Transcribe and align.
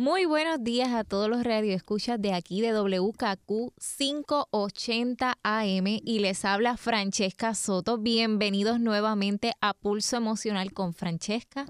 Muy 0.00 0.24
buenos 0.24 0.64
días 0.64 0.94
a 0.94 1.04
todos 1.04 1.28
los 1.28 1.44
radioescuchas 1.44 2.18
de 2.22 2.32
aquí 2.32 2.62
de 2.62 2.72
WKQ 2.72 3.74
580 3.98 5.38
AM 5.42 5.86
y 5.86 6.20
les 6.20 6.46
habla 6.46 6.78
Francesca 6.78 7.54
Soto. 7.54 7.98
Bienvenidos 7.98 8.80
nuevamente 8.80 9.52
a 9.60 9.74
Pulso 9.74 10.16
Emocional 10.16 10.72
con 10.72 10.94
Francesca. 10.94 11.66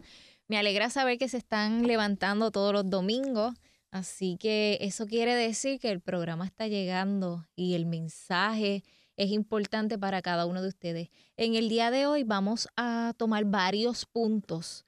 Me 0.46 0.58
alegra 0.58 0.90
saber 0.90 1.18
que 1.18 1.28
se 1.28 1.38
están 1.38 1.88
levantando 1.88 2.52
todos 2.52 2.72
los 2.72 2.88
domingos, 2.88 3.56
así 3.90 4.36
que 4.38 4.78
eso 4.80 5.06
quiere 5.08 5.34
decir 5.34 5.80
que 5.80 5.90
el 5.90 6.00
programa 6.00 6.46
está 6.46 6.68
llegando 6.68 7.48
y 7.56 7.74
el 7.74 7.84
mensaje 7.84 8.84
es 9.16 9.32
importante 9.32 9.98
para 9.98 10.22
cada 10.22 10.46
uno 10.46 10.62
de 10.62 10.68
ustedes. 10.68 11.08
En 11.36 11.56
el 11.56 11.68
día 11.68 11.90
de 11.90 12.06
hoy 12.06 12.22
vamos 12.22 12.68
a 12.76 13.12
tomar 13.16 13.44
varios 13.46 14.06
puntos 14.06 14.86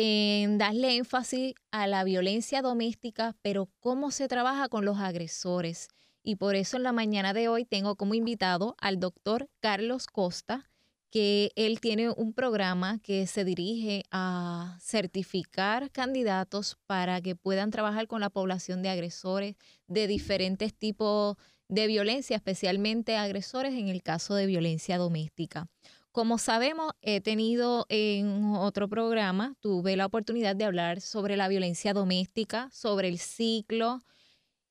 en 0.00 0.58
darle 0.58 0.94
énfasis 0.94 1.54
a 1.72 1.88
la 1.88 2.04
violencia 2.04 2.62
doméstica, 2.62 3.34
pero 3.42 3.68
cómo 3.80 4.12
se 4.12 4.28
trabaja 4.28 4.68
con 4.68 4.84
los 4.84 4.98
agresores. 4.98 5.88
Y 6.22 6.36
por 6.36 6.54
eso 6.54 6.76
en 6.76 6.84
la 6.84 6.92
mañana 6.92 7.32
de 7.32 7.48
hoy 7.48 7.64
tengo 7.64 7.96
como 7.96 8.14
invitado 8.14 8.76
al 8.78 9.00
doctor 9.00 9.50
Carlos 9.58 10.06
Costa, 10.06 10.70
que 11.10 11.50
él 11.56 11.80
tiene 11.80 12.10
un 12.10 12.32
programa 12.32 13.00
que 13.00 13.26
se 13.26 13.44
dirige 13.44 14.04
a 14.12 14.78
certificar 14.80 15.90
candidatos 15.90 16.78
para 16.86 17.20
que 17.20 17.34
puedan 17.34 17.72
trabajar 17.72 18.06
con 18.06 18.20
la 18.20 18.30
población 18.30 18.82
de 18.82 18.90
agresores 18.90 19.56
de 19.88 20.06
diferentes 20.06 20.72
tipos 20.74 21.36
de 21.66 21.88
violencia, 21.88 22.36
especialmente 22.36 23.16
agresores 23.16 23.74
en 23.74 23.88
el 23.88 24.04
caso 24.04 24.36
de 24.36 24.46
violencia 24.46 24.96
doméstica. 24.96 25.66
Como 26.12 26.38
sabemos, 26.38 26.92
he 27.02 27.20
tenido 27.20 27.86
en 27.88 28.54
otro 28.56 28.88
programa, 28.88 29.54
tuve 29.60 29.96
la 29.96 30.06
oportunidad 30.06 30.56
de 30.56 30.64
hablar 30.64 31.00
sobre 31.00 31.36
la 31.36 31.48
violencia 31.48 31.92
doméstica, 31.92 32.70
sobre 32.72 33.08
el 33.08 33.18
ciclo, 33.18 34.00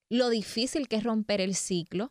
lo 0.09 0.29
difícil 0.29 0.87
que 0.87 0.97
es 0.97 1.03
romper 1.03 1.41
el 1.41 1.55
ciclo, 1.55 2.09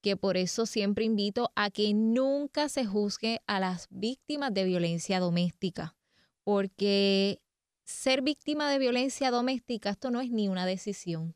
que 0.00 0.16
por 0.16 0.36
eso 0.36 0.66
siempre 0.66 1.04
invito 1.04 1.50
a 1.56 1.70
que 1.70 1.92
nunca 1.94 2.68
se 2.68 2.84
juzgue 2.84 3.40
a 3.46 3.58
las 3.58 3.88
víctimas 3.90 4.52
de 4.54 4.64
violencia 4.64 5.18
doméstica, 5.18 5.96
porque 6.44 7.40
ser 7.84 8.22
víctima 8.22 8.70
de 8.70 8.78
violencia 8.78 9.30
doméstica, 9.30 9.90
esto 9.90 10.10
no 10.10 10.20
es 10.20 10.30
ni 10.30 10.48
una 10.48 10.66
decisión. 10.66 11.34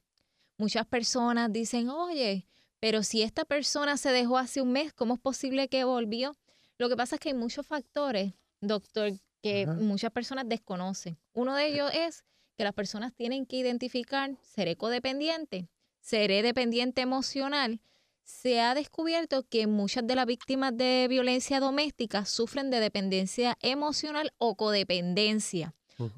Muchas 0.59 0.87
personas 0.87 1.53
dicen, 1.53 1.89
oye, 1.89 2.47
pero 2.79 3.03
si 3.03 3.23
esta 3.23 3.45
persona 3.45 3.97
se 3.97 4.11
dejó 4.11 4.39
hace 4.39 4.61
un 4.61 4.73
mes, 4.73 4.93
¿cómo 4.93 5.15
es 5.15 5.21
posible 5.21 5.69
que 5.69 5.85
volvió? 5.85 6.37
Lo 6.79 6.89
que 6.89 6.97
pasa 6.97 7.17
es 7.17 7.21
que 7.21 7.31
hay 7.31 7.35
muchos 7.35 7.67
factores, 7.67 8.33
doctor, 8.61 9.13
que 9.43 9.67
muchas 9.67 10.13
personas 10.13 10.49
desconocen. 10.49 11.19
Uno 11.33 11.55
de 11.55 11.67
ellos 11.67 11.91
es 11.93 12.25
que 12.57 12.65
las 12.65 12.73
personas 12.73 13.13
tienen 13.15 13.47
que 13.47 13.57
identificar, 13.57 14.37
¿seré 14.43 14.77
codependiente? 14.77 15.69
¿Seré 16.01 16.43
dependiente 16.43 17.03
emocional? 17.03 17.81
Se 18.25 18.61
ha 18.61 18.75
descubierto 18.75 19.43
que 19.49 19.67
muchas 19.67 20.07
de 20.07 20.15
las 20.15 20.27
víctimas 20.27 20.77
de 20.77 21.07
violencia 21.09 21.61
doméstica 21.61 22.25
sufren 22.25 22.71
de 22.71 22.81
dependencia 22.81 23.57
emocional 23.61 24.33
o 24.39 24.57
codependencia. 24.57 25.75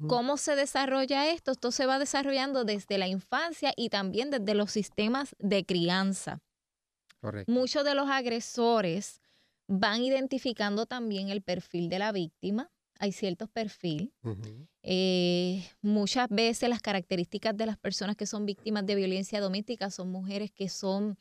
¿Cómo 0.07 0.37
se 0.37 0.55
desarrolla 0.55 1.29
esto? 1.29 1.51
Esto 1.51 1.71
se 1.71 1.85
va 1.85 1.99
desarrollando 1.99 2.63
desde 2.63 2.97
la 2.97 3.07
infancia 3.07 3.71
y 3.75 3.89
también 3.89 4.31
desde 4.31 4.55
los 4.55 4.71
sistemas 4.71 5.35
de 5.37 5.63
crianza. 5.65 6.39
Muchos 7.47 7.83
de 7.83 7.95
los 7.95 8.09
agresores 8.09 9.21
van 9.67 10.03
identificando 10.03 10.85
también 10.85 11.29
el 11.29 11.41
perfil 11.41 11.89
de 11.89 11.99
la 11.99 12.11
víctima. 12.11 12.71
Hay 12.99 13.11
ciertos 13.11 13.49
perfiles. 13.49 14.09
Eh, 14.81 15.67
muchas 15.81 16.29
veces 16.29 16.69
las 16.69 16.81
características 16.81 17.55
de 17.57 17.65
las 17.65 17.77
personas 17.77 18.15
que 18.15 18.25
son 18.25 18.45
víctimas 18.45 18.85
de 18.85 18.95
violencia 18.95 19.41
doméstica 19.41 19.89
son 19.89 20.11
mujeres 20.11 20.51
que 20.51 20.69
son 20.69 21.17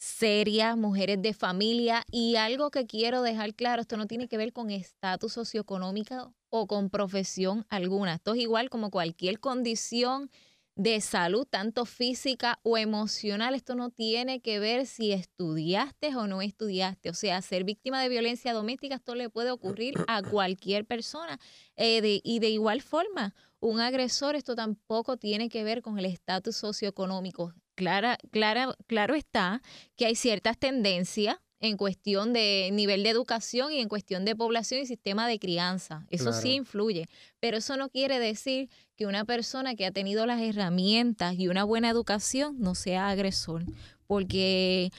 serias, 0.00 0.78
mujeres 0.78 1.20
de 1.20 1.34
familia 1.34 2.04
y 2.10 2.36
algo 2.36 2.70
que 2.70 2.86
quiero 2.86 3.20
dejar 3.20 3.54
claro, 3.54 3.82
esto 3.82 3.98
no 3.98 4.06
tiene 4.06 4.28
que 4.28 4.38
ver 4.38 4.54
con 4.54 4.70
estatus 4.70 5.34
socioeconómico 5.34 6.34
o 6.48 6.66
con 6.66 6.88
profesión 6.88 7.66
alguna. 7.68 8.14
Esto 8.14 8.32
es 8.32 8.40
igual 8.40 8.70
como 8.70 8.90
cualquier 8.90 9.40
condición 9.40 10.30
de 10.76 11.00
salud, 11.00 11.46
tanto 11.48 11.84
física 11.84 12.58
o 12.62 12.78
emocional. 12.78 13.54
Esto 13.54 13.74
no 13.74 13.90
tiene 13.90 14.40
que 14.40 14.58
ver 14.58 14.86
si 14.86 15.12
estudiaste 15.12 16.14
o 16.16 16.26
no 16.26 16.42
estudiaste. 16.42 17.10
O 17.10 17.14
sea, 17.14 17.42
ser 17.42 17.64
víctima 17.64 18.02
de 18.02 18.08
violencia 18.08 18.52
doméstica, 18.52 18.96
esto 18.96 19.14
le 19.14 19.30
puede 19.30 19.50
ocurrir 19.50 19.94
a 20.06 20.22
cualquier 20.30 20.86
persona. 20.86 21.38
Eh, 21.76 22.20
y 22.22 22.38
de 22.38 22.50
igual 22.50 22.82
forma, 22.82 23.34
un 23.60 23.80
agresor, 23.80 24.36
esto 24.36 24.54
tampoco 24.54 25.16
tiene 25.16 25.48
que 25.48 25.64
ver 25.64 25.82
con 25.82 25.98
el 25.98 26.06
estatus 26.06 26.56
socioeconómico. 26.56 27.54
Clara, 27.74 28.18
clara, 28.30 28.74
claro 28.86 29.14
está 29.14 29.62
que 29.96 30.06
hay 30.06 30.14
ciertas 30.14 30.58
tendencias 30.58 31.36
en 31.60 31.76
cuestión 31.76 32.32
de 32.32 32.70
nivel 32.72 33.02
de 33.02 33.10
educación 33.10 33.72
y 33.72 33.80
en 33.80 33.88
cuestión 33.88 34.24
de 34.24 34.34
población 34.34 34.80
y 34.80 34.86
sistema 34.86 35.28
de 35.28 35.38
crianza. 35.38 36.06
Eso 36.10 36.32
sí 36.32 36.54
influye, 36.54 37.06
pero 37.38 37.58
eso 37.58 37.76
no 37.76 37.90
quiere 37.90 38.18
decir 38.18 38.70
que 38.96 39.06
una 39.06 39.24
persona 39.24 39.74
que 39.74 39.86
ha 39.86 39.90
tenido 39.90 40.26
las 40.26 40.40
herramientas 40.40 41.34
y 41.38 41.48
una 41.48 41.64
buena 41.64 41.90
educación 41.90 42.56
no 42.58 42.74
sea 42.74 43.10
agresor, 43.10 43.64
porque 44.06 44.90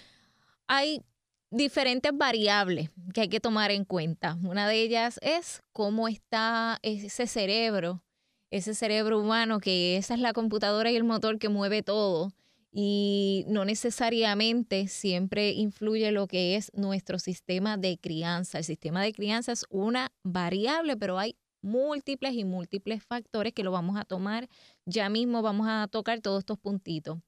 hay 0.67 1.01
diferentes 1.49 2.11
variables 2.15 2.91
que 3.13 3.21
hay 3.21 3.27
que 3.27 3.39
tomar 3.39 3.71
en 3.71 3.83
cuenta. 3.83 4.37
Una 4.43 4.67
de 4.67 4.81
ellas 4.81 5.19
es 5.23 5.63
cómo 5.73 6.07
está 6.07 6.77
ese 6.83 7.25
cerebro, 7.25 8.03
ese 8.51 8.75
cerebro 8.75 9.19
humano, 9.19 9.59
que 9.59 9.97
esa 9.97 10.13
es 10.13 10.19
la 10.19 10.33
computadora 10.33 10.91
y 10.91 10.95
el 10.95 11.03
motor 11.03 11.39
que 11.39 11.49
mueve 11.49 11.81
todo 11.81 12.31
y 12.71 13.45
no 13.47 13.65
necesariamente 13.65 14.87
siempre 14.87 15.51
influye 15.51 16.11
lo 16.11 16.27
que 16.27 16.55
es 16.55 16.71
nuestro 16.73 17.19
sistema 17.19 17.77
de 17.77 17.97
crianza. 17.97 18.59
El 18.59 18.63
sistema 18.63 19.03
de 19.03 19.13
crianza 19.13 19.51
es 19.51 19.65
una 19.69 20.11
variable, 20.23 20.95
pero 20.97 21.19
hay 21.19 21.35
múltiples 21.61 22.33
y 22.33 22.45
múltiples 22.45 23.03
factores 23.03 23.53
que 23.53 23.63
lo 23.63 23.71
vamos 23.71 23.97
a 23.99 24.05
tomar. 24.05 24.47
Ya 24.85 25.09
mismo 25.09 25.41
vamos 25.41 25.67
a 25.69 25.87
tocar 25.89 26.21
todos 26.21 26.39
estos 26.39 26.57
puntitos. 26.59 27.19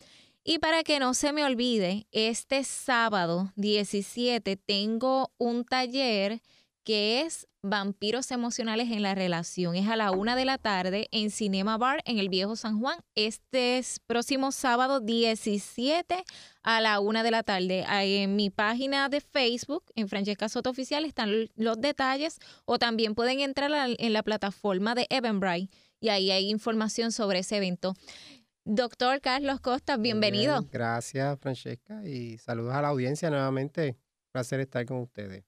Y 0.44 0.58
para 0.60 0.82
que 0.84 0.98
no 1.00 1.12
se 1.12 1.32
me 1.32 1.44
olvide, 1.44 2.06
este 2.12 2.62
sábado 2.64 3.52
17 3.56 4.56
tengo 4.56 5.32
un 5.38 5.64
taller 5.64 6.40
que 6.84 7.22
es 7.22 7.48
Vampiros 7.68 8.30
Emocionales 8.30 8.90
en 8.90 9.02
la 9.02 9.14
Relación. 9.14 9.74
Es 9.74 9.88
a 9.88 9.96
la 9.96 10.12
una 10.12 10.36
de 10.36 10.44
la 10.44 10.56
tarde 10.56 11.08
en 11.10 11.30
Cinema 11.30 11.76
Bar 11.78 12.00
en 12.04 12.18
el 12.18 12.28
Viejo 12.28 12.54
San 12.54 12.78
Juan. 12.78 13.00
Este 13.14 13.78
es 13.78 13.98
próximo 14.06 14.52
sábado 14.52 15.00
17 15.00 16.24
a 16.62 16.80
la 16.80 17.00
una 17.00 17.22
de 17.22 17.30
la 17.32 17.42
tarde. 17.42 17.84
En 17.88 18.36
mi 18.36 18.50
página 18.50 19.08
de 19.08 19.20
Facebook, 19.20 19.84
en 19.96 20.08
Francesca 20.08 20.48
Soto 20.48 20.70
Oficial, 20.70 21.04
están 21.04 21.50
los 21.56 21.80
detalles 21.80 22.38
o 22.64 22.78
también 22.78 23.14
pueden 23.14 23.40
entrar 23.40 23.70
en 23.98 24.12
la 24.12 24.22
plataforma 24.22 24.94
de 24.94 25.06
Eventbrite 25.10 25.76
y 25.98 26.10
ahí 26.10 26.30
hay 26.30 26.50
información 26.50 27.10
sobre 27.10 27.40
ese 27.40 27.56
evento. 27.56 27.94
Doctor 28.64 29.20
Carlos 29.20 29.60
Costa, 29.60 29.96
bienvenido. 29.96 30.66
gracias, 30.70 31.38
Francesca, 31.40 32.04
y 32.04 32.38
saludos 32.38 32.74
a 32.74 32.82
la 32.82 32.88
audiencia 32.88 33.30
nuevamente. 33.30 33.96
Placer 34.32 34.60
estar 34.60 34.84
con 34.86 34.98
ustedes. 34.98 35.44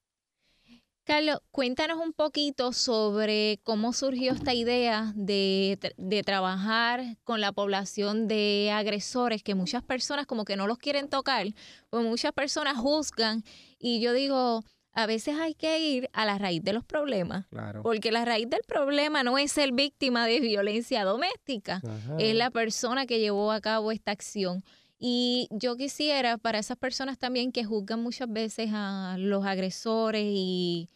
Carlos, 1.08 1.40
cuéntanos 1.52 1.96
un 2.04 2.12
poquito 2.12 2.74
sobre 2.74 3.60
cómo 3.62 3.94
surgió 3.94 4.34
esta 4.34 4.52
idea 4.52 5.14
de, 5.16 5.78
trabajar 6.22 7.16
con 7.24 7.40
la 7.40 7.50
población 7.50 8.28
de 8.28 8.70
agresores, 8.74 9.42
que 9.42 9.54
muchas 9.54 9.82
personas 9.82 10.26
como 10.26 10.44
que 10.44 10.56
no 10.56 10.66
los 10.66 10.76
quieren 10.76 11.08
tocar, 11.08 11.46
pues 11.88 12.04
muchas 12.04 12.32
personas 12.32 12.76
juzgan 12.76 13.42
y 13.78 14.00
yo 14.00 14.12
digo, 14.12 14.64
a 14.92 15.06
veces 15.06 15.36
hay 15.40 15.54
que 15.54 15.80
ir 15.80 16.10
a 16.12 16.26
la 16.26 16.36
raíz 16.36 16.62
de 16.62 16.74
los 16.74 16.84
problemas, 16.84 17.46
porque 17.82 18.12
la 18.12 18.26
raíz 18.26 18.50
del 18.50 18.60
problema 18.68 19.22
no 19.22 19.38
es 19.38 19.50
ser 19.50 19.72
víctima 19.72 20.26
de 20.26 20.40
violencia 20.40 21.04
doméstica, 21.04 21.80
es 22.18 22.34
la 22.34 22.50
persona 22.50 23.06
que 23.06 23.18
llevó 23.18 23.50
a 23.50 23.62
cabo 23.62 23.92
esta 23.92 24.10
acción. 24.10 24.62
Y 25.00 25.48
yo 25.52 25.76
quisiera 25.76 26.36
para 26.38 26.58
esas 26.58 26.76
personas 26.76 27.18
también 27.18 27.52
que 27.52 27.64
juzgan 27.64 28.02
muchas 28.02 28.30
veces 28.30 28.70
a 28.74 29.16
los 29.16 29.46
agresores 29.46 30.24
y 30.26 30.88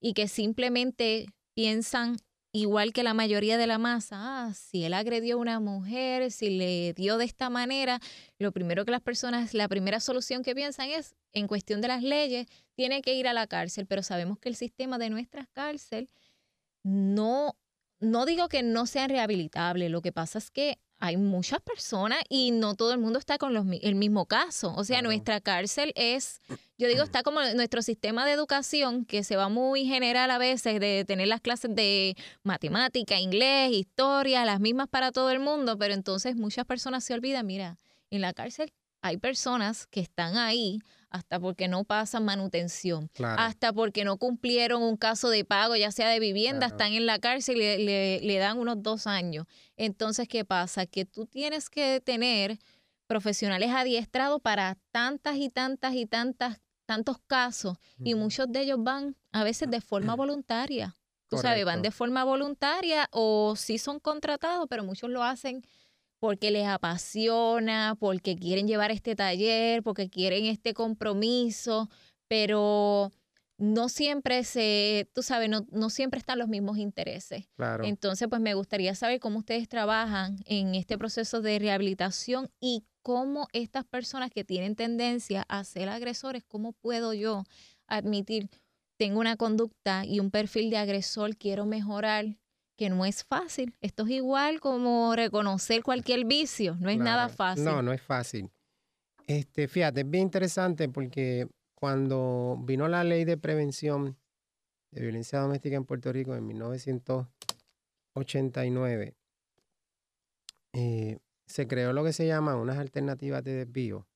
y 0.00 0.14
que 0.14 0.28
simplemente 0.28 1.26
piensan 1.54 2.16
igual 2.52 2.92
que 2.92 3.02
la 3.02 3.14
mayoría 3.14 3.58
de 3.58 3.66
la 3.66 3.78
masa, 3.78 4.16
ah, 4.18 4.54
si 4.54 4.84
él 4.84 4.94
agredió 4.94 5.36
a 5.36 5.38
una 5.38 5.60
mujer, 5.60 6.30
si 6.30 6.50
le 6.50 6.92
dio 6.94 7.18
de 7.18 7.24
esta 7.24 7.50
manera, 7.50 8.00
lo 8.38 8.52
primero 8.52 8.84
que 8.84 8.90
las 8.90 9.02
personas, 9.02 9.54
la 9.54 9.68
primera 9.68 10.00
solución 10.00 10.42
que 10.42 10.54
piensan 10.54 10.88
es, 10.90 11.14
en 11.32 11.46
cuestión 11.46 11.80
de 11.80 11.88
las 11.88 12.02
leyes, 12.02 12.46
tiene 12.74 13.02
que 13.02 13.14
ir 13.14 13.28
a 13.28 13.32
la 13.32 13.46
cárcel, 13.46 13.86
pero 13.86 14.02
sabemos 14.02 14.38
que 14.38 14.48
el 14.48 14.56
sistema 14.56 14.98
de 14.98 15.10
nuestra 15.10 15.46
cárcel 15.52 16.08
no, 16.82 17.56
no 18.00 18.24
digo 18.24 18.48
que 18.48 18.62
no 18.62 18.86
sean 18.86 19.10
rehabilitables, 19.10 19.90
lo 19.90 20.00
que 20.00 20.12
pasa 20.12 20.38
es 20.38 20.50
que 20.50 20.78
hay 21.00 21.16
muchas 21.16 21.60
personas 21.60 22.18
y 22.28 22.50
no 22.50 22.74
todo 22.74 22.92
el 22.92 22.98
mundo 22.98 23.18
está 23.18 23.38
con 23.38 23.54
los, 23.54 23.64
el 23.82 23.94
mismo 23.94 24.26
caso. 24.26 24.74
O 24.76 24.84
sea, 24.84 25.00
nuestra 25.02 25.40
cárcel 25.40 25.92
es, 25.94 26.40
yo 26.76 26.88
digo, 26.88 27.02
está 27.02 27.22
como 27.22 27.40
nuestro 27.54 27.82
sistema 27.82 28.26
de 28.26 28.32
educación 28.32 29.04
que 29.04 29.22
se 29.22 29.36
va 29.36 29.48
muy 29.48 29.84
general 29.84 30.30
a 30.30 30.38
veces 30.38 30.80
de 30.80 31.04
tener 31.06 31.28
las 31.28 31.40
clases 31.40 31.74
de 31.74 32.16
matemática, 32.42 33.20
inglés, 33.20 33.72
historia, 33.72 34.44
las 34.44 34.60
mismas 34.60 34.88
para 34.88 35.12
todo 35.12 35.30
el 35.30 35.38
mundo, 35.38 35.78
pero 35.78 35.94
entonces 35.94 36.36
muchas 36.36 36.64
personas 36.64 37.04
se 37.04 37.14
olvidan, 37.14 37.46
mira, 37.46 37.78
en 38.10 38.20
la 38.20 38.32
cárcel 38.32 38.72
hay 39.00 39.16
personas 39.18 39.86
que 39.86 40.00
están 40.00 40.36
ahí 40.36 40.80
hasta 41.10 41.40
porque 41.40 41.68
no 41.68 41.84
pasan 41.84 42.24
manutención, 42.24 43.10
hasta 43.22 43.72
porque 43.72 44.04
no 44.04 44.18
cumplieron 44.18 44.82
un 44.82 44.96
caso 44.96 45.30
de 45.30 45.44
pago, 45.44 45.76
ya 45.76 45.90
sea 45.90 46.08
de 46.08 46.20
vivienda, 46.20 46.66
están 46.66 46.92
en 46.92 47.06
la 47.06 47.18
cárcel 47.18 47.60
y 47.60 47.84
le, 47.84 48.38
dan 48.38 48.58
unos 48.58 48.82
dos 48.82 49.06
años. 49.06 49.46
Entonces, 49.76 50.28
¿qué 50.28 50.44
pasa? 50.44 50.86
Que 50.86 51.04
tú 51.04 51.26
tienes 51.26 51.70
que 51.70 52.00
tener 52.00 52.58
profesionales 53.06 53.70
adiestrados 53.70 54.40
para 54.42 54.76
tantas 54.92 55.36
y 55.36 55.48
tantas 55.48 55.94
y 55.94 56.06
tantas 56.06 56.60
tantos 56.88 57.18
casos 57.26 57.76
y 57.98 58.14
muchos 58.14 58.50
de 58.50 58.62
ellos 58.62 58.78
van 58.82 59.14
a 59.30 59.44
veces 59.44 59.70
de 59.70 59.82
forma 59.82 60.14
voluntaria. 60.16 60.96
Tú 61.28 61.36
sabes, 61.36 61.66
van 61.66 61.82
de 61.82 61.90
forma 61.90 62.24
voluntaria 62.24 63.06
o 63.12 63.54
sí 63.54 63.76
son 63.76 64.00
contratados, 64.00 64.66
pero 64.70 64.82
muchos 64.82 65.10
lo 65.10 65.22
hacen 65.22 65.62
porque 66.20 66.50
les 66.50 66.66
apasiona, 66.66 67.96
porque 67.98 68.36
quieren 68.36 68.66
llevar 68.66 68.90
este 68.90 69.14
taller, 69.14 69.82
porque 69.82 70.08
quieren 70.08 70.46
este 70.46 70.74
compromiso, 70.74 71.88
pero 72.28 73.10
no 73.58 73.88
siempre 73.88 74.44
se, 74.44 75.10
tú 75.14 75.22
sabes, 75.22 75.50
no, 75.50 75.66
no 75.70 75.90
siempre 75.90 76.18
están 76.18 76.38
los 76.38 76.48
mismos 76.48 76.78
intereses. 76.78 77.48
Claro. 77.56 77.84
Entonces, 77.84 78.28
pues 78.28 78.40
me 78.40 78.54
gustaría 78.54 78.94
saber 78.94 79.18
cómo 79.18 79.40
ustedes 79.40 79.68
trabajan 79.68 80.36
en 80.46 80.74
este 80.74 80.96
proceso 80.96 81.40
de 81.40 81.58
rehabilitación 81.58 82.50
y 82.60 82.84
cómo 83.02 83.48
estas 83.52 83.84
personas 83.84 84.30
que 84.30 84.44
tienen 84.44 84.76
tendencia 84.76 85.44
a 85.48 85.64
ser 85.64 85.88
agresores, 85.88 86.44
cómo 86.44 86.72
puedo 86.72 87.14
yo 87.14 87.44
admitir, 87.88 88.48
tengo 88.96 89.20
una 89.20 89.36
conducta 89.36 90.04
y 90.04 90.20
un 90.20 90.30
perfil 90.30 90.70
de 90.70 90.76
agresor, 90.76 91.36
quiero 91.36 91.66
mejorar, 91.66 92.36
que 92.78 92.88
no 92.88 93.04
es 93.04 93.24
fácil. 93.24 93.76
Esto 93.80 94.04
es 94.04 94.10
igual 94.10 94.60
como 94.60 95.16
reconocer 95.16 95.82
cualquier 95.82 96.24
vicio, 96.24 96.76
no 96.80 96.88
es 96.88 96.98
nada 96.98 97.28
fácil. 97.28 97.64
No, 97.64 97.82
no 97.82 97.92
es 97.92 98.00
fácil. 98.00 98.52
Este, 99.26 99.66
fíjate, 99.66 100.02
es 100.02 100.08
bien 100.08 100.22
interesante 100.22 100.88
porque 100.88 101.48
cuando 101.74 102.56
vino 102.60 102.86
la 102.88 103.02
ley 103.02 103.24
de 103.24 103.36
prevención 103.36 104.16
de 104.92 105.00
violencia 105.02 105.40
doméstica 105.40 105.74
en 105.76 105.84
Puerto 105.84 106.12
Rico 106.12 106.36
en 106.36 106.46
1989, 106.46 109.16
eh, 110.72 111.18
se 111.46 111.66
creó 111.66 111.92
lo 111.92 112.04
que 112.04 112.12
se 112.12 112.28
llama 112.28 112.54
unas 112.54 112.78
alternativas 112.78 113.42
de 113.42 113.64
desvío, 113.64 114.06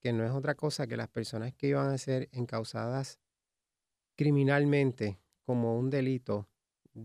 que 0.00 0.14
no 0.14 0.24
es 0.24 0.32
otra 0.32 0.54
cosa 0.54 0.86
que 0.86 0.96
las 0.96 1.08
personas 1.08 1.52
que 1.52 1.66
iban 1.68 1.88
a 1.88 1.98
ser 1.98 2.30
encausadas 2.32 3.18
criminalmente 4.16 5.18
como 5.44 5.78
un 5.78 5.90
delito 5.90 6.48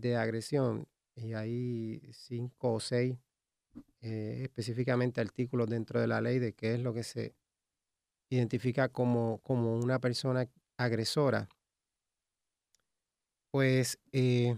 de 0.00 0.16
agresión, 0.16 0.86
y 1.16 1.34
hay 1.34 2.00
cinco 2.12 2.74
o 2.74 2.80
seis 2.80 3.16
eh, 4.00 4.40
específicamente 4.42 5.20
artículos 5.20 5.68
dentro 5.68 6.00
de 6.00 6.06
la 6.06 6.20
ley 6.20 6.38
de 6.38 6.52
qué 6.52 6.74
es 6.74 6.80
lo 6.80 6.92
que 6.92 7.02
se 7.02 7.34
identifica 8.30 8.88
como, 8.88 9.40
como 9.42 9.76
una 9.76 10.00
persona 10.00 10.48
agresora, 10.76 11.48
pues 13.50 13.98
eh, 14.12 14.56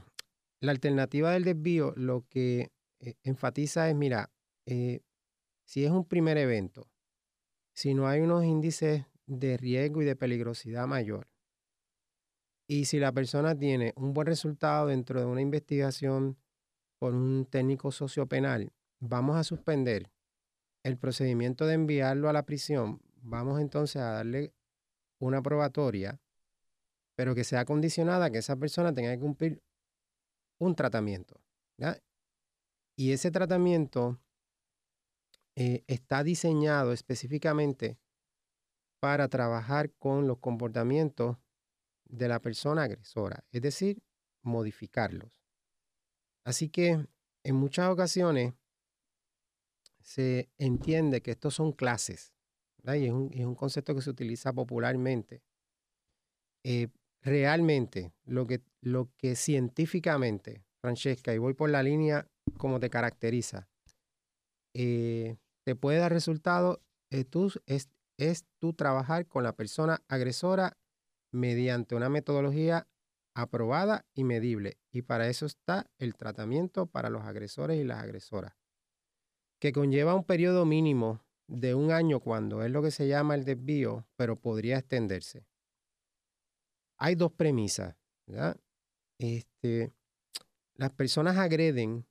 la 0.60 0.72
alternativa 0.72 1.32
del 1.32 1.44
desvío 1.44 1.92
lo 1.96 2.26
que 2.28 2.70
eh, 3.00 3.14
enfatiza 3.22 3.88
es, 3.88 3.94
mira, 3.94 4.30
si 4.66 5.84
es 5.84 5.90
un 5.90 6.04
primer 6.04 6.38
evento, 6.38 6.88
si 7.74 7.94
no 7.94 8.08
hay 8.08 8.20
unos 8.20 8.44
índices 8.44 9.04
de 9.26 9.56
riesgo 9.56 10.02
y 10.02 10.06
de 10.06 10.16
peligrosidad 10.16 10.86
mayor, 10.86 11.28
y 12.68 12.86
si 12.86 12.98
la 12.98 13.12
persona 13.12 13.56
tiene 13.56 13.92
un 13.96 14.12
buen 14.12 14.26
resultado 14.26 14.88
dentro 14.88 15.20
de 15.20 15.26
una 15.26 15.40
investigación 15.40 16.36
por 16.98 17.14
un 17.14 17.46
técnico 17.46 17.92
sociopenal, 17.92 18.72
vamos 18.98 19.36
a 19.36 19.44
suspender 19.44 20.10
el 20.82 20.98
procedimiento 20.98 21.66
de 21.66 21.74
enviarlo 21.74 22.28
a 22.28 22.32
la 22.32 22.44
prisión. 22.44 23.00
Vamos 23.22 23.60
entonces 23.60 24.02
a 24.02 24.12
darle 24.12 24.52
una 25.18 25.42
probatoria, 25.42 26.20
pero 27.14 27.34
que 27.34 27.44
sea 27.44 27.64
condicionada 27.64 28.26
a 28.26 28.30
que 28.30 28.38
esa 28.38 28.56
persona 28.56 28.92
tenga 28.92 29.12
que 29.12 29.20
cumplir 29.20 29.62
un 30.58 30.74
tratamiento. 30.74 31.40
Y 32.96 33.12
ese 33.12 33.30
tratamiento 33.30 34.18
eh, 35.54 35.84
está 35.86 36.22
diseñado 36.24 36.92
específicamente 36.92 37.98
para 39.00 39.28
trabajar 39.28 39.92
con 39.92 40.26
los 40.26 40.38
comportamientos 40.38 41.36
de 42.08 42.28
la 42.28 42.40
persona 42.40 42.84
agresora, 42.84 43.44
es 43.50 43.62
decir, 43.62 44.02
modificarlos. 44.42 45.30
Así 46.44 46.68
que 46.68 47.06
en 47.44 47.54
muchas 47.56 47.88
ocasiones 47.90 48.54
se 50.00 50.48
entiende 50.58 51.20
que 51.20 51.32
estos 51.32 51.54
son 51.54 51.72
clases, 51.72 52.32
y 52.84 53.06
es 53.06 53.12
un, 53.12 53.54
concepto 53.56 53.94
que 53.94 54.02
se 54.02 54.10
utiliza 54.10 54.52
popularmente. 54.52 55.42
Eh, 56.64 56.88
realmente, 57.22 58.12
lo 58.24 58.46
que, 58.46 58.62
lo 58.80 59.10
que 59.16 59.34
científicamente, 59.34 60.64
Francesca, 60.80 61.34
y 61.34 61.38
voy 61.38 61.54
por 61.54 61.70
la 61.70 61.82
línea 61.82 62.28
como 62.58 62.78
te 62.78 62.90
caracteriza, 62.90 63.68
eh, 64.74 65.36
te 65.64 65.74
puede 65.74 65.98
dar 65.98 66.12
resultado 66.12 66.80
es, 67.10 67.88
es 68.18 68.44
tú 68.58 68.72
trabajar 68.72 69.26
con 69.26 69.42
la 69.42 69.54
persona 69.54 70.02
agresora 70.08 70.76
mediante 71.36 71.94
una 71.94 72.08
metodología 72.08 72.88
aprobada 73.34 74.06
y 74.14 74.24
medible. 74.24 74.78
Y 74.90 75.02
para 75.02 75.28
eso 75.28 75.46
está 75.46 75.90
el 75.98 76.16
tratamiento 76.16 76.86
para 76.86 77.10
los 77.10 77.22
agresores 77.24 77.78
y 77.78 77.84
las 77.84 78.02
agresoras, 78.02 78.56
que 79.60 79.72
conlleva 79.72 80.14
un 80.14 80.24
periodo 80.24 80.64
mínimo 80.64 81.22
de 81.46 81.74
un 81.74 81.92
año 81.92 82.20
cuando 82.20 82.62
es 82.64 82.70
lo 82.70 82.82
que 82.82 82.90
se 82.90 83.06
llama 83.06 83.34
el 83.34 83.44
desvío, 83.44 84.06
pero 84.16 84.36
podría 84.36 84.78
extenderse. 84.78 85.46
Hay 86.98 87.14
dos 87.14 87.30
premisas. 87.32 87.94
Este, 89.18 89.92
las 90.74 90.90
personas 90.90 91.36
agreden 91.36 92.06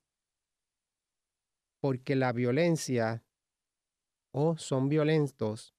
porque 1.81 2.15
la 2.15 2.31
violencia 2.31 3.23
o 4.31 4.57
son 4.57 4.89
violentos 4.89 5.74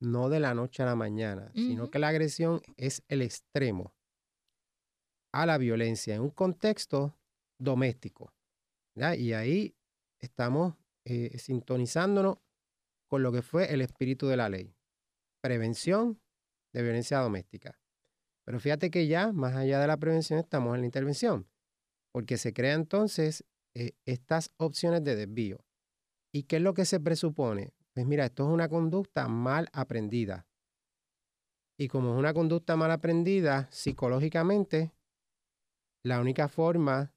no 0.00 0.28
de 0.28 0.40
la 0.40 0.54
noche 0.54 0.82
a 0.82 0.86
la 0.86 0.96
mañana, 0.96 1.50
sino 1.54 1.90
que 1.90 1.98
la 1.98 2.08
agresión 2.08 2.62
es 2.76 3.02
el 3.08 3.22
extremo 3.22 3.94
a 5.32 5.46
la 5.46 5.58
violencia 5.58 6.14
en 6.14 6.22
un 6.22 6.30
contexto 6.30 7.16
doméstico. 7.58 8.32
Y 8.94 9.32
ahí 9.32 9.76
estamos 10.18 10.74
eh, 11.04 11.38
sintonizándonos 11.38 12.38
con 13.08 13.22
lo 13.22 13.32
que 13.32 13.42
fue 13.42 13.72
el 13.72 13.80
espíritu 13.80 14.26
de 14.26 14.36
la 14.36 14.48
ley. 14.48 14.74
Prevención 15.40 16.20
de 16.72 16.82
violencia 16.82 17.18
doméstica. 17.18 17.78
Pero 18.44 18.60
fíjate 18.60 18.90
que 18.90 19.06
ya, 19.06 19.32
más 19.32 19.54
allá 19.54 19.80
de 19.80 19.86
la 19.86 19.96
prevención, 19.96 20.38
estamos 20.38 20.74
en 20.74 20.80
la 20.80 20.86
intervención, 20.86 21.46
porque 22.12 22.38
se 22.38 22.52
crean 22.52 22.80
entonces 22.80 23.44
eh, 23.74 23.92
estas 24.04 24.52
opciones 24.56 25.04
de 25.04 25.16
desvío. 25.16 25.64
¿Y 26.32 26.44
qué 26.44 26.56
es 26.56 26.62
lo 26.62 26.74
que 26.74 26.84
se 26.84 27.00
presupone? 27.00 27.72
Pues 27.98 28.06
mira, 28.06 28.26
esto 28.26 28.46
es 28.46 28.54
una 28.54 28.68
conducta 28.68 29.26
mal 29.26 29.68
aprendida. 29.72 30.46
Y 31.76 31.88
como 31.88 32.12
es 32.12 32.18
una 32.20 32.32
conducta 32.32 32.76
mal 32.76 32.92
aprendida, 32.92 33.66
psicológicamente, 33.72 34.92
la 36.04 36.20
única 36.20 36.46
forma 36.46 37.12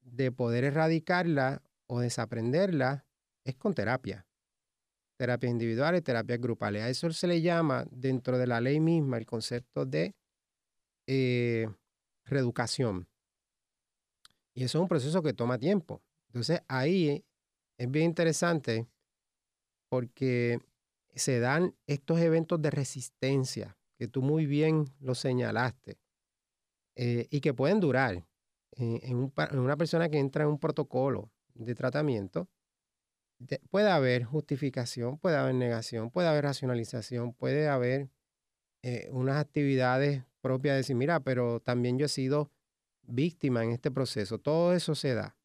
de 0.00 0.32
poder 0.32 0.64
erradicarla 0.64 1.62
o 1.86 2.00
desaprenderla 2.00 3.06
es 3.44 3.54
con 3.54 3.72
terapia. 3.72 4.26
Terapia 5.16 5.48
individual 5.48 5.94
y 5.94 6.02
terapias 6.02 6.40
grupales. 6.40 6.82
A 6.82 6.88
eso 6.88 7.12
se 7.12 7.28
le 7.28 7.40
llama 7.40 7.84
dentro 7.92 8.38
de 8.38 8.48
la 8.48 8.60
ley 8.60 8.80
misma 8.80 9.16
el 9.16 9.26
concepto 9.26 9.86
de 9.86 10.16
eh, 11.06 11.68
reeducación. 12.24 13.06
Y 14.54 14.64
eso 14.64 14.78
es 14.78 14.82
un 14.82 14.88
proceso 14.88 15.22
que 15.22 15.34
toma 15.34 15.56
tiempo. 15.56 16.02
Entonces 16.30 16.62
ahí 16.66 17.24
es 17.78 17.88
bien 17.88 18.06
interesante 18.06 18.88
porque 19.92 20.58
se 21.14 21.38
dan 21.38 21.74
estos 21.86 22.18
eventos 22.18 22.62
de 22.62 22.70
resistencia, 22.70 23.76
que 23.98 24.08
tú 24.08 24.22
muy 24.22 24.46
bien 24.46 24.86
lo 25.00 25.14
señalaste, 25.14 25.98
eh, 26.96 27.26
y 27.28 27.42
que 27.42 27.52
pueden 27.52 27.78
durar. 27.78 28.24
eh, 28.78 29.00
en, 29.02 29.30
una 29.52 29.76
persona 29.76 30.08
que 30.08 30.18
entra 30.18 30.44
en 30.44 30.48
un 30.48 30.58
protocolo 30.58 31.30
de 31.52 31.74
tratamiento, 31.74 32.48
puede 33.68 33.90
haber 33.90 34.24
justificación, 34.24 35.18
puede 35.18 35.36
haber 35.36 35.56
negación, 35.56 36.10
puede 36.10 36.28
haber 36.28 36.44
racionalización, 36.44 37.34
puede 37.34 37.68
haber 37.68 38.08
eh, 38.82 39.10
unas 39.12 39.36
actividades 39.36 40.24
propias 40.40 40.72
de 40.72 40.78
decir, 40.78 40.96
mira, 40.96 41.20
pero 41.20 41.60
también 41.60 41.98
yo 41.98 42.06
he 42.06 42.08
sido 42.08 42.50
víctima 43.02 43.62
en 43.62 43.72
este 43.72 43.90
proceso. 43.90 44.38
Todo 44.38 44.72
eso 44.72 44.94
se 44.94 45.12
da. 45.12 45.36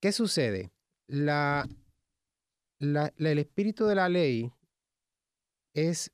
¿Qué 0.00 0.10
sucede? 0.10 0.72
La, 1.06 1.64
el 2.80 3.38
espíritu 3.38 3.86
de 3.86 3.94
la 3.94 4.08
ley 4.08 4.52
es 5.74 6.12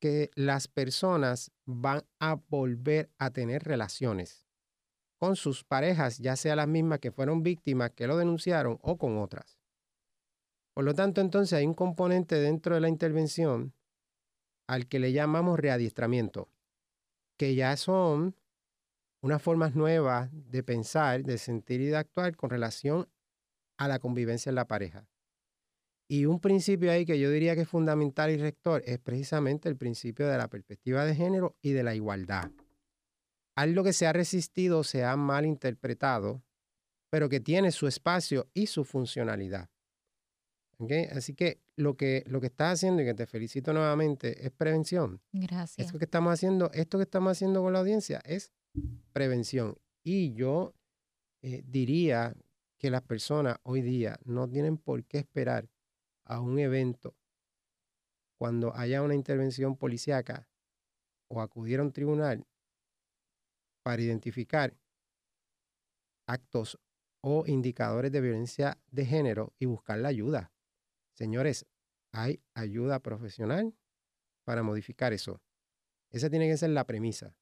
que 0.00 0.30
las 0.34 0.68
personas 0.68 1.50
van 1.64 2.04
a 2.18 2.34
volver 2.34 3.10
a 3.18 3.30
tener 3.30 3.64
relaciones 3.64 4.46
con 5.18 5.36
sus 5.36 5.64
parejas, 5.64 6.18
ya 6.18 6.36
sea 6.36 6.56
las 6.56 6.68
mismas 6.68 6.98
que 6.98 7.10
fueron 7.10 7.42
víctimas, 7.42 7.92
que 7.92 8.06
lo 8.06 8.18
denunciaron, 8.18 8.78
o 8.82 8.98
con 8.98 9.16
otras. 9.18 9.58
Por 10.74 10.84
lo 10.84 10.94
tanto, 10.94 11.20
entonces 11.20 11.56
hay 11.56 11.66
un 11.66 11.74
componente 11.74 12.34
dentro 12.34 12.74
de 12.74 12.82
la 12.82 12.88
intervención 12.88 13.72
al 14.66 14.88
que 14.88 14.98
le 14.98 15.12
llamamos 15.12 15.58
readiestramiento, 15.58 16.50
que 17.38 17.54
ya 17.54 17.76
son 17.76 18.36
unas 19.22 19.40
formas 19.40 19.74
nuevas 19.74 20.28
de 20.32 20.62
pensar, 20.62 21.22
de 21.22 21.38
sentir 21.38 21.80
y 21.80 21.86
de 21.86 21.96
actuar 21.96 22.36
con 22.36 22.50
relación 22.50 23.08
a 23.78 23.88
la 23.88 23.98
convivencia 23.98 24.50
en 24.50 24.56
la 24.56 24.66
pareja. 24.66 25.08
Y 26.08 26.26
un 26.26 26.40
principio 26.40 26.90
ahí 26.90 27.06
que 27.06 27.18
yo 27.18 27.30
diría 27.30 27.54
que 27.54 27.62
es 27.62 27.68
fundamental 27.68 28.30
y 28.30 28.36
rector 28.36 28.82
es 28.84 28.98
precisamente 28.98 29.68
el 29.68 29.76
principio 29.76 30.28
de 30.28 30.36
la 30.36 30.48
perspectiva 30.48 31.04
de 31.04 31.14
género 31.14 31.56
y 31.62 31.72
de 31.72 31.82
la 31.82 31.94
igualdad. 31.94 32.50
Algo 33.56 33.84
que 33.84 33.92
se 33.92 34.06
ha 34.06 34.12
resistido, 34.12 34.84
se 34.84 35.04
ha 35.04 35.16
mal 35.16 35.46
interpretado, 35.46 36.42
pero 37.10 37.28
que 37.28 37.40
tiene 37.40 37.70
su 37.70 37.86
espacio 37.86 38.48
y 38.52 38.66
su 38.66 38.84
funcionalidad. 38.84 39.70
Así 41.12 41.34
que 41.34 41.62
lo, 41.76 41.96
que 41.96 42.24
lo 42.26 42.40
que 42.40 42.48
estás 42.48 42.74
haciendo, 42.74 43.02
y 43.02 43.06
que 43.06 43.14
te 43.14 43.26
felicito 43.26 43.72
nuevamente, 43.72 44.44
es 44.44 44.50
prevención. 44.50 45.20
Gracias. 45.32 45.86
Esto 45.86 45.98
que 45.98 46.04
estamos 46.04 46.32
haciendo, 46.32 46.70
esto 46.72 46.98
que 46.98 47.04
estamos 47.04 47.32
haciendo 47.32 47.62
con 47.62 47.72
la 47.72 47.78
audiencia 47.78 48.20
es 48.24 48.52
prevención. 49.12 49.78
Y 50.02 50.34
yo 50.34 50.74
eh, 51.42 51.62
diría 51.64 52.34
que 52.78 52.90
las 52.90 53.02
personas 53.02 53.56
hoy 53.62 53.82
día 53.82 54.18
no 54.24 54.48
tienen 54.48 54.76
por 54.76 55.04
qué 55.04 55.18
esperar 55.18 55.68
a 56.24 56.40
un 56.40 56.58
evento 56.58 57.16
cuando 58.38 58.74
haya 58.74 59.02
una 59.02 59.14
intervención 59.14 59.76
policíaca 59.76 60.48
o 61.28 61.40
acudir 61.40 61.80
a 61.80 61.82
un 61.82 61.92
tribunal 61.92 62.46
para 63.82 64.02
identificar 64.02 64.76
actos 66.26 66.78
o 67.22 67.44
indicadores 67.46 68.12
de 68.12 68.20
violencia 68.20 68.78
de 68.90 69.06
género 69.06 69.54
y 69.58 69.66
buscar 69.66 69.98
la 69.98 70.08
ayuda. 70.08 70.52
Señores, 71.14 71.66
hay 72.12 72.42
ayuda 72.54 73.00
profesional 73.00 73.74
para 74.44 74.62
modificar 74.62 75.12
eso. 75.12 75.42
Esa 76.10 76.30
tiene 76.30 76.48
que 76.48 76.56
ser 76.56 76.70
la 76.70 76.86
premisa. 76.86 77.36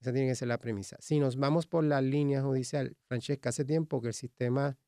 Esa 0.00 0.12
tiene 0.12 0.28
que 0.28 0.34
ser 0.34 0.48
la 0.48 0.58
premisa. 0.58 0.96
Si 1.00 1.18
nos 1.18 1.36
vamos 1.36 1.66
por 1.66 1.84
la 1.84 2.00
línea 2.00 2.42
judicial, 2.42 2.96
Francesca, 3.04 3.50
hace 3.50 3.64
tiempo 3.64 4.00
que 4.00 4.08
el 4.08 4.14
sistema 4.14 4.78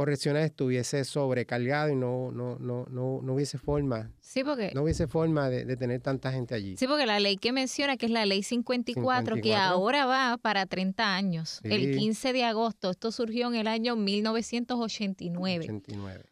correccional 0.00 0.44
estuviese 0.44 1.04
sobrecargado 1.04 1.90
y 1.90 1.94
no, 1.94 2.32
no, 2.32 2.58
no, 2.58 2.86
no, 2.88 3.20
no 3.22 3.34
hubiese 3.34 3.58
forma. 3.58 4.10
Sí, 4.18 4.42
porque. 4.42 4.72
No 4.74 4.84
hubiese 4.84 5.06
forma 5.06 5.50
de, 5.50 5.76
tener 5.76 6.00
tanta 6.00 6.32
gente 6.32 6.54
allí. 6.54 6.78
Sí, 6.78 6.86
porque 6.86 7.04
la 7.04 7.20
ley 7.20 7.36
que 7.36 7.52
menciona, 7.52 7.98
que 7.98 8.06
es 8.06 8.12
la 8.12 8.24
ley 8.24 8.42
54, 8.42 9.36
que 9.42 9.54
ahora 9.54 10.06
va 10.06 10.38
para 10.38 10.64
30 10.64 11.14
años, 11.14 11.60
el 11.64 11.98
15 11.98 12.32
de 12.32 12.44
agosto, 12.44 12.88
esto 12.90 13.12
surgió 13.12 13.48
en 13.48 13.56
el 13.56 13.66
año 13.66 13.94
1989. 13.94 15.64
89. 15.66 16.24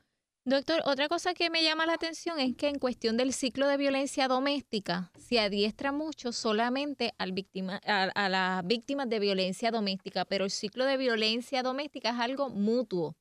Doctor, 0.46 0.80
otra 0.86 1.08
cosa 1.08 1.34
que 1.34 1.50
me 1.50 1.62
llama 1.62 1.84
la 1.84 1.92
atención 1.92 2.40
es 2.40 2.56
que 2.56 2.68
en 2.68 2.78
cuestión 2.78 3.18
del 3.18 3.34
ciclo 3.34 3.68
de 3.68 3.76
violencia 3.76 4.28
doméstica 4.28 5.12
se 5.18 5.40
adiestra 5.40 5.92
mucho 5.92 6.32
solamente 6.32 7.12
al 7.18 7.32
víctima, 7.32 7.82
a, 7.84 8.28
las 8.30 8.66
víctimas 8.66 9.10
de 9.10 9.18
violencia 9.18 9.70
doméstica, 9.70 10.24
pero 10.24 10.46
el 10.46 10.50
ciclo 10.50 10.86
de 10.86 10.96
violencia 10.96 11.62
doméstica 11.62 12.08
es 12.08 12.18
algo 12.18 12.48
mutuo. 12.48 13.14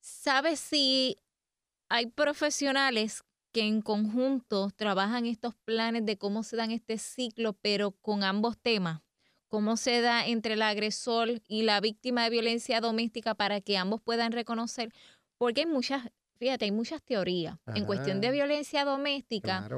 ¿Sabes 0.00 0.60
si 0.60 1.18
hay 1.88 2.06
profesionales 2.06 3.22
que 3.52 3.62
en 3.62 3.82
conjunto 3.82 4.70
trabajan 4.76 5.26
estos 5.26 5.54
planes 5.54 6.04
de 6.04 6.18
cómo 6.18 6.42
se 6.42 6.56
dan 6.56 6.70
este 6.70 6.98
ciclo, 6.98 7.54
pero 7.54 7.92
con 7.92 8.22
ambos 8.22 8.58
temas? 8.58 9.02
¿Cómo 9.48 9.76
se 9.76 10.00
da 10.00 10.26
entre 10.26 10.54
el 10.54 10.62
agresor 10.62 11.40
y 11.48 11.62
la 11.62 11.80
víctima 11.80 12.24
de 12.24 12.30
violencia 12.30 12.80
doméstica 12.80 13.34
para 13.34 13.60
que 13.60 13.76
ambos 13.76 14.00
puedan 14.02 14.32
reconocer? 14.32 14.92
Porque 15.38 15.60
hay 15.60 15.66
muchas 15.66 16.10
fíjate, 16.38 16.66
hay 16.66 16.72
muchas 16.72 17.02
teorías. 17.02 17.58
En 17.74 17.84
cuestión 17.84 18.20
de 18.20 18.30
violencia 18.30 18.84
doméstica, 18.84 19.68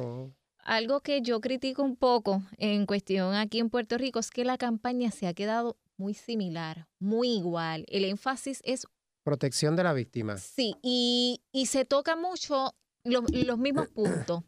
algo 0.58 1.00
que 1.00 1.22
yo 1.22 1.40
critico 1.40 1.82
un 1.82 1.96
poco 1.96 2.42
en 2.58 2.86
cuestión 2.86 3.34
aquí 3.34 3.58
en 3.58 3.70
Puerto 3.70 3.96
Rico 3.96 4.18
es 4.18 4.30
que 4.30 4.44
la 4.44 4.58
campaña 4.58 5.10
se 5.10 5.26
ha 5.26 5.34
quedado 5.34 5.78
muy 5.96 6.14
similar, 6.14 6.86
muy 6.98 7.28
igual. 7.30 7.84
El 7.88 8.04
énfasis 8.04 8.60
es... 8.64 8.86
Protección 9.22 9.76
de 9.76 9.84
la 9.84 9.92
víctima. 9.92 10.36
Sí, 10.38 10.74
y, 10.82 11.40
se 11.66 11.84
toca 11.84 12.16
mucho 12.16 12.74
los, 13.04 13.58
mismos 13.58 13.88
puntos. 13.88 14.42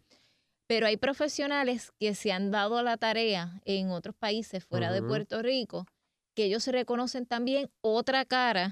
Pero 0.66 0.86
hay 0.86 0.96
profesionales 0.96 1.92
que 1.98 2.14
se 2.14 2.32
han 2.32 2.50
dado 2.50 2.82
la 2.82 2.96
tarea 2.96 3.60
en 3.64 3.90
otros 3.90 4.14
países 4.14 4.64
fuera 4.64 4.92
de 4.92 5.02
Puerto 5.02 5.42
Rico, 5.42 5.86
que 6.34 6.44
ellos 6.44 6.62
se 6.62 6.70
reconocen 6.70 7.26
también 7.26 7.68
otra 7.80 8.24
cara 8.24 8.70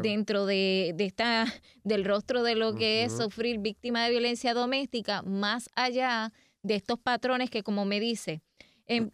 dentro 0.00 0.46
de, 0.46 0.94
esta, 0.98 1.46
del 1.82 2.04
rostro 2.04 2.42
de 2.42 2.54
lo 2.54 2.74
que 2.74 3.04
es 3.04 3.16
sufrir 3.16 3.58
víctima 3.58 4.04
de 4.04 4.10
violencia 4.10 4.54
doméstica, 4.54 5.22
más 5.22 5.68
allá 5.74 6.32
de 6.62 6.76
estos 6.76 6.98
patrones 6.98 7.50
que, 7.50 7.62
como 7.62 7.84
me 7.84 8.00
dice, 8.00 8.40
en, 8.86 9.12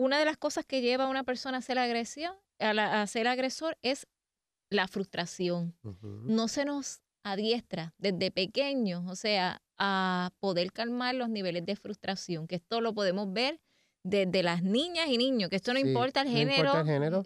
una 0.00 0.18
de 0.18 0.24
las 0.24 0.36
cosas 0.36 0.64
que 0.64 0.80
lleva 0.80 1.04
a 1.04 1.08
una 1.08 1.24
persona 1.24 1.58
a 1.58 1.62
ser 1.62 1.78
agresión, 1.78 2.34
a, 2.58 3.06
ser 3.06 3.28
agresor, 3.28 3.76
es 3.82 4.06
la 4.70 4.88
frustración. 4.88 5.76
No 6.24 6.48
se 6.48 6.64
nos 6.64 7.00
adiestra 7.22 7.94
desde 7.98 8.30
pequeños, 8.30 9.04
o 9.06 9.14
sea, 9.14 9.62
a 9.76 10.30
poder 10.40 10.72
calmar 10.72 11.14
los 11.14 11.28
niveles 11.28 11.66
de 11.66 11.76
frustración, 11.76 12.46
que 12.46 12.56
esto 12.56 12.80
lo 12.80 12.94
podemos 12.94 13.32
ver 13.32 13.60
desde 14.02 14.42
las 14.42 14.62
niñas 14.62 15.08
y 15.08 15.18
niños, 15.18 15.50
que 15.50 15.56
esto 15.56 15.74
no 15.74 15.78
importa 15.78 16.22
el 16.22 16.28
género, 16.28 16.78
el 16.78 16.86
género 16.86 17.22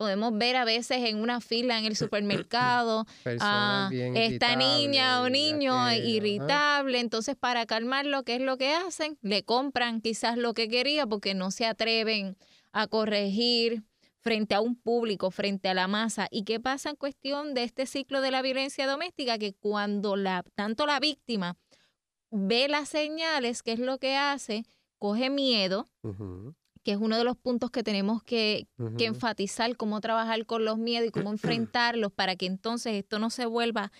podemos 0.00 0.32
ver 0.32 0.56
a 0.56 0.64
veces 0.64 1.10
en 1.10 1.18
una 1.18 1.42
fila 1.42 1.78
en 1.78 1.84
el 1.84 1.94
supermercado 2.08 3.04
a 3.38 3.90
esta 3.92 4.56
niña 4.56 5.20
o 5.20 5.28
niño 5.28 5.92
irritable, 5.92 7.00
entonces 7.00 7.36
para 7.36 7.66
calmarlo, 7.66 8.22
¿qué 8.22 8.36
es 8.36 8.40
lo 8.40 8.56
que 8.56 8.72
hacen? 8.72 9.18
Le 9.20 9.42
compran 9.42 10.00
quizás 10.00 10.38
lo 10.38 10.54
que 10.54 10.70
quería 10.70 11.06
porque 11.06 11.34
no 11.34 11.50
se 11.50 11.66
atreven 11.66 12.38
a 12.72 12.86
corregir 12.86 13.82
frente 14.20 14.54
a 14.54 14.60
un 14.60 14.76
público, 14.76 15.30
frente 15.30 15.68
a 15.68 15.74
la 15.74 15.88
masa. 15.88 16.28
¿Y 16.30 16.44
qué 16.44 16.60
pasa 16.60 16.90
en 16.90 16.96
cuestión 16.96 17.54
de 17.54 17.64
este 17.64 17.86
ciclo 17.86 18.20
de 18.20 18.30
la 18.30 18.42
violencia 18.42 18.86
doméstica? 18.86 19.38
Que 19.38 19.54
cuando 19.54 20.16
la, 20.16 20.44
tanto 20.54 20.86
la 20.86 21.00
víctima 21.00 21.56
ve 22.30 22.68
las 22.68 22.88
señales, 22.88 23.62
¿qué 23.62 23.72
es 23.72 23.80
lo 23.80 23.98
que 23.98 24.16
hace? 24.16 24.64
Coge 24.98 25.30
miedo, 25.30 25.88
que 26.82 26.92
es 26.92 26.98
uno 26.98 27.16
de 27.16 27.24
los 27.24 27.36
puntos 27.36 27.70
que 27.70 27.82
tenemos 27.82 28.22
que, 28.22 28.68
enfatizar, 28.98 29.76
cómo 29.76 30.00
trabajar 30.00 30.44
con 30.46 30.64
los 30.64 30.78
miedos 30.78 31.08
y 31.08 31.10
cómo 31.10 31.30
enfrentarlos 31.32 32.12
para 32.12 32.36
que 32.36 32.46
entonces 32.46 32.94
esto 32.94 33.18
no 33.18 33.30
se 33.30 33.46
vuelva 33.46 33.90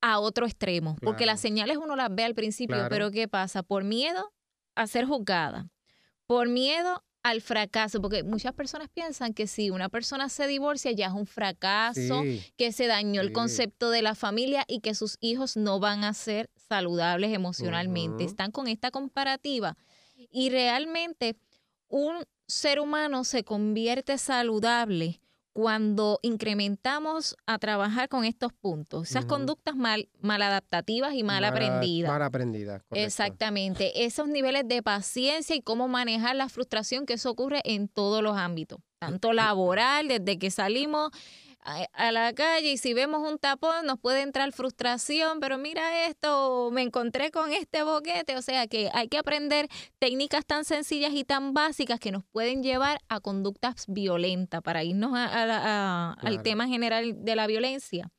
a 0.00 0.20
otro 0.20 0.46
extremo. 0.46 0.96
Porque 1.02 1.26
las 1.26 1.40
señales 1.40 1.76
uno 1.76 1.96
las 1.96 2.14
ve 2.14 2.22
al 2.22 2.34
principio, 2.34 2.86
pero 2.88 3.10
¿qué 3.10 3.26
pasa? 3.26 3.64
Por 3.64 3.82
miedo 3.82 4.32
a 4.76 4.86
ser 4.86 5.06
juzgada, 5.06 5.68
por 6.26 6.48
miedo 6.48 7.02
al 7.22 7.40
fracaso, 7.40 8.00
porque 8.00 8.22
muchas 8.22 8.54
personas 8.54 8.88
piensan 8.88 9.34
que 9.34 9.46
si 9.46 9.70
una 9.70 9.88
persona 9.88 10.28
se 10.28 10.46
divorcia 10.46 10.92
ya 10.92 11.06
es 11.06 11.12
un 11.12 11.26
fracaso, 11.26 12.22
que 12.56 12.72
se 12.72 12.86
dañó 12.86 13.20
el 13.20 13.32
concepto 13.32 13.90
de 13.90 14.02
la 14.02 14.14
familia 14.14 14.64
y 14.68 14.80
que 14.80 14.94
sus 14.94 15.16
hijos 15.20 15.56
no 15.56 15.80
van 15.80 16.04
a 16.04 16.14
ser 16.14 16.50
saludables 16.68 17.34
emocionalmente. 17.34 18.24
Están 18.24 18.50
con 18.50 18.68
esta 18.68 18.90
comparativa 18.90 19.76
y 20.30 20.50
realmente 20.50 21.36
un 21.88 22.24
ser 22.46 22.80
humano 22.80 23.24
se 23.24 23.44
convierte 23.44 24.16
saludable 24.16 25.20
cuando 25.58 26.20
incrementamos 26.22 27.36
a 27.44 27.58
trabajar 27.58 28.08
con 28.08 28.24
estos 28.24 28.52
puntos, 28.52 29.10
esas 29.10 29.24
conductas 29.24 29.74
mal, 29.74 30.08
adaptativas 30.22 31.14
y 31.14 31.24
mal, 31.24 31.42
aprendidas. 31.42 32.12
Mal 32.12 32.22
aprendidas. 32.22 32.84
Exactamente, 32.92 34.04
esos 34.04 34.28
niveles 34.28 34.68
de 34.68 34.84
paciencia 34.84 35.56
y 35.56 35.60
cómo 35.60 35.88
manejar 35.88 36.36
la 36.36 36.48
frustración, 36.48 37.06
que 37.06 37.14
eso 37.14 37.28
ocurre 37.28 37.60
en 37.64 37.88
todos 37.88 38.22
los 38.22 38.36
ámbitos, 38.36 38.78
tanto 39.00 39.32
laboral, 39.32 40.06
desde 40.06 40.38
que 40.38 40.52
salimos 40.52 41.10
a, 41.92 42.12
la 42.12 42.32
calle 42.32 42.72
y 42.72 42.78
si 42.78 42.94
vemos 42.94 43.28
un 43.28 43.38
tapón 43.38 43.86
nos 43.86 43.98
puede 43.98 44.22
entrar 44.22 44.52
frustración, 44.52 45.40
pero 45.40 45.58
mira 45.58 46.06
esto, 46.06 46.70
me 46.72 46.82
encontré 46.82 47.30
con 47.30 47.52
este 47.52 47.82
boquete, 47.82 48.36
o 48.36 48.42
sea 48.42 48.66
que 48.66 48.90
hay 48.92 49.08
que 49.08 49.18
aprender 49.18 49.68
técnicas 49.98 50.46
tan 50.46 50.64
sencillas 50.64 51.12
y 51.12 51.24
tan 51.24 51.54
básicas 51.54 52.00
que 52.00 52.12
nos 52.12 52.24
pueden 52.24 52.62
llevar 52.62 53.00
a 53.08 53.20
conductas 53.20 53.84
violentas 53.88 54.62
para 54.62 54.84
irnos 54.84 55.12
al 55.14 56.42
tema 56.42 56.66
general 56.66 57.24
de 57.24 57.36
la 57.36 57.46
violencia. 57.46 58.10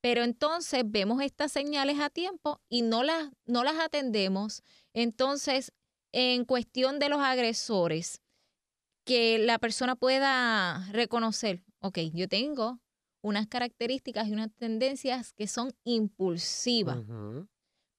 Pero 0.00 0.22
entonces 0.22 0.84
vemos 0.86 1.20
estas 1.22 1.50
señales 1.52 1.98
a 2.00 2.08
tiempo 2.08 2.60
y 2.68 2.82
no 2.82 3.02
las, 3.02 3.30
no 3.46 3.64
las 3.64 3.78
atendemos. 3.80 4.62
Entonces, 4.94 5.72
en 6.12 6.44
cuestión 6.44 7.00
de 7.00 7.08
los 7.08 7.20
agresores, 7.20 8.22
que 9.04 9.38
la 9.38 9.58
persona 9.58 9.96
pueda 9.96 10.86
reconocer, 10.92 11.64
ok, 11.80 11.98
yo 12.12 12.28
tengo 12.28 12.80
unas 13.22 13.46
características 13.46 14.28
y 14.28 14.32
unas 14.32 14.50
tendencias 14.56 15.32
que 15.32 15.46
son 15.46 15.72
impulsivas, 15.84 16.98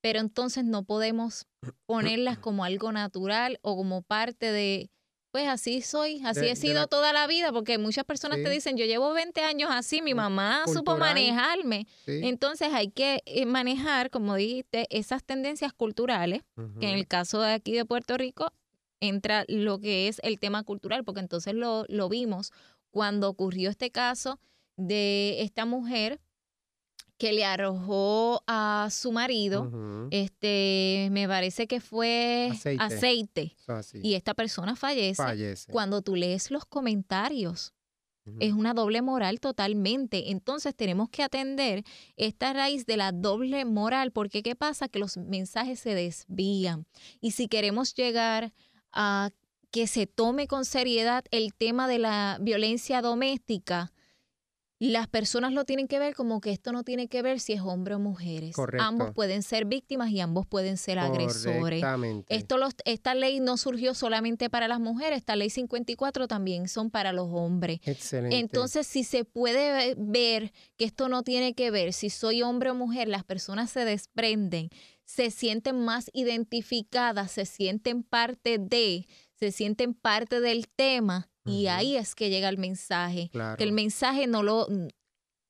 pero 0.01 0.19
entonces 0.19 0.63
no 0.63 0.83
podemos 0.83 1.45
ponerlas 1.85 2.37
como 2.39 2.63
algo 2.63 2.91
natural 2.91 3.59
o 3.61 3.75
como 3.75 4.01
parte 4.01 4.51
de, 4.51 4.89
pues 5.31 5.47
así 5.47 5.81
soy, 5.81 6.21
así 6.25 6.39
he 6.47 6.55
sido 6.55 6.87
toda 6.87 7.11
la 7.13 7.27
vida, 7.27 7.51
porque 7.51 7.77
muchas 7.77 8.03
personas 8.05 8.37
te 8.37 8.49
dicen, 8.49 8.77
yo 8.77 8.85
llevo 8.85 9.13
20 9.13 9.41
años 9.41 9.69
así, 9.71 10.01
mi 10.01 10.13
mamá 10.13 10.63
supo 10.79 10.91
manejarme. 10.97 11.85
Entonces 12.23 12.69
hay 12.73 12.89
que 12.91 13.21
eh, 13.25 13.45
manejar, 13.45 14.09
como 14.09 14.35
dijiste, 14.35 14.87
esas 14.89 15.23
tendencias 15.23 15.73
culturales, 15.73 16.41
que 16.79 16.89
en 16.89 16.97
el 16.97 17.07
caso 17.07 17.41
de 17.41 17.53
aquí 17.53 17.73
de 17.73 17.85
Puerto 17.85 18.17
Rico 18.17 18.51
entra 19.01 19.45
lo 19.47 19.79
que 19.79 20.07
es 20.07 20.19
el 20.23 20.39
tema 20.39 20.63
cultural, 20.63 21.03
porque 21.03 21.21
entonces 21.21 21.53
lo, 21.53 21.85
lo 21.87 22.09
vimos 22.09 22.51
cuando 22.91 23.29
ocurrió 23.29 23.69
este 23.69 23.91
caso 23.91 24.39
de 24.77 25.41
esta 25.41 25.65
mujer 25.65 26.19
que 27.17 27.33
le 27.33 27.43
arrojó 27.43 28.43
a 28.47 28.87
su 28.91 29.11
marido, 29.11 29.69
este, 30.09 31.09
me 31.11 31.27
parece 31.27 31.67
que 31.67 31.81
fue 31.81 32.49
aceite, 32.79 33.57
y 34.01 34.13
esta 34.13 34.33
persona 34.33 34.75
fallece. 34.77 35.21
Cuando 35.69 36.01
tú 36.01 36.15
lees 36.15 36.49
los 36.49 36.63
comentarios, 36.65 37.73
es 38.39 38.53
una 38.53 38.73
doble 38.73 39.01
moral 39.01 39.39
totalmente. 39.39 40.31
Entonces 40.31 40.75
tenemos 40.75 41.09
que 41.09 41.23
atender 41.23 41.83
esta 42.15 42.53
raíz 42.53 42.85
de 42.85 42.95
la 42.95 43.11
doble 43.11 43.65
moral, 43.65 44.11
porque 44.11 44.43
¿qué 44.43 44.55
pasa? 44.55 44.87
Que 44.87 44.99
los 44.99 45.17
mensajes 45.17 45.79
se 45.79 45.95
desvían. 45.95 46.85
Y 47.21 47.31
si 47.31 47.47
queremos 47.47 47.93
llegar 47.95 48.53
a 48.91 49.31
que 49.71 49.87
se 49.87 50.07
tome 50.07 50.47
con 50.47 50.65
seriedad 50.65 51.23
el 51.31 51.53
tema 51.53 51.87
de 51.87 51.99
la 51.99 52.37
violencia 52.41 53.01
doméstica, 53.01 53.91
las 54.79 55.07
personas 55.07 55.51
lo 55.51 55.65
tienen 55.65 55.89
que 55.89 55.99
ver 55.99 56.15
como 56.15 56.39
que 56.39 56.51
esto 56.51 56.71
no 56.71 56.83
tiene 56.83 57.09
que 57.09 57.21
ver 57.21 57.41
si 57.41 57.51
es 57.51 57.59
hombre 57.61 57.95
o 57.95 57.99
mujeres. 57.99 58.55
Ambos 58.79 59.11
pueden 59.13 59.43
ser 59.43 59.65
víctimas 59.65 60.09
y 60.09 60.21
ambos 60.21 60.47
pueden 60.47 60.77
ser 60.77 60.99
agresores. 60.99 61.83
Esto 62.29 62.57
esta 62.85 63.13
ley 63.13 63.41
no 63.41 63.57
surgió 63.57 63.93
solamente 63.93 64.49
para 64.49 64.69
las 64.69 64.79
mujeres, 64.79 65.17
esta 65.17 65.35
ley 65.35 65.49
54 65.49 66.29
también 66.29 66.69
son 66.69 66.91
para 66.91 67.11
los 67.11 67.27
hombres. 67.29 67.81
Excelente. 67.83 68.37
Entonces, 68.37 68.87
si 68.87 69.03
se 69.03 69.25
puede 69.25 69.95
ver 69.97 70.53
que 70.77 70.85
esto 70.85 71.09
no 71.09 71.23
tiene 71.23 71.53
que 71.53 71.71
ver 71.71 71.91
si 71.91 72.09
soy 72.09 72.41
hombre 72.41 72.69
o 72.69 72.75
mujer, 72.75 73.09
las 73.09 73.25
personas 73.25 73.69
se 73.69 73.83
desprenden 73.83 74.69
se 75.09 75.31
sienten 75.31 75.83
más 75.83 76.11
identificadas, 76.13 77.31
se 77.31 77.45
sienten 77.45 78.03
parte 78.03 78.59
de, 78.59 79.07
se 79.39 79.51
sienten 79.51 79.93
parte 79.93 80.41
del 80.41 80.67
tema 80.67 81.29
y 81.45 81.67
ahí 81.67 81.95
es 81.95 82.13
que 82.13 82.29
llega 82.29 82.49
el 82.49 82.57
mensaje. 82.57 83.31
Que 83.57 83.63
el 83.63 83.71
mensaje 83.71 84.27
no 84.27 84.43
lo 84.43 84.67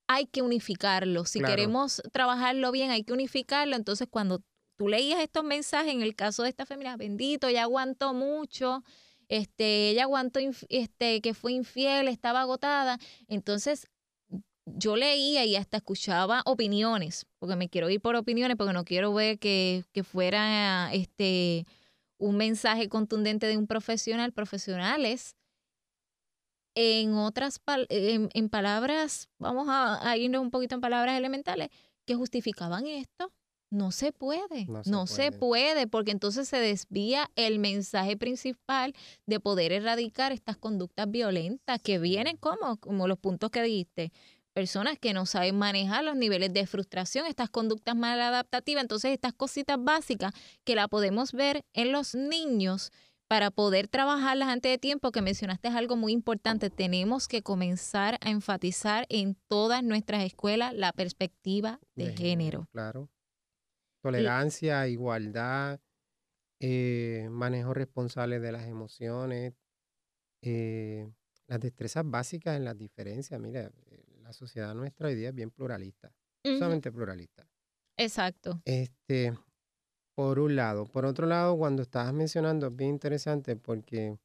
hay 0.07 0.25
que 0.27 0.41
unificarlo. 0.41 1.25
Si 1.25 1.41
queremos 1.41 2.01
trabajarlo 2.11 2.71
bien, 2.71 2.91
hay 2.91 3.03
que 3.03 3.13
unificarlo. 3.13 3.75
Entonces, 3.75 4.07
cuando 4.09 4.41
tú 4.77 4.87
leías 4.87 5.19
estos 5.19 5.43
mensajes, 5.43 5.93
en 5.93 6.01
el 6.01 6.15
caso 6.15 6.43
de 6.43 6.49
esta 6.49 6.65
familia, 6.65 6.95
bendito, 6.97 7.47
ella 7.47 7.63
aguantó 7.63 8.13
mucho, 8.13 8.83
este, 9.27 9.89
ella 9.89 10.03
aguantó 10.03 10.39
este, 10.69 11.21
que 11.21 11.33
fue 11.33 11.51
infiel, 11.51 12.07
estaba 12.07 12.41
agotada. 12.41 12.97
Entonces, 13.27 13.87
yo 14.65 14.95
leía 14.95 15.45
y 15.45 15.55
hasta 15.55 15.77
escuchaba 15.77 16.41
opiniones, 16.45 17.25
porque 17.39 17.55
me 17.55 17.69
quiero 17.69 17.89
ir 17.89 18.01
por 18.01 18.15
opiniones, 18.15 18.57
porque 18.57 18.73
no 18.73 18.85
quiero 18.85 19.13
ver 19.13 19.39
que, 19.39 19.83
fuera 20.03 20.93
este 20.93 21.65
un 22.19 22.37
mensaje 22.37 22.89
contundente 22.89 23.47
de 23.47 23.57
un 23.57 23.65
profesional, 23.65 24.31
profesionales. 24.31 25.35
En 26.75 27.13
otras 27.15 27.59
en, 27.89 28.49
palabras, 28.49 29.27
vamos 29.39 29.67
a, 29.69 30.15
irnos 30.17 30.41
un 30.41 30.51
poquito 30.51 30.75
en 30.75 30.81
palabras 30.81 31.17
elementales, 31.17 31.69
que 32.05 32.15
justificaban 32.15 32.85
esto. 32.85 33.33
No 33.71 33.91
se 33.91 34.11
puede, 34.11 34.65
no, 34.85 35.05
se, 35.05 35.31
puede. 35.31 35.85
porque 35.85 36.09
entonces 36.09 36.47
se 36.49 36.57
desvía 36.57 37.29
el 37.35 37.59
mensaje 37.59 38.17
principal 38.17 38.95
de 39.27 39.39
poder 39.39 39.71
erradicar 39.71 40.31
estas 40.31 40.57
conductas 40.57 41.09
violentas 41.09 41.79
que 41.79 41.99
vienen 41.99 42.37
como, 42.37 42.77
como 42.77 43.07
los 43.07 43.19
puntos 43.19 43.51
que 43.51 43.61
dijiste, 43.61 44.11
personas 44.59 44.99
que 44.99 45.13
no 45.13 45.25
saben 45.25 45.57
manejar 45.57 46.03
los 46.03 46.17
niveles 46.17 46.51
de 46.51 46.67
frustración, 46.67 47.25
estas 47.25 47.49
conductas 47.49 47.95
maladaptativas. 47.95 48.81
Entonces, 48.81 49.13
estas 49.13 49.31
cositas 49.31 49.77
básicas 49.81 50.33
que 50.65 50.75
la 50.75 50.89
podemos 50.89 51.31
ver 51.31 51.61
en 51.71 51.93
los 51.93 52.13
niños 52.13 52.91
para 53.29 53.51
poder 53.51 53.87
trabajarlas 53.87 54.49
antes 54.49 54.69
de 54.69 54.77
tiempo, 54.77 55.13
que 55.13 55.21
mencionaste 55.21 55.69
es 55.69 55.75
algo 55.75 55.95
muy 55.95 56.11
importante. 56.11 56.69
Tenemos 56.69 57.29
que 57.29 57.41
comenzar 57.41 58.17
a 58.19 58.31
enfatizar 58.31 59.05
en 59.07 59.37
todas 59.47 59.81
nuestras 59.81 60.25
escuelas 60.25 60.73
la 60.73 60.91
perspectiva 60.91 61.79
de, 61.95 62.13
género. 62.17 62.67
Claro. 62.73 63.07
Tolerancia, 64.01 64.89
igualdad, 64.89 65.79
eh, 66.59 67.29
manejo 67.31 67.73
responsable 67.73 68.41
de 68.41 68.51
las 68.51 68.67
emociones, 68.67 69.53
eh, 70.41 71.09
las 71.47 71.61
destrezas 71.61 72.03
básicas 72.05 72.57
en 72.57 72.65
las 72.65 72.77
diferencias. 72.77 73.39
Mira, 73.39 73.71
la 74.29 74.33
sociedad 74.33 74.75
nuestra 74.75 75.07
hoy 75.07 75.15
día 75.15 75.29
es 75.29 75.33
bien 75.33 75.49
pluralista, 75.49 76.13
solamente 76.43 76.91
pluralista. 76.91 77.49
Exacto. 77.97 78.61
Este, 78.63 79.35
por 80.13 80.37
un 80.37 80.55
lado. 80.55 80.85
Por 80.85 81.03
otro 81.05 81.25
lado, 81.25 81.57
cuando 81.57 81.81
estabas 81.81 82.13
mencionando, 82.13 82.67
es 82.67 82.75
bien 82.75 82.91
interesante 82.91 83.55
porque 83.55 84.19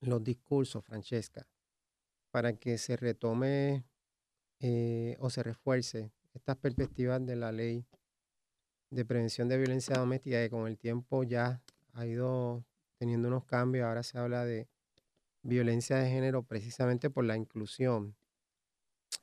los 0.00 0.24
discursos, 0.24 0.82
Francesca, 0.82 1.46
para 2.30 2.54
que 2.54 2.78
se 2.78 2.96
retome 2.96 3.84
eh, 4.58 5.16
o 5.20 5.28
se 5.28 5.42
refuerce 5.42 6.10
estas 6.32 6.56
perspectivas 6.56 7.24
de 7.26 7.36
la 7.36 7.52
ley 7.52 7.84
de 8.90 9.04
prevención 9.04 9.48
de 9.48 9.58
violencia 9.58 9.98
doméstica 9.98 10.38
que 10.38 10.48
con 10.48 10.66
el 10.66 10.78
tiempo 10.78 11.24
ya 11.24 11.62
ha 11.92 12.06
ido 12.06 12.64
teniendo 12.96 13.28
unos 13.28 13.44
cambios. 13.44 13.84
Ahora 13.84 14.02
se 14.02 14.16
habla 14.16 14.46
de 14.46 14.66
violencia 15.42 15.98
de 15.98 16.08
género 16.08 16.42
precisamente 16.42 17.10
por 17.10 17.26
la 17.26 17.36
inclusión 17.36 18.16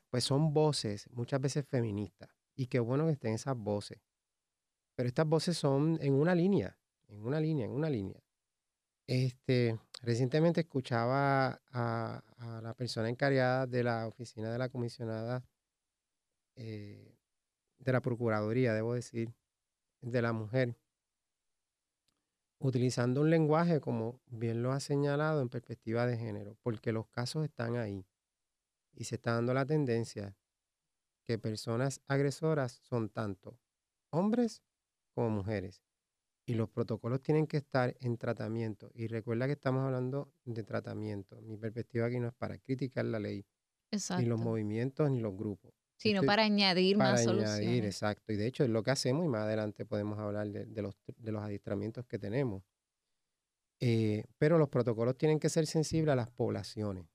pues 0.10 0.24
son 0.24 0.54
voces 0.54 1.10
muchas 1.12 1.42
veces 1.42 1.66
feministas. 1.68 2.30
Y 2.56 2.68
qué 2.68 2.80
bueno 2.80 3.06
que 3.06 3.14
estén 3.14 3.34
esas 3.34 3.58
voces. 3.58 4.00
Pero 4.96 5.08
estas 5.08 5.28
voces 5.28 5.58
son 5.58 5.98
en 6.02 6.14
una 6.14 6.34
línea, 6.34 6.78
en 7.10 7.26
una 7.26 7.40
línea, 7.40 7.66
en 7.66 7.72
una 7.72 7.90
línea. 7.90 8.22
Este, 9.08 9.78
recientemente 10.02 10.62
escuchaba 10.62 11.62
a, 11.72 12.24
la 12.64 12.74
persona 12.74 13.10
encargada 13.10 13.68
de 13.68 13.84
la 13.84 14.08
oficina 14.08 14.52
de 14.52 14.58
la 14.58 14.70
comisionada 14.70 15.44
eh, 16.56 17.16
de 17.80 17.92
la 17.92 18.02
Procuraduría, 18.02 18.74
debo 18.74 18.94
decir, 18.94 19.34
de 20.02 20.22
la 20.22 20.34
mujer, 20.34 20.76
utilizando 22.60 23.22
un 23.22 23.30
lenguaje 23.30 23.80
como 23.80 24.22
bien 24.28 24.64
lo 24.64 24.72
ha 24.72 24.80
señalado 24.80 25.42
en 25.42 25.50
perspectiva 25.50 26.08
de 26.08 26.18
género, 26.18 26.58
porque 26.64 26.92
los 26.92 27.08
casos 27.08 27.44
están 27.46 27.76
ahí. 27.76 28.06
Y 28.96 29.04
se 29.04 29.16
está 29.16 29.34
dando 29.34 29.54
la 29.54 29.66
tendencia 29.66 30.36
que 31.24 31.38
personas 31.38 32.02
agresoras 32.08 32.80
son 32.84 33.10
tanto 33.10 33.60
hombres 34.12 34.64
como 35.14 35.30
mujeres. 35.30 35.82
Y 36.48 36.54
los 36.54 36.70
protocolos 36.70 37.22
tienen 37.22 37.48
que 37.48 37.58
estar 37.58 37.96
en 38.00 38.18
tratamiento. 38.18 38.92
Y 38.94 39.08
recuerda 39.08 39.48
que 39.48 39.54
estamos 39.54 39.84
hablando 39.84 40.32
de 40.46 40.64
tratamiento. 40.64 41.42
Mi 41.42 41.58
perspectiva 41.58 42.06
aquí 42.06 42.20
no 42.20 42.28
es 42.28 42.34
para 42.34 42.58
criticar 42.60 43.06
la 43.06 43.20
ley, 43.20 43.46
ni 44.18 44.26
los 44.26 44.40
movimientos, 44.40 45.10
ni 45.10 45.20
los 45.20 45.36
grupos. 45.36 45.74
Sino 45.98 46.22
para 46.24 46.44
añadir 46.44 46.98
más 46.98 47.24
soluciones. 47.24 47.86
Exacto. 47.86 48.32
Y 48.32 48.36
de 48.36 48.46
hecho 48.46 48.64
es 48.64 48.70
lo 48.70 48.84
que 48.84 48.92
hacemos 48.92 49.26
y 49.26 49.28
más 49.28 49.42
adelante 49.42 49.86
podemos 49.86 50.20
hablar 50.20 50.48
de, 50.50 50.82
los, 50.82 50.96
de 51.18 51.32
los 51.32 51.42
adiestramientos 51.42 52.06
que 52.06 52.20
tenemos. 52.20 52.64
Eh, 53.80 54.24
pero 54.38 54.58
los 54.58 54.70
protocolos 54.70 55.18
tienen 55.18 55.40
que 55.40 55.50
ser 55.50 55.66
sensibles 55.66 56.14
a 56.14 56.16
las 56.16 56.30
poblaciones 56.30 57.08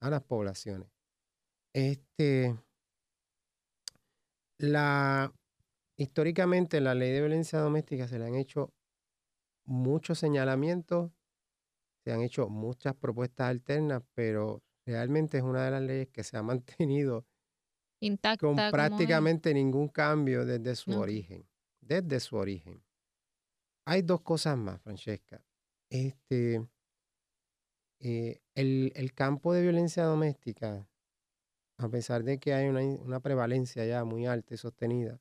a 0.00 0.10
las 0.10 0.22
poblaciones. 0.22 0.88
Este, 1.72 2.56
la, 4.58 5.32
históricamente 5.96 6.78
en 6.78 6.84
la 6.84 6.94
ley 6.94 7.12
de 7.12 7.20
violencia 7.20 7.60
doméstica 7.60 8.08
se 8.08 8.18
le 8.18 8.26
han 8.26 8.34
hecho 8.34 8.72
muchos 9.64 10.18
señalamientos, 10.18 11.12
se 12.04 12.12
han 12.12 12.22
hecho 12.22 12.48
muchas 12.48 12.94
propuestas 12.94 13.48
alternas, 13.48 14.02
pero 14.14 14.62
realmente 14.86 15.38
es 15.38 15.44
una 15.44 15.64
de 15.64 15.70
las 15.70 15.82
leyes 15.82 16.08
que 16.08 16.24
se 16.24 16.36
ha 16.36 16.42
mantenido 16.42 17.26
intacta. 18.00 18.46
Con 18.46 18.56
prácticamente 18.56 19.54
ningún 19.54 19.88
cambio 19.88 20.44
desde 20.44 20.74
su 20.74 20.98
origen. 20.98 21.46
Desde 21.80 22.20
su 22.20 22.36
origen. 22.36 22.82
Hay 23.86 24.02
dos 24.02 24.20
cosas 24.22 24.56
más, 24.56 24.80
Francesca. 24.80 25.44
Este, 25.90 26.66
eh, 28.00 28.40
el, 28.54 29.12
campo 29.14 29.52
de 29.52 29.62
violencia 29.62 30.04
doméstica, 30.04 30.88
a 31.76 31.88
pesar 31.88 32.24
de 32.24 32.38
que 32.38 32.54
hay 32.54 32.68
una, 32.68 32.80
una 32.80 33.20
prevalencia 33.20 33.84
ya 33.84 34.04
muy 34.04 34.26
alta 34.26 34.54
y 34.54 34.56
sostenida, 34.56 35.20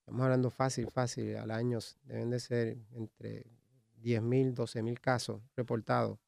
estamos 0.00 0.22
hablando 0.22 0.50
fácil, 0.50 0.90
fácil, 0.90 1.36
al 1.36 1.50
año 1.50 1.78
deben 2.04 2.30
de 2.30 2.40
ser 2.40 2.78
entre 2.92 3.44
10.000, 4.02 4.54
12.000 4.54 5.00
casos 5.00 5.42
reportados. 5.56 6.18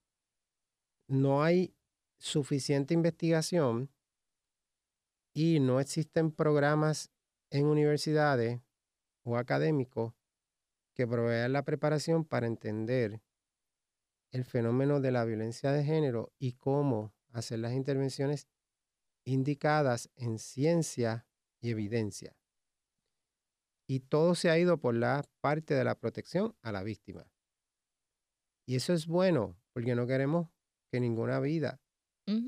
No 1.09 1.43
hay 1.43 1.75
suficiente 2.19 2.95
investigación 2.95 3.91
y 5.33 5.61
no 5.61 5.81
existen 5.81 6.33
programas 6.33 7.11
en 7.51 7.67
universidades 7.67 8.61
o 9.23 9.37
académicos 9.37 10.15
que 10.95 11.07
provean 11.07 11.53
la 11.53 11.63
preparación 11.63 12.25
para 12.25 12.47
entender 12.47 13.21
el 14.33 14.45
fenómeno 14.45 15.01
de 15.01 15.13
la 15.13 15.25
violencia 15.25 15.73
de 15.73 15.85
género 15.85 16.33
y 16.39 16.53
cómo 16.53 17.15
hacer 17.33 17.59
las 17.59 17.73
intervenciones 17.73 18.49
indicadas 19.25 20.11
en 20.17 20.39
ciencia 20.39 21.27
y 21.61 21.71
evidencia. 21.71 22.37
Y 23.89 24.01
todo 24.01 24.35
se 24.35 24.51
ha 24.51 24.59
ido 24.59 24.79
por 24.79 24.95
la 24.95 25.25
parte 25.41 25.75
de 25.75 25.85
la 25.85 25.99
protección 25.99 26.57
a 26.63 26.73
la 26.73 26.83
víctima. 26.83 27.31
Y 28.67 28.77
eso 28.77 28.93
es 28.93 29.07
bueno, 29.07 29.57
porque 29.73 29.95
no 29.95 30.07
queremos 30.07 30.49
que 30.91 31.01
ninguna 31.01 31.39
vida 31.41 31.81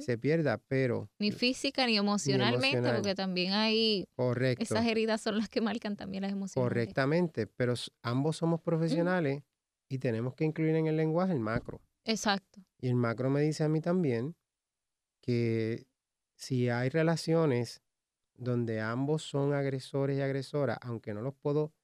se 0.00 0.18
pierda, 0.18 0.58
pero... 0.58 1.08
Ni 1.20 1.30
física 1.30 1.86
ni 1.86 1.96
emocionalmente, 1.96 2.92
porque 2.92 3.14
también 3.14 3.52
hay... 3.52 4.08
Correcto. 4.16 4.64
Esas 4.64 4.84
heridas 4.84 5.20
son 5.20 5.38
las 5.38 5.48
que 5.48 5.60
marcan 5.60 5.94
también 5.94 6.22
las 6.22 6.32
emociones. 6.32 6.68
Correctamente, 6.68 7.46
pero 7.46 7.74
ambos 8.02 8.36
somos 8.36 8.60
profesionales 8.60 9.44
y 9.88 9.98
tenemos 9.98 10.34
que 10.34 10.44
incluir 10.44 10.74
en 10.76 10.86
el 10.86 10.96
lenguaje 10.96 11.32
el 11.32 11.40
macro. 11.40 11.80
Exacto. 12.04 12.60
Y 12.80 12.88
el 12.88 12.94
macro 12.94 13.30
me 13.30 13.40
dice 13.40 13.64
a 13.64 13.68
mí 13.68 13.80
también 13.80 14.36
que 15.20 15.86
si 16.36 16.68
hay 16.68 16.88
relaciones 16.88 17.82
donde 18.34 18.80
ambos 18.80 19.22
son 19.22 19.52
agresores 19.52 20.18
y 20.18 20.20
agresoras, 20.20 20.78
aunque 20.82 21.12
no 21.12 21.22
los 21.22 21.34
puedo, 21.34 21.74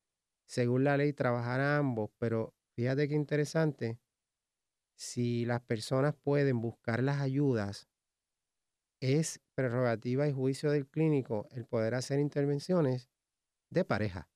según 0.46 0.84
la 0.84 0.96
ley, 0.96 1.12
trabajar 1.12 1.60
a 1.60 1.78
ambos, 1.78 2.10
pero 2.18 2.54
fíjate 2.74 3.08
qué 3.08 3.14
interesante, 3.14 3.98
si 4.96 5.44
las 5.44 5.60
personas 5.62 6.14
pueden 6.14 6.60
buscar 6.60 7.02
las 7.02 7.20
ayudas, 7.20 7.88
es 9.00 9.40
prerrogativa 9.54 10.28
y 10.28 10.32
juicio 10.32 10.70
del 10.70 10.86
clínico 10.86 11.48
el 11.50 11.66
poder 11.66 11.94
hacer 11.94 12.20
intervenciones 12.20 13.10
de 13.70 13.84
pareja. 13.84 14.30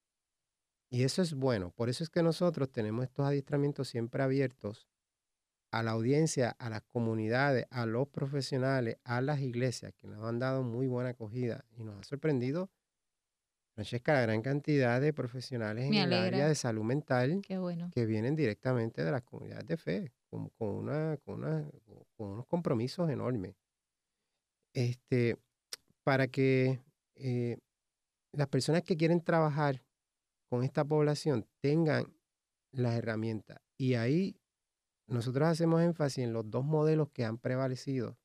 Y 0.90 1.02
eso 1.04 1.22
es 1.22 1.34
bueno. 1.34 1.70
Por 1.70 1.88
eso 1.88 2.02
es 2.02 2.10
que 2.10 2.22
nosotros 2.22 2.70
tenemos 2.70 3.04
estos 3.04 3.26
adiestramientos 3.26 3.88
siempre 3.88 4.22
abiertos 4.22 4.88
a 5.70 5.82
la 5.82 5.90
audiencia, 5.90 6.56
a 6.58 6.70
las 6.70 6.82
comunidades, 6.82 7.66
a 7.70 7.84
los 7.84 8.08
profesionales, 8.08 8.96
a 9.04 9.20
las 9.20 9.40
iglesias, 9.40 9.92
que 9.94 10.06
nos 10.06 10.24
han 10.24 10.38
dado 10.38 10.62
muy 10.62 10.86
buena 10.86 11.10
acogida 11.10 11.64
y 11.76 11.82
nos 11.82 12.00
ha 12.00 12.04
sorprendido, 12.04 12.70
Francesca, 13.74 14.14
la 14.14 14.22
gran 14.22 14.42
cantidad 14.42 15.00
de 15.00 15.12
profesionales 15.12 15.86
en 15.86 15.94
el 15.94 16.12
área 16.12 16.48
de 16.48 16.54
salud 16.54 16.82
mental 16.82 17.42
que 17.92 18.06
vienen 18.06 18.34
directamente 18.34 19.04
de 19.04 19.12
las 19.12 19.22
comunidades 19.22 19.66
de 19.66 19.76
fe 19.76 20.12
con, 20.30 20.48
con, 20.50 20.68
una, 20.70 21.16
con, 21.18 21.44
una, 21.44 21.64
con 22.16 22.28
unos 22.28 22.46
compromisos 22.46 23.08
enormes. 23.10 23.54
Este, 24.72 25.36
para 26.02 26.28
que 26.28 26.80
eh, 27.14 27.58
las 28.32 28.48
personas 28.48 28.82
que 28.82 28.96
quieren 28.96 29.22
trabajar 29.22 29.82
con 30.48 30.64
esta 30.64 30.84
población 30.84 31.46
tengan 31.60 32.12
las 32.70 32.94
herramientas. 32.94 33.60
Y 33.76 33.94
ahí 33.94 34.40
nosotros 35.06 35.48
hacemos 35.48 35.82
énfasis 35.82 36.24
en 36.24 36.32
los 36.32 36.50
dos 36.50 36.64
modelos 36.64 37.08
que 37.10 37.24
han 37.24 37.38
prevalecido 37.38 38.18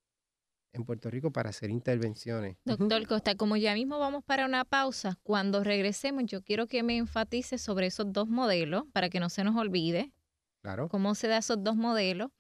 en 0.73 0.85
Puerto 0.85 1.09
Rico 1.09 1.31
para 1.31 1.51
hacer 1.51 1.69
intervenciones. 1.69 2.57
Doctor 2.65 3.07
Costa, 3.07 3.35
como 3.35 3.57
ya 3.57 3.75
mismo 3.75 3.99
vamos 3.99 4.23
para 4.23 4.45
una 4.45 4.65
pausa, 4.65 5.19
cuando 5.21 5.63
regresemos 5.63 6.23
yo 6.25 6.41
quiero 6.41 6.67
que 6.67 6.81
me 6.81 6.97
enfatice 6.97 7.57
sobre 7.59 7.87
esos 7.87 8.11
dos 8.11 8.27
modelos 8.27 8.83
para 8.91 9.09
que 9.09 9.19
no 9.19 9.29
se 9.29 9.43
nos 9.43 9.55
olvide 9.55 10.11
Claro. 10.63 10.87
Cómo 10.87 11.13
se 11.13 11.27
da 11.27 11.37
esos 11.37 11.61
dos 11.61 11.75
modelos. 11.75 12.31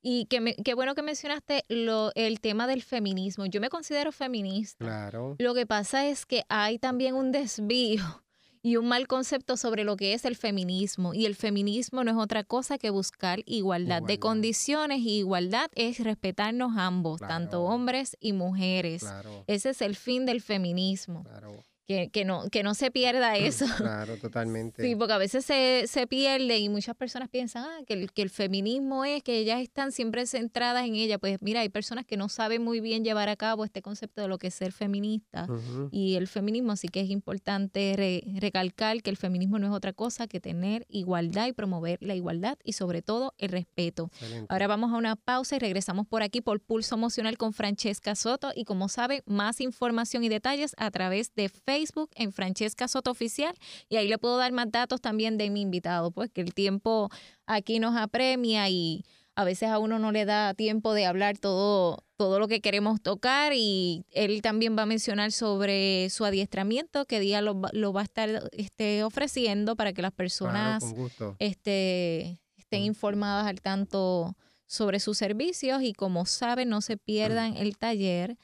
Y 0.00 0.26
qué 0.26 0.74
bueno 0.74 0.94
que 0.94 1.02
mencionaste 1.02 1.64
lo, 1.68 2.12
el 2.14 2.40
tema 2.40 2.66
del 2.66 2.82
feminismo. 2.82 3.46
Yo 3.46 3.60
me 3.60 3.70
considero 3.70 4.12
feminista. 4.12 4.84
Claro. 4.84 5.34
Lo 5.38 5.54
que 5.54 5.66
pasa 5.66 6.06
es 6.06 6.26
que 6.26 6.44
hay 6.48 6.78
también 6.78 7.14
un 7.14 7.32
desvío 7.32 8.23
y 8.64 8.78
un 8.78 8.88
mal 8.88 9.06
concepto 9.06 9.58
sobre 9.58 9.84
lo 9.84 9.96
que 9.96 10.14
es 10.14 10.24
el 10.24 10.36
feminismo. 10.36 11.12
Y 11.12 11.26
el 11.26 11.34
feminismo 11.34 12.02
no 12.02 12.10
es 12.10 12.16
otra 12.16 12.44
cosa 12.44 12.78
que 12.78 12.88
buscar 12.88 13.40
igualdad, 13.44 14.00
de 14.02 14.18
condiciones 14.18 15.00
y 15.00 15.18
igualdad 15.18 15.70
es 15.74 15.98
respetarnos 15.98 16.72
ambos, 16.78 17.20
tanto 17.20 17.62
hombres 17.64 18.16
y 18.20 18.32
mujeres. 18.32 19.02
Claro. 19.02 19.44
Ese 19.46 19.70
es 19.70 19.82
el 19.82 19.94
fin 19.94 20.24
del 20.24 20.40
feminismo. 20.40 21.24
Claro 21.24 21.62
que, 21.86 22.08
que, 22.10 22.24
no, 22.24 22.48
que 22.50 22.62
no 22.62 22.74
se 22.74 22.90
pierda 22.90 23.36
eso. 23.36 23.66
Claro, 23.84 24.16
totalmente. 24.16 24.82
Sí, 24.82 24.96
porque 24.96 25.12
a 25.12 25.18
veces 25.18 25.44
se, 25.44 25.84
se 25.86 26.06
pierde 26.06 26.58
y 26.58 26.68
muchas 26.68 26.96
personas 26.96 27.28
piensan 27.28 27.64
ah, 27.64 27.84
que, 27.86 27.94
el, 27.94 28.12
que 28.12 28.22
el 28.22 28.30
feminismo 28.30 29.04
es 29.04 29.22
que 29.22 29.38
ellas 29.38 29.60
están 29.60 29.92
siempre 29.92 30.26
centradas 30.26 30.86
en 30.86 30.94
ella. 30.94 31.18
Pues 31.18 31.38
mira, 31.42 31.60
hay 31.60 31.68
personas 31.68 32.06
que 32.06 32.16
no 32.16 32.28
saben 32.28 32.62
muy 32.62 32.80
bien 32.80 33.04
llevar 33.04 33.28
a 33.28 33.36
cabo 33.36 33.64
este 33.64 33.82
concepto 33.82 34.22
de 34.22 34.28
lo 34.28 34.38
que 34.38 34.46
es 34.46 34.54
ser 34.54 34.72
feminista. 34.72 35.46
Y 35.90 36.14
el 36.14 36.28
feminismo 36.28 36.76
sí 36.76 36.88
que 36.88 37.00
es 37.00 37.10
importante 37.10 38.24
recalcar 38.38 39.02
que 39.02 39.10
el 39.10 39.16
feminismo 39.16 39.58
no 39.58 39.66
es 39.66 39.72
otra 39.72 39.92
cosa 39.92 40.26
que 40.26 40.40
tener 40.40 40.86
igualdad 40.88 41.48
y 41.48 41.52
promover 41.52 41.98
la 42.00 42.14
igualdad 42.14 42.58
y 42.64 42.72
sobre 42.72 43.02
todo 43.02 43.34
el 43.38 43.50
respeto. 43.50 44.10
Ahora 44.48 44.66
vamos 44.66 44.92
a 44.92 44.96
una 44.96 45.16
pausa 45.16 45.56
y 45.56 45.58
regresamos 45.58 46.06
por 46.06 46.22
aquí 46.22 46.40
por 46.40 46.60
Pulso 46.60 46.94
Emocional 46.94 47.36
con 47.36 47.52
Francesca 47.52 48.14
Soto. 48.14 48.52
Y 48.54 48.64
como 48.64 48.88
sabe, 48.88 49.22
más 49.26 49.60
información 49.60 50.24
y 50.24 50.28
detalles 50.28 50.74
a 50.78 50.90
través 50.90 51.34
de 51.34 51.48
Facebook 51.48 51.73
Facebook 51.74 52.10
en 52.14 52.32
Francesca 52.32 52.86
Soto 52.86 53.10
Oficial 53.10 53.52
y 53.88 53.96
ahí 53.96 54.06
le 54.06 54.16
puedo 54.16 54.36
dar 54.36 54.52
más 54.52 54.70
datos 54.70 55.00
también 55.00 55.38
de 55.38 55.50
mi 55.50 55.60
invitado, 55.60 56.12
pues 56.12 56.30
que 56.30 56.40
el 56.40 56.54
tiempo 56.54 57.10
aquí 57.46 57.80
nos 57.80 57.96
apremia 57.96 58.68
y 58.68 59.04
a 59.34 59.42
veces 59.42 59.70
a 59.70 59.80
uno 59.80 59.98
no 59.98 60.12
le 60.12 60.24
da 60.24 60.54
tiempo 60.54 60.94
de 60.94 61.06
hablar 61.06 61.36
todo, 61.36 62.04
todo 62.16 62.38
lo 62.38 62.46
que 62.46 62.60
queremos 62.60 63.02
tocar 63.02 63.52
y 63.56 64.04
él 64.12 64.40
también 64.40 64.78
va 64.78 64.82
a 64.82 64.86
mencionar 64.86 65.32
sobre 65.32 66.08
su 66.10 66.24
adiestramiento, 66.24 67.06
que 67.06 67.18
día 67.18 67.42
lo, 67.42 67.60
va 67.60 68.00
a 68.00 68.04
estar 68.04 68.48
este, 68.52 69.02
ofreciendo 69.02 69.74
para 69.74 69.92
que 69.92 70.02
las 70.02 70.12
personas 70.12 70.94
este, 71.40 72.40
estén 72.56 72.82
informadas 72.82 73.48
al 73.48 73.60
tanto 73.60 74.36
sobre 74.66 75.00
sus 75.00 75.18
servicios 75.18 75.82
y 75.82 75.92
como 75.92 76.24
saben 76.24 76.68
no 76.68 76.80
se 76.80 76.96
pierdan 76.96 77.56
el 77.56 77.76
taller 77.76 78.36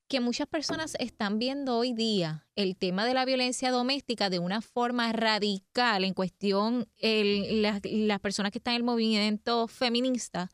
que 0.08 0.22
muchas 0.22 0.48
personas 0.48 0.96
están 1.00 1.38
viendo 1.38 1.78
hoy 1.78 1.94
día 1.94 2.49
el 2.60 2.76
tema 2.76 3.06
de 3.06 3.14
la 3.14 3.24
violencia 3.24 3.72
doméstica 3.72 4.30
de 4.30 4.38
una 4.38 4.62
forma 4.62 5.14
radical 5.14 6.04
en 6.04 6.14
cuestión 6.14 6.90
el, 6.98 7.62
las 7.62 8.20
personas 8.20 8.52
que 8.52 8.58
están 8.58 8.74
en 8.74 8.80
el 8.80 8.84
movimiento 8.84 9.68
feminista. 9.68 10.50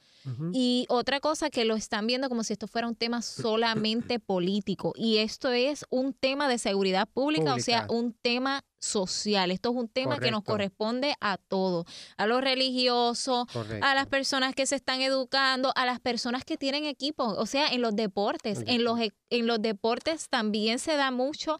Y 0.54 0.88
otra 0.90 1.20
cosa 1.20 1.52
que 1.52 1.66
lo 1.66 1.76
están 1.76 2.08
viendo 2.08 2.30
como 2.30 2.44
si 2.44 2.54
esto 2.54 2.68
fuera 2.68 2.88
un 2.88 2.96
tema 2.96 3.22
solamente 3.22 4.20
político. 4.20 4.92
Y 4.96 5.18
esto 5.18 5.52
es 5.52 5.86
un 5.92 6.14
tema 6.14 6.50
de 6.50 6.58
seguridad 6.58 7.08
pública, 7.08 7.54
o 7.54 7.60
sea, 7.60 7.86
un 7.92 8.12
tema 8.12 8.64
social. 8.80 9.52
Esto 9.52 9.70
es 9.70 9.76
un 9.76 9.88
tema 9.88 10.20
que 10.20 10.32
nos 10.32 10.44
corresponde 10.44 11.16
a 11.22 11.38
todos, 11.38 11.86
a 12.18 12.26
los 12.26 12.42
religiosos, 12.42 13.46
a 13.82 13.94
las 13.94 14.08
personas 14.08 14.56
que 14.56 14.66
se 14.66 14.76
están 14.76 15.02
educando, 15.02 15.72
a 15.76 15.86
las 15.86 16.00
personas 16.00 16.44
que 16.44 16.58
tienen 16.58 16.86
equipos, 16.86 17.36
o 17.38 17.46
sea, 17.46 17.68
en 17.68 17.82
los 17.82 17.96
deportes, 17.96 18.64
en 18.66 18.84
los, 18.84 19.00
e, 19.00 19.12
en 19.30 19.46
los 19.46 19.62
deportes 19.62 20.28
también 20.30 20.80
se 20.80 20.96
da 20.96 21.12
mucho 21.12 21.58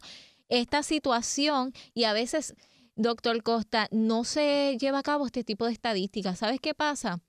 esta 0.48 0.82
situación 0.82 1.72
y 1.94 2.04
a 2.04 2.12
veces, 2.12 2.54
doctor 2.94 3.42
Costa, 3.42 3.88
no 3.90 4.24
se 4.24 4.76
lleva 4.80 5.00
a 5.00 5.02
cabo 5.02 5.26
este 5.26 5.44
tipo 5.44 5.66
de 5.66 5.72
estadísticas. 5.72 6.38
¿Sabes 6.38 6.60
qué 6.60 6.74
pasa? 6.74 7.20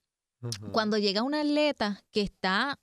Cuando 0.71 0.97
llega 0.97 1.23
un 1.23 1.33
atleta 1.33 2.03
que 2.11 2.21
está, 2.21 2.79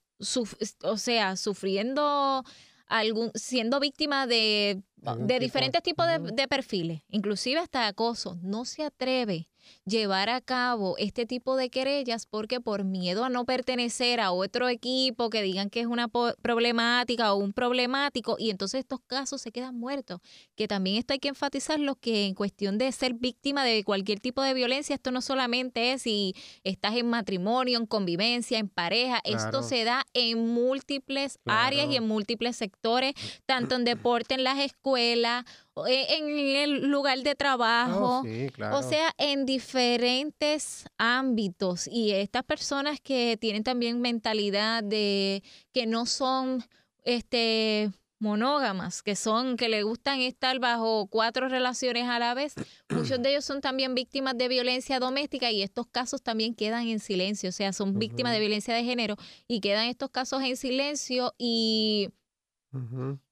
o 0.83 0.97
sea, 0.97 1.37
sufriendo 1.37 2.43
algún, 2.87 3.31
siendo 3.33 3.79
víctima 3.79 4.27
de, 4.27 4.83
de 5.19 5.39
diferentes 5.39 5.81
tipos 5.81 6.05
de, 6.05 6.19
de, 6.19 6.47
perfiles, 6.47 7.01
inclusive 7.09 7.59
hasta 7.59 7.87
acoso, 7.87 8.37
no 8.41 8.65
se 8.65 8.83
atreve 8.83 9.49
llevar 9.85 10.29
a 10.29 10.41
cabo 10.41 10.95
este 10.97 11.25
tipo 11.25 11.55
de 11.55 11.69
querellas 11.69 12.25
porque 12.25 12.59
por 12.59 12.83
miedo 12.83 13.23
a 13.23 13.29
no 13.29 13.45
pertenecer 13.45 14.19
a 14.19 14.31
otro 14.31 14.69
equipo 14.69 15.29
que 15.29 15.41
digan 15.41 15.69
que 15.69 15.81
es 15.81 15.87
una 15.87 16.07
problemática 16.07 17.33
o 17.33 17.37
un 17.37 17.53
problemático 17.53 18.35
y 18.39 18.49
entonces 18.49 18.79
estos 18.79 18.99
casos 19.07 19.41
se 19.41 19.51
quedan 19.51 19.77
muertos. 19.77 20.19
Que 20.55 20.67
también 20.67 20.97
esto 20.97 21.13
hay 21.13 21.19
que 21.19 21.29
enfatizarlo 21.29 21.95
que 21.95 22.25
en 22.25 22.33
cuestión 22.35 22.77
de 22.77 22.91
ser 22.91 23.13
víctima 23.13 23.63
de 23.63 23.83
cualquier 23.83 24.19
tipo 24.19 24.41
de 24.41 24.53
violencia, 24.53 24.95
esto 24.95 25.11
no 25.11 25.21
solamente 25.21 25.93
es 25.93 26.03
si 26.03 26.35
estás 26.63 26.95
en 26.95 27.09
matrimonio, 27.09 27.79
en 27.79 27.85
convivencia, 27.85 28.59
en 28.59 28.69
pareja, 28.69 29.21
esto 29.23 29.63
se 29.63 29.83
da 29.83 30.05
en 30.13 30.47
múltiples 30.53 31.39
áreas 31.45 31.87
y 31.89 31.95
en 31.95 32.07
múltiples 32.07 32.55
sectores, 32.55 33.13
tanto 33.45 33.75
en 33.75 33.85
deporte, 33.85 34.35
en 34.35 34.43
las 34.43 34.59
escuelas 34.59 35.45
en 35.87 36.29
el 36.29 36.87
lugar 36.89 37.19
de 37.19 37.35
trabajo, 37.35 38.23
oh, 38.23 38.77
o 38.77 38.83
sea, 38.83 39.11
en 39.17 39.45
diferentes 39.45 40.85
ámbitos. 40.97 41.87
Y 41.87 42.11
estas 42.11 42.43
personas 42.43 42.99
que 43.01 43.37
tienen 43.39 43.63
también 43.63 44.01
mentalidad 44.01 44.83
de 44.83 45.43
que 45.73 45.85
no 45.85 46.05
son 46.05 46.63
este 47.03 47.91
monógamas, 48.19 49.03
que 49.03 49.15
son, 49.15 49.57
que 49.57 49.69
le 49.69 49.83
gustan 49.83 50.21
estar 50.21 50.57
bajo 50.59 51.07
cuatro 51.07 51.49
relaciones 51.49 52.07
a 52.07 52.17
la 52.19 52.33
vez. 52.33 52.55
Muchos 52.89 53.21
de 53.21 53.29
ellos 53.29 53.45
son 53.45 53.61
también 53.61 53.93
víctimas 53.93 54.37
de 54.37 54.47
violencia 54.47 54.99
doméstica 54.99 55.51
y 55.51 55.61
estos 55.61 55.87
casos 55.87 56.21
también 56.21 56.55
quedan 56.55 56.87
en 56.87 56.99
silencio, 56.99 57.49
o 57.49 57.51
sea, 57.51 57.73
son 57.73 57.99
víctimas 57.99 58.33
de 58.33 58.39
violencia 58.39 58.73
de 58.73 58.83
género 58.83 59.15
y 59.47 59.59
quedan 59.59 59.87
estos 59.87 60.09
casos 60.09 60.41
en 60.43 60.55
silencio 60.55 61.33
y 61.37 62.09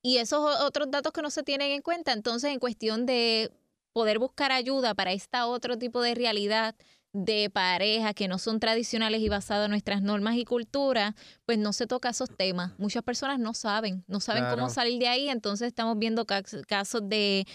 y 0.01 0.17
esos 0.17 0.39
otros 0.61 0.89
datos 0.91 1.11
que 1.11 1.21
no 1.21 1.29
se 1.29 1.43
tienen 1.43 1.71
en 1.71 1.81
cuenta, 1.81 2.13
entonces 2.13 2.51
en 2.51 2.59
cuestión 2.59 3.05
de 3.05 3.51
poder 3.93 4.19
buscar 4.19 4.51
ayuda 4.51 4.93
para 4.95 5.11
esta 5.11 5.47
otro 5.47 5.77
tipo 5.77 6.01
de 6.01 6.15
realidad 6.15 6.75
de 7.13 7.51
pareja 7.51 8.15
que 8.15 8.27
no 8.27 8.39
son 8.39 8.59
tradicionales 8.59 9.21
y 9.21 9.29
basadas 9.29 9.65
en 9.65 9.71
nuestras 9.71 10.01
normas 10.01 10.35
y 10.35 10.45
culturas, 10.45 11.13
pues 11.45 11.59
no 11.59 11.71
se 11.71 11.85
toca 11.85 12.09
esos 12.09 12.29
temas. 12.35 12.73
Muchas 12.79 13.03
personas 13.03 13.39
no 13.39 13.53
saben, 13.53 14.03
no 14.07 14.19
saben 14.19 14.45
cómo 14.49 14.69
salir 14.69 14.99
de 14.99 15.07
ahí, 15.07 15.29
entonces 15.29 15.67
estamos 15.67 15.97
viendo 15.99 16.25
casos 16.25 17.01
de 17.07 17.45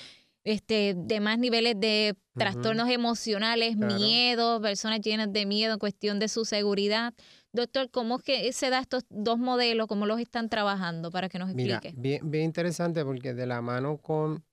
este 0.44 0.94
de 0.96 1.20
más 1.20 1.38
niveles 1.38 1.74
de 1.78 2.16
trastornos 2.36 2.88
emocionales, 2.88 3.76
miedo, 3.76 4.60
personas 4.60 5.00
llenas 5.00 5.32
de 5.32 5.44
miedo 5.44 5.72
en 5.74 5.78
cuestión 5.80 6.20
de 6.20 6.28
su 6.28 6.44
seguridad. 6.44 7.12
Doctor, 7.52 7.90
¿cómo 7.90 8.16
es 8.16 8.22
que 8.22 8.52
se 8.52 8.70
da 8.70 8.78
estos 8.78 9.04
dos 9.08 9.38
modelos? 9.38 9.86
¿Cómo 9.86 10.06
los 10.06 10.20
están 10.20 10.48
trabajando 10.48 11.10
para 11.10 11.28
que 11.28 11.38
nos 11.38 11.50
explique? 11.50 11.94
Mira, 11.96 12.20
bien, 12.22 12.44
interesante 12.44 13.04
porque 13.04 13.32
de 13.34 13.46
la 13.46 13.62
mano 13.62 13.98
con 13.98 14.44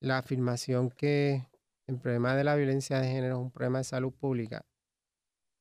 la 0.00 0.18
afirmación 0.18 0.90
que 0.90 1.48
el 1.86 1.98
problema 1.98 2.34
de 2.34 2.44
la 2.44 2.56
violencia 2.56 3.00
de 3.00 3.08
género 3.08 3.36
es 3.36 3.42
un 3.42 3.50
problema 3.50 3.78
de 3.78 3.84
salud 3.84 4.12
pública, 4.12 4.64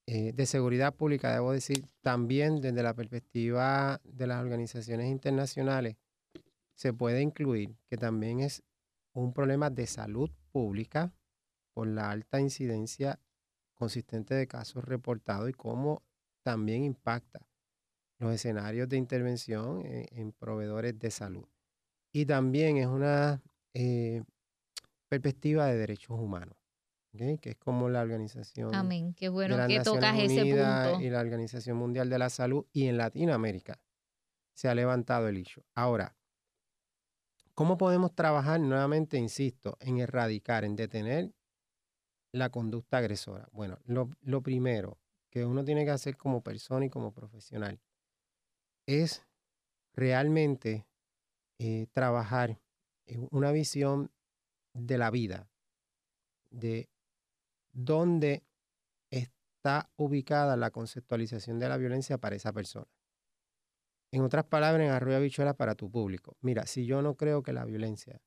eh, 0.07 0.33
de 0.33 0.45
seguridad 0.45 0.95
pública, 0.95 1.31
debo 1.31 1.51
decir, 1.51 1.85
también 2.01 2.59
desde 2.59 2.81
la 2.81 2.93
perspectiva 2.93 4.01
de 4.03 4.27
las 4.27 4.41
organizaciones 4.41 5.07
internacionales, 5.09 5.95
se 6.73 6.93
puede 6.93 7.21
incluir 7.21 7.75
que 7.89 7.97
también 7.97 8.39
es 8.39 8.63
un 9.13 9.33
problema 9.33 9.69
de 9.69 9.87
salud 9.87 10.29
pública 10.51 11.13
por 11.73 11.87
la 11.87 12.09
alta 12.09 12.39
incidencia 12.39 13.19
consistente 13.73 14.33
de 14.33 14.47
casos 14.47 14.83
reportados 14.83 15.49
y 15.49 15.53
cómo 15.53 16.03
también 16.47 16.85
impacta 16.85 17.45
los 18.19 18.33
escenarios 18.33 18.87
de 18.87 18.95
intervención 18.95 19.81
en, 19.85 20.31
proveedores 20.31 20.97
de 20.97 21.11
salud. 21.11 21.45
Y 22.13 22.25
también 22.25 22.77
es 22.77 22.87
una 22.87 23.43
eh, 23.73 24.23
perspectiva 25.09 25.65
de 25.65 25.75
derechos 25.75 26.17
humanos, 26.17 26.55
que 27.11 27.49
es 27.49 27.57
como 27.57 27.89
la 27.89 28.01
organización. 28.01 28.73
Amén, 28.73 29.13
qué 29.13 29.27
bueno 29.27 29.57
que 29.67 29.81
tocas 29.81 30.17
ese 30.19 30.39
punto. 30.45 31.01
Y 31.01 31.09
la 31.09 31.19
Organización 31.19 31.75
Mundial 31.75 32.09
de 32.09 32.17
la 32.17 32.29
Salud 32.29 32.65
y 32.71 32.87
en 32.87 32.95
Latinoamérica 32.95 33.77
se 34.53 34.69
ha 34.69 34.73
levantado 34.73 35.27
el 35.27 35.35
hecho. 35.35 35.65
Ahora, 35.75 36.15
¿cómo 37.55 37.77
podemos 37.77 38.15
trabajar 38.15 38.61
nuevamente, 38.61 39.17
insisto, 39.17 39.75
en 39.81 39.97
erradicar, 39.97 40.63
en 40.63 40.77
detener 40.77 41.33
la 42.31 42.49
conducta 42.51 42.99
agresora? 42.99 43.49
Bueno, 43.51 43.79
lo, 43.83 44.11
lo 44.21 44.41
primero, 44.41 44.97
que 45.37 45.45
uno 45.45 45.63
tiene 45.63 45.85
que 45.85 45.91
hacer 45.91 46.17
como 46.17 46.41
persona 46.41 46.85
y 46.85 46.89
como 46.89 47.13
profesional 47.13 47.79
es 48.87 49.23
realmente 49.93 50.87
eh, 51.59 51.85
trabajar 51.93 52.59
una 53.29 53.51
visión 53.51 54.11
de 54.73 54.97
la 54.97 55.11
vida, 55.11 55.47
de 56.49 56.89
dónde 57.71 58.43
está 59.11 59.91
ubicada 59.95 60.57
la 60.57 60.71
conceptualización 60.71 61.59
de 61.59 61.69
la 61.69 61.77
violencia 61.77 62.17
para 62.17 62.35
esa 62.35 62.51
persona. 62.51 62.87
En 64.11 64.23
otras 64.23 64.45
palabras, 64.45 64.87
en 64.87 64.91
arroyo 64.91 65.19
bichuela 65.19 65.53
para 65.53 65.75
tu 65.75 65.91
público. 65.91 66.35
Mira, 66.41 66.65
si 66.65 66.85
yo 66.85 67.03
no 67.03 67.15
creo 67.15 67.43
que 67.43 67.53
la 67.53 67.65
violencia 67.65 68.21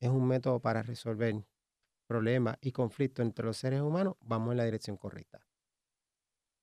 es 0.00 0.10
un 0.10 0.28
método 0.28 0.60
para 0.60 0.82
resolver 0.82 1.46
problemas 2.06 2.58
y 2.60 2.72
conflictos 2.72 3.24
entre 3.24 3.46
los 3.46 3.56
seres 3.56 3.80
humanos, 3.80 4.16
vamos 4.20 4.52
en 4.52 4.58
la 4.58 4.64
dirección 4.64 4.96
correcta. 4.98 5.45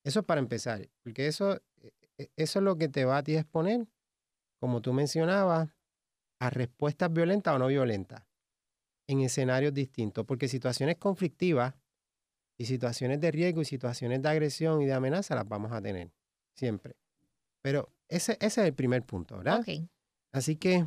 Eso 0.03 0.19
es 0.19 0.25
para 0.25 0.39
empezar, 0.39 0.89
porque 1.03 1.27
eso, 1.27 1.55
e, 1.81 1.93
e, 2.17 2.31
eso 2.35 2.59
es 2.59 2.63
lo 2.63 2.77
que 2.77 2.89
te 2.89 3.05
va 3.05 3.17
a 3.17 3.23
ti 3.23 3.35
exponer, 3.35 3.87
como 4.59 4.81
tú 4.81 4.93
mencionabas, 4.93 5.69
a 6.39 6.49
respuestas 6.49 7.11
violentas 7.11 7.55
o 7.55 7.59
no 7.59 7.67
violentas 7.67 8.23
en 9.07 9.21
escenarios 9.21 9.73
distintos, 9.73 10.25
porque 10.25 10.47
situaciones 10.47 10.97
conflictivas 10.97 11.75
y 12.57 12.65
situaciones 12.65 13.19
de 13.19 13.31
riesgo 13.31 13.61
y 13.61 13.65
situaciones 13.65 14.21
de 14.21 14.29
agresión 14.29 14.81
y 14.81 14.85
de 14.85 14.93
amenaza 14.93 15.35
las 15.35 15.47
vamos 15.47 15.71
a 15.71 15.81
tener 15.81 16.11
siempre. 16.55 16.95
Pero 17.61 17.89
ese, 18.09 18.33
ese 18.33 18.61
es 18.61 18.67
el 18.67 18.73
primer 18.73 19.03
punto, 19.03 19.37
¿verdad? 19.37 19.65
Así 20.31 20.55
que 20.57 20.85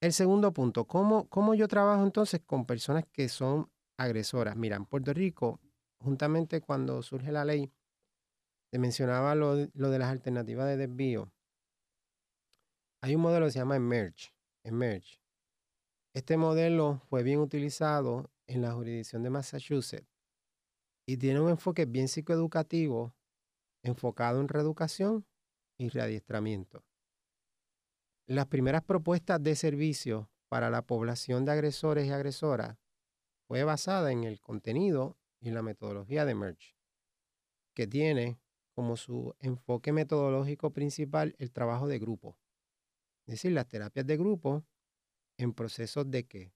el 0.00 0.12
segundo 0.12 0.52
punto, 0.52 0.86
¿cómo, 0.86 1.28
¿cómo 1.28 1.54
yo 1.54 1.68
trabajo 1.68 2.02
entonces 2.02 2.40
con 2.44 2.64
personas 2.64 3.04
que 3.12 3.28
son 3.28 3.70
agresoras? 3.98 4.56
Mira, 4.56 4.76
en 4.76 4.86
Puerto 4.86 5.12
Rico 5.12 5.60
juntamente 6.00 6.60
cuando 6.60 7.02
surge 7.02 7.30
la 7.32 7.44
ley, 7.44 7.70
te 8.70 8.78
mencionaba 8.78 9.34
lo, 9.34 9.56
de 9.56 9.98
las 9.98 10.10
alternativas 10.10 10.66
de 10.66 10.76
desvío. 10.76 11.32
Hay 13.02 13.14
un 13.14 13.22
modelo 13.22 13.46
que 13.46 13.52
se 13.52 13.58
llama 13.58 13.76
Emerge. 13.76 14.30
Emerge. 14.64 15.20
Este 16.12 16.36
modelo 16.36 17.00
fue 17.08 17.22
bien 17.22 17.40
utilizado 17.40 18.30
en 18.46 18.62
la 18.62 18.72
jurisdicción 18.72 19.22
de 19.22 19.30
Massachusetts 19.30 20.08
y 21.06 21.16
tiene 21.16 21.40
un 21.40 21.50
enfoque 21.50 21.86
bien 21.86 22.08
psicoeducativo 22.08 23.14
enfocado 23.82 24.40
en 24.40 24.48
reeducación 24.48 25.26
y 25.78 25.88
readiestramiento. 25.88 26.84
Las 28.26 28.46
primeras 28.46 28.84
propuestas 28.84 29.42
de 29.42 29.56
servicio 29.56 30.30
para 30.48 30.68
la 30.68 30.82
población 30.82 31.44
de 31.44 31.52
agresores 31.52 32.06
y 32.06 32.10
agresoras 32.10 32.76
fue 33.48 33.64
basada 33.64 34.12
en 34.12 34.24
el 34.24 34.40
contenido 34.40 35.19
y 35.40 35.50
la 35.50 35.62
metodología 35.62 36.24
de 36.24 36.34
Merge, 36.34 36.76
que 37.74 37.86
tiene 37.86 38.40
como 38.74 38.96
su 38.96 39.34
enfoque 39.40 39.92
metodológico 39.92 40.72
principal 40.72 41.34
el 41.38 41.50
trabajo 41.52 41.88
de 41.88 41.98
grupo. 41.98 42.38
Es 43.26 43.34
decir, 43.36 43.52
las 43.52 43.68
terapias 43.68 44.06
de 44.06 44.16
grupo 44.16 44.64
en 45.38 45.54
procesos 45.54 46.10
de 46.10 46.26
qué? 46.26 46.52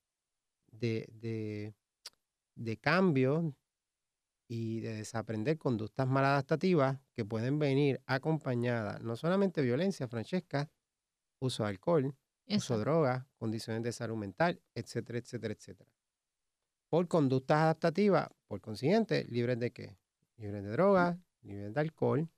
de, 0.73 1.09
de, 1.13 1.75
de 2.57 2.77
cambio 2.79 3.55
y 4.49 4.81
de 4.81 4.95
desaprender 4.97 5.59
conductas 5.59 6.07
maladaptativas 6.07 7.01
que 7.15 7.25
pueden 7.25 7.59
venir 7.59 8.03
acompañadas 8.07 9.03
no 9.03 9.17
solamente 9.17 9.61
de 9.61 9.67
violencia, 9.67 10.09
Francesca, 10.09 10.71
uso 11.41 11.65
de 11.65 11.71
alcohol, 11.71 12.15
uso 12.49 12.75
de 12.75 12.81
drogas, 12.81 13.27
condiciones 13.37 13.83
de 13.83 13.93
salud 13.93 14.17
mental, 14.17 14.63
etcétera, 14.75 15.19
etcétera, 15.19 15.55
etcétera. 15.55 15.91
Por 16.89 17.09
conductas 17.09 17.59
adaptativas, 17.59 18.29
por 18.55 18.61
consiguiente, 18.61 19.27
libres 19.31 19.59
de 19.59 19.73
qué? 19.73 19.97
Libres 20.37 20.63
de 20.63 20.71
drogas, 20.71 21.19
libres 21.43 21.75
de 21.75 21.81
alcohol 21.81 22.29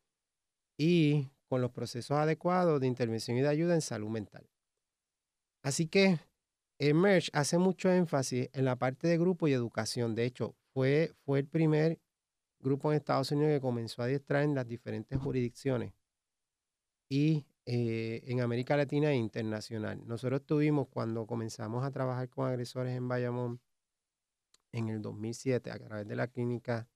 y 0.78 1.28
con 1.46 1.60
los 1.60 1.72
procesos 1.72 2.16
adecuados 2.16 2.80
de 2.80 2.86
intervención 2.86 3.36
y 3.36 3.42
de 3.42 3.48
ayuda 3.48 3.74
en 3.74 3.82
salud 3.82 4.08
mental. 4.08 4.48
Así 5.62 5.88
que 5.88 6.18
Emerge 6.78 7.28
hace 7.34 7.58
mucho 7.58 7.90
énfasis 7.90 8.48
en 8.54 8.64
la 8.64 8.76
parte 8.76 9.08
de 9.08 9.18
grupo 9.18 9.46
y 9.46 9.52
educación. 9.52 10.14
De 10.14 10.24
hecho, 10.24 10.54
fue, 10.72 11.12
fue 11.26 11.40
el 11.40 11.46
primer 11.46 12.00
grupo 12.60 12.90
en 12.90 12.96
Estados 12.96 13.30
Unidos 13.30 13.52
que 13.52 13.60
comenzó 13.60 14.00
a 14.00 14.06
adiestrar 14.06 14.42
en 14.42 14.54
las 14.54 14.66
diferentes 14.66 15.18
jurisdicciones 15.20 15.92
y 17.10 17.44
eh, 17.66 18.22
en 18.24 18.40
América 18.40 18.74
Latina 18.74 19.10
e 19.10 19.16
internacional. 19.16 20.00
Nosotros 20.06 20.46
tuvimos, 20.46 20.88
cuando 20.88 21.26
comenzamos 21.26 21.84
a 21.84 21.90
trabajar 21.90 22.30
con 22.30 22.48
agresores 22.48 22.96
en 22.96 23.06
Bayamón 23.06 23.60
en 24.76 24.88
el 24.90 25.02
2007 25.02 25.70
a 25.70 25.78
través 25.78 26.06
de 26.06 26.16
la 26.16 26.28
clínica. 26.28 26.88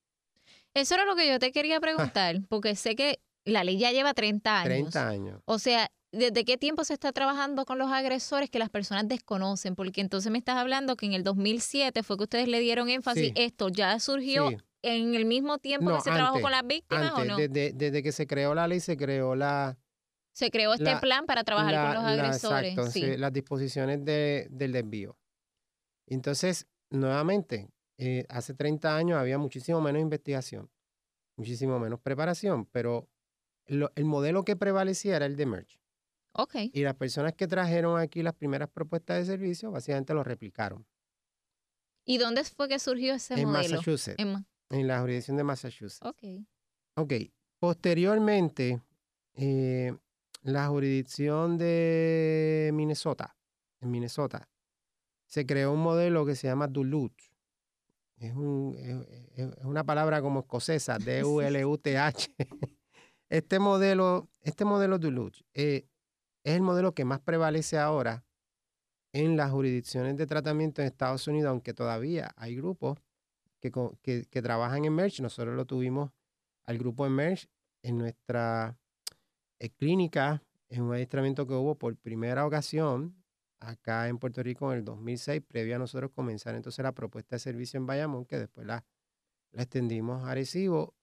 Eso 0.73 0.95
era 0.95 1.05
lo 1.05 1.15
que 1.15 1.27
yo 1.27 1.39
te 1.39 1.51
quería 1.51 1.79
preguntar, 2.15 2.41
porque 2.47 2.75
sé 2.75 2.95
que 2.95 3.19
la 3.43 3.63
ley 3.63 3.77
ya 3.77 3.91
lleva 3.91 4.13
30 4.13 4.61
años. 4.61 4.91
30 4.91 5.07
años. 5.07 5.41
O 5.45 5.59
sea, 5.59 5.91
¿desde 6.11 6.45
qué 6.45 6.57
tiempo 6.57 6.83
se 6.83 6.93
está 6.93 7.11
trabajando 7.11 7.65
con 7.65 7.77
los 7.77 7.91
agresores 7.91 8.49
que 8.49 8.59
las 8.59 8.69
personas 8.69 9.07
desconocen? 9.07 9.75
Porque 9.75 10.01
entonces 10.01 10.31
me 10.31 10.37
estás 10.37 10.57
hablando 10.57 10.95
que 10.95 11.07
en 11.07 11.13
el 11.13 11.23
2007 11.23 12.03
fue 12.03 12.17
que 12.17 12.23
ustedes 12.23 12.47
le 12.47 12.59
dieron 12.59 12.89
énfasis. 12.89 13.31
¿Esto 13.35 13.69
ya 13.69 13.99
surgió 13.99 14.49
en 14.83 15.15
el 15.15 15.25
mismo 15.25 15.57
tiempo 15.57 15.95
que 15.95 16.01
se 16.01 16.11
trabajó 16.11 16.39
con 16.41 16.51
las 16.51 16.65
víctimas 16.65 17.13
o 17.13 17.25
no? 17.25 17.37
Desde, 17.37 17.73
desde, 17.73 18.03
que 18.03 18.11
se 18.11 18.27
creó 18.27 18.53
la 18.53 18.67
ley, 18.67 18.79
se 18.79 18.95
creó 18.95 19.35
la... 19.35 19.77
Se 20.33 20.49
creó 20.49 20.73
este 20.73 20.95
plan 20.97 21.25
para 21.25 21.43
trabajar 21.43 21.87
con 21.87 21.95
los 21.95 22.03
agresores. 22.05 22.71
exacto, 22.71 22.91
sí. 22.91 23.17
las 23.17 23.33
disposiciones 23.33 24.05
de, 24.05 24.47
del 24.49 24.71
desvío. 24.71 25.17
Entonces, 26.07 26.67
nuevamente, 26.91 27.69
eh, 27.97 28.25
hace 28.29 28.53
30 28.53 28.95
años 28.95 29.17
había 29.17 29.37
muchísimo 29.37 29.81
menos 29.81 30.01
investigación, 30.01 30.69
muchísimo 31.35 31.79
menos 31.79 31.99
preparación, 31.99 32.65
pero 32.65 33.09
el 33.65 34.05
modelo 34.05 34.43
que 34.43 34.55
prevalecía 34.55 35.15
era 35.15 35.25
el 35.25 35.35
de 35.35 35.45
Merge. 35.45 35.79
Okay. 36.33 36.71
Y 36.73 36.83
las 36.83 36.95
personas 36.95 37.33
que 37.33 37.47
trajeron 37.47 37.99
aquí 37.99 38.23
las 38.23 38.33
primeras 38.33 38.69
propuestas 38.69 39.17
de 39.17 39.25
servicio, 39.25 39.71
básicamente 39.71 40.13
lo 40.13 40.23
replicaron. 40.23 40.85
¿Y 42.05 42.17
dónde 42.17 42.43
fue 42.43 42.67
que 42.67 42.79
surgió 42.79 43.13
ese 43.13 43.35
en 43.35 43.49
modelo? 43.49 43.77
Massachusetts, 43.77 44.17
en, 44.69 44.87
la 44.87 45.01
jurisdicción 45.01 45.37
de 45.37 45.43
Massachusetts. 45.43 46.05
Ok. 46.05 46.45
Ok. 46.95 47.13
Posteriormente, 47.59 48.81
eh, 49.35 49.95
la 50.43 50.67
jurisdicción 50.67 51.57
de 51.57 52.71
Minnesota, 52.73 53.37
en 53.81 53.91
Minnesota, 53.91 54.49
se 55.31 55.45
creó 55.45 55.71
un 55.71 55.81
modelo 55.81 56.25
que 56.25 56.35
se 56.35 56.47
llama 56.47 56.67
Duluth. 56.67 57.17
Es, 58.17 58.35
un, 58.35 58.75
es, 59.33 59.47
una 59.63 59.85
palabra 59.85 60.21
como 60.21 60.41
escocesa, 60.41 60.97
D-U-L-U-T-H. 60.97 62.35
Este 63.29 63.59
modelo, 63.59 64.27
este 64.41 64.65
modelo 64.65 64.99
Duluth 64.99 65.37
eh, 65.53 65.87
es 66.43 66.53
el 66.53 66.61
modelo 66.61 66.93
que 66.93 67.05
más 67.05 67.21
prevalece 67.21 67.77
ahora 67.77 68.25
en 69.13 69.37
las 69.37 69.51
jurisdicciones 69.51 70.17
de 70.17 70.27
tratamiento 70.27 70.81
en 70.81 70.89
Estados 70.89 71.25
Unidos, 71.29 71.49
aunque 71.49 71.73
todavía 71.73 72.33
hay 72.35 72.57
grupos 72.57 72.99
que, 73.61 73.71
que, 74.01 74.41
trabajan 74.41 74.83
en 74.83 74.93
MERGE. 74.93 75.23
Nosotros 75.23 75.55
lo 75.55 75.63
tuvimos 75.63 76.11
al 76.65 76.77
grupo 76.77 77.05
en 77.05 77.13
MERGE 77.13 77.47
en 77.83 77.99
nuestra 77.99 78.77
eh, 79.59 79.69
clínica, 79.69 80.43
en 80.67 80.81
un 80.81 80.93
adiestramiento 80.93 81.47
que 81.47 81.53
hubo 81.53 81.75
por 81.75 81.95
primera 81.95 82.45
ocasión 82.45 83.20
acá 83.61 84.09
en 84.09 84.17
Puerto 84.17 84.43
Rico 84.43 84.71
en 84.71 84.79
el 84.79 84.85
2006, 84.85 85.41
previo 85.47 85.75
a 85.75 85.79
nosotros 85.79 86.11
comenzar 86.11 86.55
entonces 86.55 86.83
la 86.83 86.91
propuesta 86.91 87.35
de 87.35 87.39
servicio 87.39 87.77
en 87.77 87.85
Bayamón, 87.85 88.25
que 88.25 88.37
después 88.37 88.67
la, 88.67 88.83
extendimos 89.53 90.23
a 90.23 90.31
Arecibo 90.31 90.95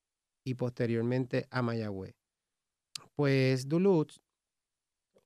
y 0.44 0.55
posteriormente 0.55 1.47
a 1.51 1.62
Mayagüez. 1.62 2.14
Pues 3.14 3.68
Duluth 3.68 4.18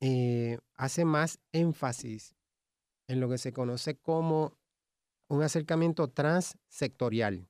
eh, 0.00 0.58
hace 0.74 1.04
más 1.04 1.40
énfasis 1.52 2.34
en 3.08 3.20
lo 3.20 3.28
que 3.28 3.38
se 3.38 3.52
conoce 3.52 3.96
como 3.96 4.58
un 5.28 5.42
acercamiento 5.42 6.08
transsectorial 6.08 7.48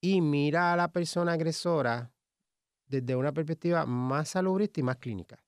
y 0.00 0.20
mira 0.20 0.72
a 0.72 0.76
la 0.76 0.92
persona 0.92 1.32
agresora 1.32 2.12
desde 2.86 3.16
una 3.16 3.32
perspectiva 3.32 3.86
más 3.86 4.28
salubrista 4.28 4.80
y 4.80 4.82
más 4.84 4.98
clínica. 4.98 5.44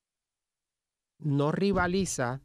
No 1.19 1.53
rivaliza 1.53 2.43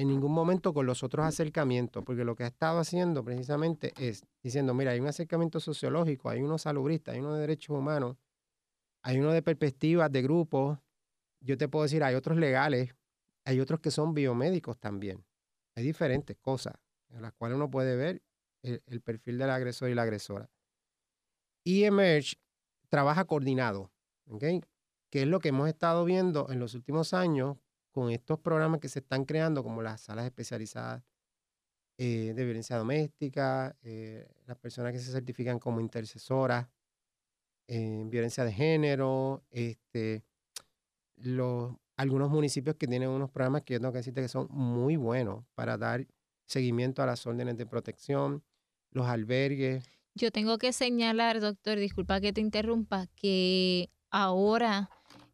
en 0.00 0.08
ningún 0.08 0.32
momento 0.32 0.72
con 0.72 0.86
los 0.86 1.02
otros 1.02 1.26
acercamientos, 1.26 2.02
porque 2.02 2.24
lo 2.24 2.34
que 2.34 2.44
ha 2.44 2.46
estado 2.46 2.78
haciendo 2.78 3.22
precisamente 3.22 3.92
es 3.98 4.24
diciendo, 4.42 4.72
mira, 4.72 4.92
hay 4.92 5.00
un 5.00 5.08
acercamiento 5.08 5.60
sociológico, 5.60 6.30
hay 6.30 6.40
uno 6.40 6.56
salubrista, 6.56 7.12
hay 7.12 7.18
uno 7.18 7.34
de 7.34 7.42
derechos 7.42 7.76
humanos, 7.76 8.16
hay 9.02 9.18
uno 9.18 9.30
de 9.30 9.42
perspectivas 9.42 10.10
de 10.10 10.22
grupo, 10.22 10.82
yo 11.40 11.58
te 11.58 11.68
puedo 11.68 11.82
decir, 11.82 12.02
hay 12.02 12.14
otros 12.14 12.38
legales, 12.38 12.96
hay 13.44 13.60
otros 13.60 13.80
que 13.80 13.90
son 13.90 14.14
biomédicos 14.14 14.78
también. 14.78 15.22
Hay 15.76 15.84
diferentes 15.84 16.38
cosas 16.38 16.76
en 17.10 17.20
las 17.20 17.34
cuales 17.34 17.56
uno 17.56 17.70
puede 17.70 17.94
ver 17.94 18.22
el, 18.62 19.02
perfil 19.02 19.36
del 19.36 19.50
agresor 19.50 19.90
y 19.90 19.94
la 19.94 20.02
agresora. 20.02 20.48
Y 21.62 21.84
Emerge 21.84 22.36
trabaja 22.88 23.26
coordinado. 23.26 23.92
Que 24.38 25.22
es 25.22 25.26
lo 25.26 25.40
que 25.40 25.48
hemos 25.48 25.68
estado 25.68 26.06
viendo 26.06 26.48
en 26.50 26.58
los 26.58 26.74
últimos 26.74 27.12
años 27.12 27.58
con 27.90 28.10
estos 28.10 28.38
programas 28.40 28.80
que 28.80 28.88
se 28.88 29.00
están 29.00 29.24
creando, 29.24 29.62
como 29.62 29.82
las 29.82 30.00
salas 30.00 30.24
especializadas 30.24 31.02
eh, 31.98 32.32
de 32.34 32.44
violencia 32.44 32.76
doméstica, 32.76 33.76
eh, 33.82 34.26
las 34.46 34.56
personas 34.56 34.92
que 34.92 34.98
se 34.98 35.12
certifican 35.12 35.58
como 35.58 35.80
intercesoras 35.80 36.68
en 37.66 38.10
violencia 38.10 38.44
de 38.44 38.52
género, 38.52 39.44
este, 39.50 40.24
los, 41.16 41.74
algunos 41.96 42.30
municipios 42.30 42.76
que 42.76 42.86
tienen 42.86 43.10
unos 43.10 43.30
programas 43.30 43.62
que 43.62 43.74
yo 43.74 43.80
tengo 43.80 43.92
que 43.92 43.98
decirte 43.98 44.22
que 44.22 44.28
son 44.28 44.48
muy 44.50 44.96
buenos 44.96 45.44
para 45.54 45.76
dar 45.76 46.06
seguimiento 46.46 47.02
a 47.02 47.06
las 47.06 47.26
órdenes 47.26 47.56
de 47.56 47.66
protección, 47.66 48.42
los 48.90 49.06
albergues. 49.06 49.84
Yo 50.14 50.30
tengo 50.30 50.58
que 50.58 50.72
señalar, 50.72 51.40
doctor, 51.40 51.78
disculpa 51.78 52.20
que 52.20 52.32
te 52.32 52.40
interrumpa, 52.40 53.06
que 53.14 53.90
ahora 54.10 54.90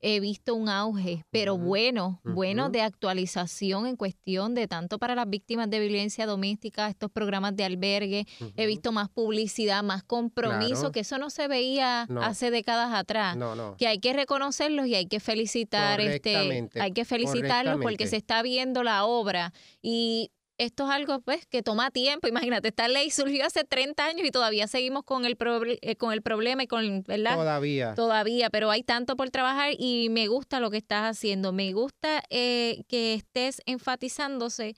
he 0.08 0.20
visto 0.20 0.54
un 0.54 0.68
auge, 0.68 1.24
pero 1.32 1.58
bueno, 1.58 2.20
bueno 2.22 2.70
de 2.70 2.80
actualización 2.80 3.86
en 3.88 3.96
cuestión 3.96 4.54
de 4.54 4.68
tanto 4.68 5.00
para 5.00 5.16
las 5.16 5.28
víctimas 5.28 5.68
de 5.68 5.80
violencia 5.80 6.26
doméstica, 6.26 6.88
estos 6.88 7.10
programas 7.10 7.56
de 7.56 7.64
albergue, 7.64 8.24
he 8.56 8.66
visto 8.66 8.92
más 8.92 9.08
publicidad, 9.08 9.82
más 9.82 10.04
compromiso, 10.04 10.92
que 10.92 11.00
eso 11.00 11.18
no 11.18 11.28
se 11.28 11.48
veía 11.48 12.02
hace 12.22 12.52
décadas 12.52 12.94
atrás, 12.94 13.36
que 13.78 13.88
hay 13.88 13.98
que 13.98 14.12
reconocerlos 14.12 14.86
y 14.86 14.94
hay 14.94 15.06
que 15.06 15.18
felicitar 15.18 16.00
este 16.00 16.68
hay 16.80 16.92
que 16.92 17.04
felicitarlos 17.04 17.80
porque 17.82 18.06
se 18.06 18.16
está 18.16 18.42
viendo 18.42 18.84
la 18.84 19.04
obra 19.06 19.52
y 19.82 20.30
esto 20.58 20.84
es 20.84 20.90
algo 20.90 21.20
pues 21.20 21.46
que 21.46 21.62
toma 21.62 21.90
tiempo. 21.90 22.28
Imagínate, 22.28 22.68
esta 22.68 22.88
ley 22.88 23.10
surgió 23.10 23.46
hace 23.46 23.64
30 23.64 24.04
años 24.04 24.26
y 24.26 24.30
todavía 24.30 24.66
seguimos 24.66 25.04
con 25.04 25.24
el, 25.24 25.36
eh, 25.82 25.96
con 25.96 26.12
el 26.12 26.22
problema 26.22 26.62
y 26.62 26.66
con, 26.66 27.02
¿verdad? 27.04 27.36
Todavía. 27.36 27.94
Todavía, 27.94 28.50
pero 28.50 28.70
hay 28.70 28.82
tanto 28.82 29.16
por 29.16 29.30
trabajar 29.30 29.72
y 29.78 30.08
me 30.10 30.28
gusta 30.28 30.60
lo 30.60 30.70
que 30.70 30.78
estás 30.78 31.16
haciendo. 31.16 31.52
Me 31.52 31.72
gusta 31.72 32.22
eh, 32.30 32.84
que 32.88 33.14
estés 33.14 33.60
enfatizándose 33.66 34.74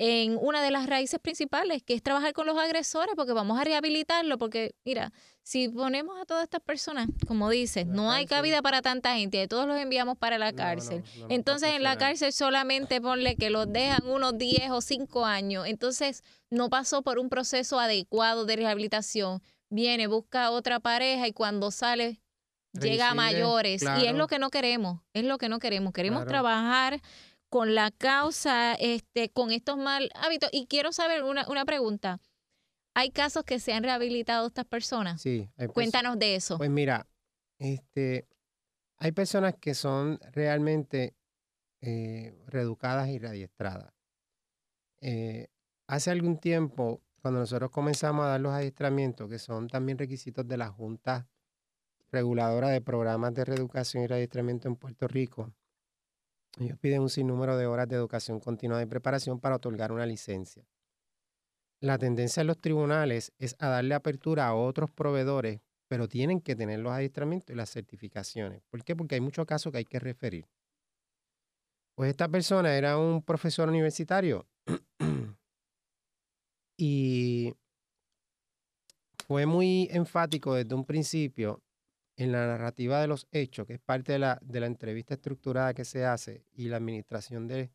en 0.00 0.38
una 0.40 0.62
de 0.62 0.70
las 0.70 0.86
raíces 0.86 1.18
principales, 1.18 1.82
que 1.82 1.92
es 1.92 2.02
trabajar 2.04 2.32
con 2.32 2.46
los 2.46 2.56
agresores, 2.56 3.14
porque 3.16 3.32
vamos 3.32 3.58
a 3.58 3.64
rehabilitarlo, 3.64 4.38
porque 4.38 4.76
mira, 4.84 5.12
si 5.42 5.68
ponemos 5.68 6.20
a 6.20 6.24
todas 6.24 6.44
estas 6.44 6.60
personas, 6.60 7.08
como 7.26 7.50
dices, 7.50 7.84
no 7.84 8.12
hay 8.12 8.24
cabida 8.24 8.62
para 8.62 8.80
tanta 8.80 9.16
gente, 9.16 9.48
todos 9.48 9.66
los 9.66 9.76
enviamos 9.76 10.16
para 10.16 10.38
la 10.38 10.52
cárcel. 10.52 11.02
Entonces 11.28 11.70
en 11.74 11.82
la 11.82 11.98
cárcel 11.98 12.32
solamente 12.32 13.00
ponle 13.00 13.34
que 13.34 13.50
los 13.50 13.72
dejan 13.72 14.08
unos 14.08 14.38
10 14.38 14.70
o 14.70 14.80
5 14.80 15.26
años, 15.26 15.66
entonces 15.66 16.22
no 16.48 16.70
pasó 16.70 17.02
por 17.02 17.18
un 17.18 17.28
proceso 17.28 17.80
adecuado 17.80 18.44
de 18.44 18.54
rehabilitación, 18.54 19.42
viene, 19.68 20.06
busca 20.06 20.52
otra 20.52 20.78
pareja 20.78 21.26
y 21.26 21.32
cuando 21.32 21.72
sale 21.72 22.20
llega 22.72 23.10
a 23.10 23.14
mayores. 23.14 23.82
Y 23.82 24.06
es 24.06 24.14
lo 24.14 24.28
que 24.28 24.38
no 24.38 24.50
queremos, 24.50 25.00
es 25.12 25.24
lo 25.24 25.38
que 25.38 25.48
no 25.48 25.58
queremos, 25.58 25.92
queremos 25.92 26.26
trabajar 26.26 27.00
con 27.48 27.74
la 27.74 27.90
causa, 27.90 28.74
este, 28.74 29.30
con 29.30 29.50
estos 29.50 29.76
mal 29.76 30.10
hábitos. 30.14 30.50
Y 30.52 30.66
quiero 30.66 30.92
saber 30.92 31.22
una, 31.22 31.48
una 31.48 31.64
pregunta. 31.64 32.20
¿Hay 32.94 33.10
casos 33.10 33.44
que 33.44 33.60
se 33.60 33.72
han 33.72 33.84
rehabilitado 33.84 34.46
estas 34.46 34.64
personas? 34.64 35.20
Sí. 35.20 35.48
Cuéntanos 35.72 36.18
de 36.18 36.34
eso. 36.34 36.58
Pues 36.58 36.70
mira, 36.70 37.06
este, 37.58 38.26
hay 38.98 39.12
personas 39.12 39.54
que 39.54 39.74
son 39.74 40.18
realmente 40.32 41.14
eh, 41.80 42.34
reeducadas 42.46 43.08
y 43.08 43.18
readiestradas. 43.18 43.92
Eh, 45.00 45.46
hace 45.86 46.10
algún 46.10 46.38
tiempo, 46.38 47.00
cuando 47.22 47.40
nosotros 47.40 47.70
comenzamos 47.70 48.24
a 48.24 48.30
dar 48.30 48.40
los 48.40 48.52
adiestramientos, 48.52 49.28
que 49.28 49.38
son 49.38 49.68
también 49.68 49.98
requisitos 49.98 50.46
de 50.48 50.56
la 50.56 50.68
Junta 50.68 51.28
Reguladora 52.10 52.70
de 52.70 52.80
Programas 52.80 53.34
de 53.34 53.44
Reeducación 53.44 54.02
y 54.02 54.12
Adiestramiento 54.12 54.66
en 54.66 54.76
Puerto 54.76 55.06
Rico, 55.06 55.52
ellos 56.60 56.78
piden 56.78 57.02
un 57.02 57.10
sinnúmero 57.10 57.56
de 57.56 57.66
horas 57.66 57.88
de 57.88 57.96
educación 57.96 58.40
continua 58.40 58.82
y 58.82 58.86
preparación 58.86 59.40
para 59.40 59.56
otorgar 59.56 59.92
una 59.92 60.06
licencia. 60.06 60.64
La 61.80 61.98
tendencia 61.98 62.40
en 62.40 62.48
los 62.48 62.58
tribunales 62.58 63.32
es 63.38 63.54
a 63.60 63.68
darle 63.68 63.94
apertura 63.94 64.48
a 64.48 64.54
otros 64.54 64.90
proveedores, 64.90 65.60
pero 65.86 66.08
tienen 66.08 66.40
que 66.40 66.56
tener 66.56 66.80
los 66.80 66.92
adiestramientos 66.92 67.54
y 67.54 67.56
las 67.56 67.70
certificaciones. 67.70 68.62
¿Por 68.68 68.82
qué? 68.82 68.96
Porque 68.96 69.14
hay 69.14 69.20
muchos 69.20 69.46
casos 69.46 69.70
que 69.70 69.78
hay 69.78 69.84
que 69.84 70.00
referir. 70.00 70.46
Pues 71.94 72.10
esta 72.10 72.28
persona 72.28 72.76
era 72.76 72.98
un 72.98 73.22
profesor 73.22 73.68
universitario 73.68 74.46
y 76.76 77.54
fue 79.26 79.46
muy 79.46 79.88
enfático 79.90 80.54
desde 80.54 80.74
un 80.74 80.84
principio 80.84 81.62
en 82.18 82.32
la 82.32 82.46
narrativa 82.48 83.00
de 83.00 83.06
los 83.06 83.28
hechos, 83.30 83.64
que 83.64 83.74
es 83.74 83.80
parte 83.80 84.12
de 84.12 84.18
la, 84.18 84.40
de 84.42 84.58
la 84.58 84.66
entrevista 84.66 85.14
estructurada 85.14 85.72
que 85.72 85.84
se 85.84 86.04
hace, 86.04 86.44
y 86.52 86.68
la 86.68 86.76
administración 86.76 87.46
de 87.46 87.70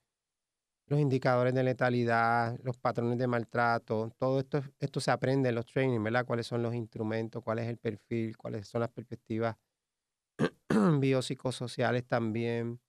los 0.87 0.99
indicadores 0.99 1.53
de 1.53 1.63
letalidad, 1.63 2.59
los 2.61 2.77
patrones 2.77 3.17
de 3.17 3.25
maltrato, 3.25 4.11
todo 4.17 4.41
esto, 4.41 4.61
esto 4.81 4.99
se 4.99 5.11
aprende 5.11 5.47
en 5.47 5.55
los 5.55 5.65
trainings, 5.65 6.03
¿verdad? 6.03 6.25
Cuáles 6.25 6.45
son 6.45 6.61
los 6.61 6.75
instrumentos, 6.75 7.41
cuál 7.41 7.59
es 7.59 7.69
el 7.69 7.77
perfil, 7.77 8.35
cuáles 8.35 8.67
son 8.67 8.81
las 8.81 8.91
perspectivas 8.91 9.55
biopsicosociales 10.99 12.05
también, 12.05 12.81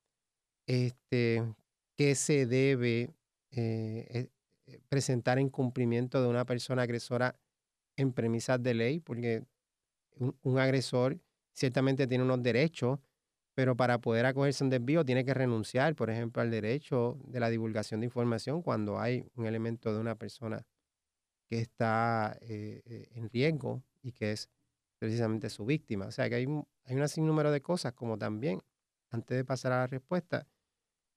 este, 0.66 1.54
qué 1.96 2.16
se 2.16 2.46
debe 2.46 3.14
eh, 3.52 4.28
eh, 4.66 4.80
presentar 4.88 5.38
en 5.38 5.50
cumplimiento 5.50 6.20
de 6.20 6.26
una 6.26 6.44
persona 6.44 6.82
agresora 6.82 7.38
en 7.96 8.12
premisas 8.12 8.60
de 8.60 8.74
ley, 8.74 8.98
porque 8.98 9.44
un 10.16 10.58
agresor 10.58 11.20
ciertamente 11.54 12.06
tiene 12.06 12.24
unos 12.24 12.42
derechos, 12.42 12.98
pero 13.54 13.76
para 13.76 13.98
poder 14.00 14.26
acogerse 14.26 14.64
a 14.64 14.66
un 14.66 14.70
desvío 14.70 15.04
tiene 15.04 15.24
que 15.24 15.32
renunciar, 15.32 15.94
por 15.94 16.10
ejemplo, 16.10 16.42
al 16.42 16.50
derecho 16.50 17.18
de 17.24 17.40
la 17.40 17.48
divulgación 17.48 18.00
de 18.00 18.06
información 18.06 18.62
cuando 18.62 18.98
hay 18.98 19.26
un 19.36 19.46
elemento 19.46 19.94
de 19.94 20.00
una 20.00 20.16
persona 20.16 20.66
que 21.48 21.60
está 21.60 22.36
eh, 22.40 22.82
eh, 22.84 23.08
en 23.14 23.30
riesgo 23.30 23.82
y 24.02 24.12
que 24.12 24.32
es 24.32 24.50
precisamente 24.98 25.48
su 25.50 25.64
víctima. 25.64 26.06
O 26.06 26.10
sea 26.10 26.28
que 26.28 26.36
hay, 26.36 26.46
hay 26.84 26.96
un 26.96 27.08
sinnúmero 27.08 27.52
de 27.52 27.62
cosas 27.62 27.92
como 27.92 28.18
también, 28.18 28.60
antes 29.10 29.36
de 29.36 29.44
pasar 29.44 29.72
a 29.72 29.78
la 29.78 29.86
respuesta, 29.86 30.48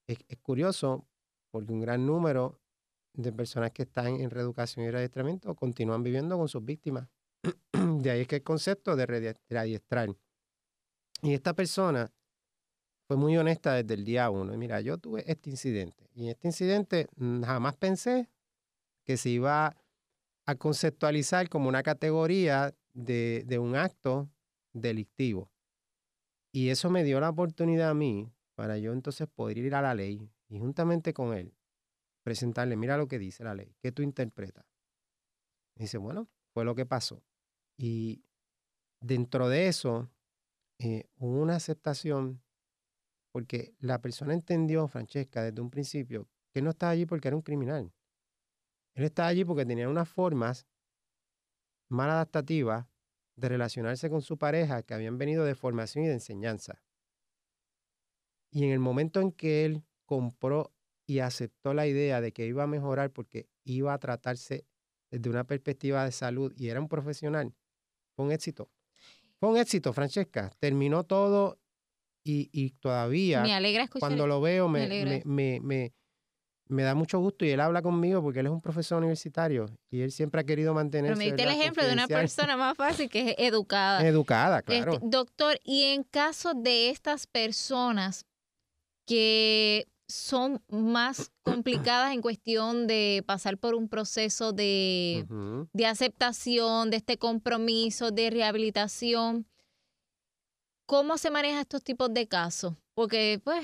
es, 0.06 0.20
es 0.28 0.38
curioso 0.38 1.08
porque 1.50 1.74
un 1.74 1.82
gran 1.82 2.06
número 2.06 2.60
de 3.14 3.32
personas 3.34 3.72
que 3.72 3.84
están 3.84 4.18
en 4.18 4.30
reeducación 4.30 4.86
y 4.86 4.92
readiestramiento 4.92 5.56
continúan 5.56 6.04
viviendo 6.04 6.38
con 6.38 6.48
sus 6.48 6.64
víctimas. 6.64 7.10
de 7.74 8.12
ahí 8.12 8.22
es 8.22 8.28
que 8.28 8.38
el 8.38 8.44
concepto 8.44 8.96
de 8.96 9.06
readiestrar 9.50 10.10
y 11.22 11.34
esta 11.34 11.54
persona 11.54 12.12
fue 13.08 13.18
muy 13.18 13.38
honesta 13.38 13.74
desde 13.74 13.94
el 13.94 14.04
día 14.04 14.30
uno. 14.30 14.54
Y 14.54 14.58
mira, 14.58 14.82
yo 14.82 14.98
tuve 14.98 15.24
este 15.32 15.50
incidente. 15.50 16.10
Y 16.14 16.26
en 16.26 16.30
este 16.32 16.48
incidente 16.48 17.08
mm, 17.16 17.44
jamás 17.44 17.76
pensé 17.78 18.30
que 19.06 19.18
se 19.18 19.30
iba 19.30 19.76
a 20.46 20.56
conceptualizar 20.56 21.50
como 21.50 21.70
una 21.70 21.84
categoría 21.84 22.74
de, 22.94 23.44
de 23.46 23.60
un 23.60 23.76
acto 23.76 24.30
delictivo. 24.74 25.50
Y 26.52 26.70
eso 26.70 26.90
me 26.90 27.04
dio 27.04 27.20
la 27.20 27.30
oportunidad 27.30 27.90
a 27.90 27.94
mí 27.94 28.32
para 28.56 28.78
yo 28.78 28.92
entonces 28.92 29.28
poder 29.28 29.58
ir 29.58 29.76
a 29.76 29.82
la 29.82 29.94
ley 29.94 30.30
y 30.50 30.60
juntamente 30.60 31.14
con 31.14 31.34
él 31.34 31.54
presentarle, 32.24 32.76
mira 32.76 32.98
lo 32.98 33.08
que 33.08 33.20
dice 33.20 33.44
la 33.44 33.56
ley, 33.56 33.74
¿qué 33.80 33.92
tú 33.94 34.02
interpretas? 34.02 34.66
Y 35.76 35.84
dice, 35.84 35.98
bueno, 35.98 36.28
fue 36.54 36.66
lo 36.66 36.76
que 36.76 36.86
pasó. 36.86 37.24
Y 37.78 38.24
dentro 39.00 39.48
de 39.48 39.68
eso, 39.68 40.10
eh, 40.80 41.10
una 41.18 41.56
aceptación, 41.56 42.44
porque 43.32 43.74
la 43.80 44.02
persona 44.02 44.34
entendió, 44.34 44.88
Francesca, 44.88 45.44
desde 45.44 45.62
un 45.62 45.70
principio, 45.70 46.28
que 46.54 46.62
no 46.62 46.72
estaba 46.72 46.92
allí 46.92 47.06
porque 47.06 47.28
era 47.28 47.38
un 47.38 47.42
criminal. 47.42 47.94
Él 48.96 49.04
estaba 49.04 49.30
allí 49.30 49.46
porque 49.46 49.66
tenía 49.66 49.90
unas 49.90 50.10
formas 50.10 50.68
mal 51.90 52.10
adaptativas 52.10 52.88
de 53.36 53.50
relacionarse 53.50 54.10
con 54.10 54.22
su 54.22 54.38
pareja 54.38 54.82
que 54.84 54.94
habían 54.94 55.18
venido 55.18 55.46
de 55.46 55.56
formación 55.56 56.06
y 56.06 56.08
de 56.08 56.14
enseñanza. 56.14 56.82
Y 58.52 58.64
en 58.64 58.72
el 58.72 58.80
momento 58.80 59.22
en 59.22 59.32
que 59.32 59.66
él 59.66 59.84
compró 60.06 60.74
y 61.06 61.20
aceptó 61.20 61.74
la 61.74 61.88
idea 61.88 62.22
de 62.22 62.32
que 62.34 62.46
iba 62.48 62.64
a 62.64 62.68
mejorar 62.68 63.12
porque 63.12 63.48
iba 63.64 63.94
a 63.94 64.00
tratarse 64.00 64.66
desde 65.12 65.30
una 65.30 65.46
perspectiva 65.46 66.04
de 66.04 66.12
salud 66.12 66.54
y 66.56 66.70
era 66.70 66.82
un 66.82 66.90
profesional, 66.90 67.54
fue 68.16 68.26
un 68.26 68.32
éxito. 68.32 68.70
Fue 69.40 69.50
un 69.50 69.58
éxito, 69.58 69.94
Francesca. 69.94 70.52
Terminó 70.60 71.04
todo 71.04 71.60
y, 72.24 72.72
todavía. 72.82 73.42
Me 73.42 73.54
alegra 73.54 73.88
Cuando 73.88 74.28
lo 74.28 74.42
veo, 74.42 74.68
me, 74.68 75.22
me, 76.70 76.84
da 76.84 76.96
mucho 76.96 77.20
gusto 77.20 77.46
y 77.46 77.52
él 77.52 77.62
habla 77.62 77.82
conmigo 77.82 78.22
porque 78.22 78.42
él 78.42 78.48
es 78.48 78.52
un 78.52 78.62
profesor 78.62 78.98
universitario 78.98 79.68
y 79.90 80.02
él 80.02 80.12
siempre 80.12 80.42
ha 80.42 80.44
querido 80.44 80.74
mantener. 80.74 81.12
Pero 81.12 81.18
me 81.18 81.26
diste 81.26 81.44
el 81.44 81.50
ejemplo 81.50 81.86
de 81.86 81.94
una 81.94 82.08
persona 82.08 82.58
más 82.58 82.76
fácil 82.76 83.10
que 83.10 83.30
es 83.30 83.36
educada. 83.38 84.06
Educada, 84.06 84.60
este, 84.60 84.84
claro. 84.84 85.00
doctor, 85.02 85.60
y 85.64 85.84
en 85.84 86.04
caso 86.04 86.54
de 86.54 86.90
estas 86.90 87.28
personas 87.28 88.26
que 89.06 89.88
son 90.08 90.64
más 90.70 91.32
complicadas 91.44 92.14
en 92.14 92.22
cuestión 92.22 92.88
de 92.88 93.24
pasar 93.26 93.58
por 93.58 93.76
un 93.76 93.90
proceso 93.90 94.54
de, 94.54 95.26
de, 95.74 95.86
aceptación, 95.86 96.90
de 96.90 96.98
este 96.98 97.18
compromiso, 97.18 98.12
de 98.12 98.30
rehabilitación. 98.30 99.48
¿Cómo 100.86 101.18
se 101.18 101.30
maneja 101.30 101.62
estos 101.62 101.84
tipos 101.84 102.14
de 102.14 102.28
casos? 102.28 102.74
Porque, 102.94 103.42
pues, 103.44 103.64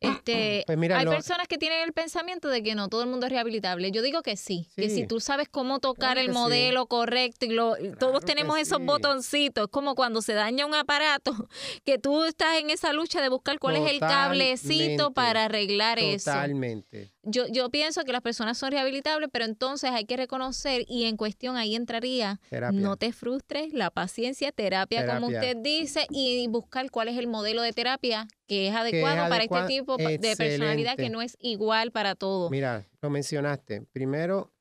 este, 0.00 0.64
pues 0.66 0.78
hay 0.92 1.06
personas 1.06 1.48
que 1.48 1.58
tienen 1.58 1.82
el 1.82 1.92
pensamiento 1.92 2.48
de 2.48 2.62
que 2.62 2.74
no 2.74 2.88
todo 2.88 3.02
el 3.02 3.08
mundo 3.08 3.26
es 3.26 3.32
rehabilitable. 3.32 3.90
Yo 3.90 4.02
digo 4.02 4.22
que 4.22 4.36
sí, 4.36 4.68
que 4.76 4.90
si 4.90 5.06
tú 5.06 5.20
sabes 5.20 5.48
cómo 5.48 5.80
tocar 5.80 6.18
el 6.18 6.32
modelo 6.32 6.86
correcto 6.86 7.46
y 7.46 7.56
todos 7.98 8.24
tenemos 8.24 8.58
esos 8.58 8.80
botoncitos, 8.80 9.64
es 9.64 9.70
como 9.70 9.94
cuando 9.94 10.22
se 10.22 10.34
daña 10.34 10.66
un 10.66 10.74
aparato, 10.74 11.32
que 11.84 11.98
tú 11.98 12.24
estás 12.24 12.58
en 12.58 12.70
esa 12.70 12.92
lucha 12.92 13.20
de 13.20 13.28
buscar 13.28 13.58
cuál 13.58 13.76
es 13.76 13.90
el 13.90 14.00
cablecito 14.00 15.12
para 15.12 15.44
arreglar 15.44 15.98
eso. 15.98 16.30
Totalmente. 16.30 17.12
Yo, 17.28 17.46
yo 17.48 17.70
pienso 17.70 18.04
que 18.04 18.12
las 18.12 18.22
personas 18.22 18.56
son 18.56 18.70
rehabilitables, 18.70 19.28
pero 19.32 19.44
entonces 19.44 19.90
hay 19.90 20.04
que 20.04 20.16
reconocer 20.16 20.84
y 20.86 21.04
en 21.04 21.16
cuestión 21.16 21.56
ahí 21.56 21.74
entraría, 21.74 22.40
no 22.72 22.96
te 22.96 23.12
frustres, 23.12 23.72
la 23.72 23.90
paciencia, 23.90 24.52
terapia, 24.52 25.06
como 25.06 25.28
usted 25.28 25.56
dice, 25.56 26.06
y 26.10 26.46
buscar 26.48 26.90
cuál 26.90 27.08
es 27.08 27.18
el 27.18 27.26
modelo 27.26 27.62
de 27.62 27.72
terapia 27.72 28.28
que 28.46 28.68
es 28.68 28.74
adecuado, 28.74 29.28
para 29.28 29.44
este 29.44 29.62
tipo 29.66 29.85
de 29.86 30.36
personalidad 30.36 30.96
que 30.96 31.10
no 31.10 31.22
es 31.22 31.36
igual 31.40 31.92
para 31.92 32.14
todos. 32.14 32.50
Mira, 32.50 32.86
lo 33.00 33.10
mencionaste. 33.10 33.82
Primero, 33.92 34.52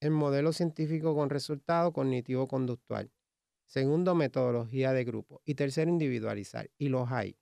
el 0.00 0.10
modelo 0.10 0.52
científico 0.52 1.14
con 1.14 1.30
resultado 1.30 1.92
cognitivo-conductual. 1.92 3.10
Segundo, 3.66 4.14
metodología 4.14 4.92
de 4.92 5.04
grupo. 5.04 5.42
Y 5.44 5.54
tercero, 5.54 5.90
individualizar. 5.90 6.70
Y 6.78 6.88
los 6.88 7.10
hay. 7.10 7.36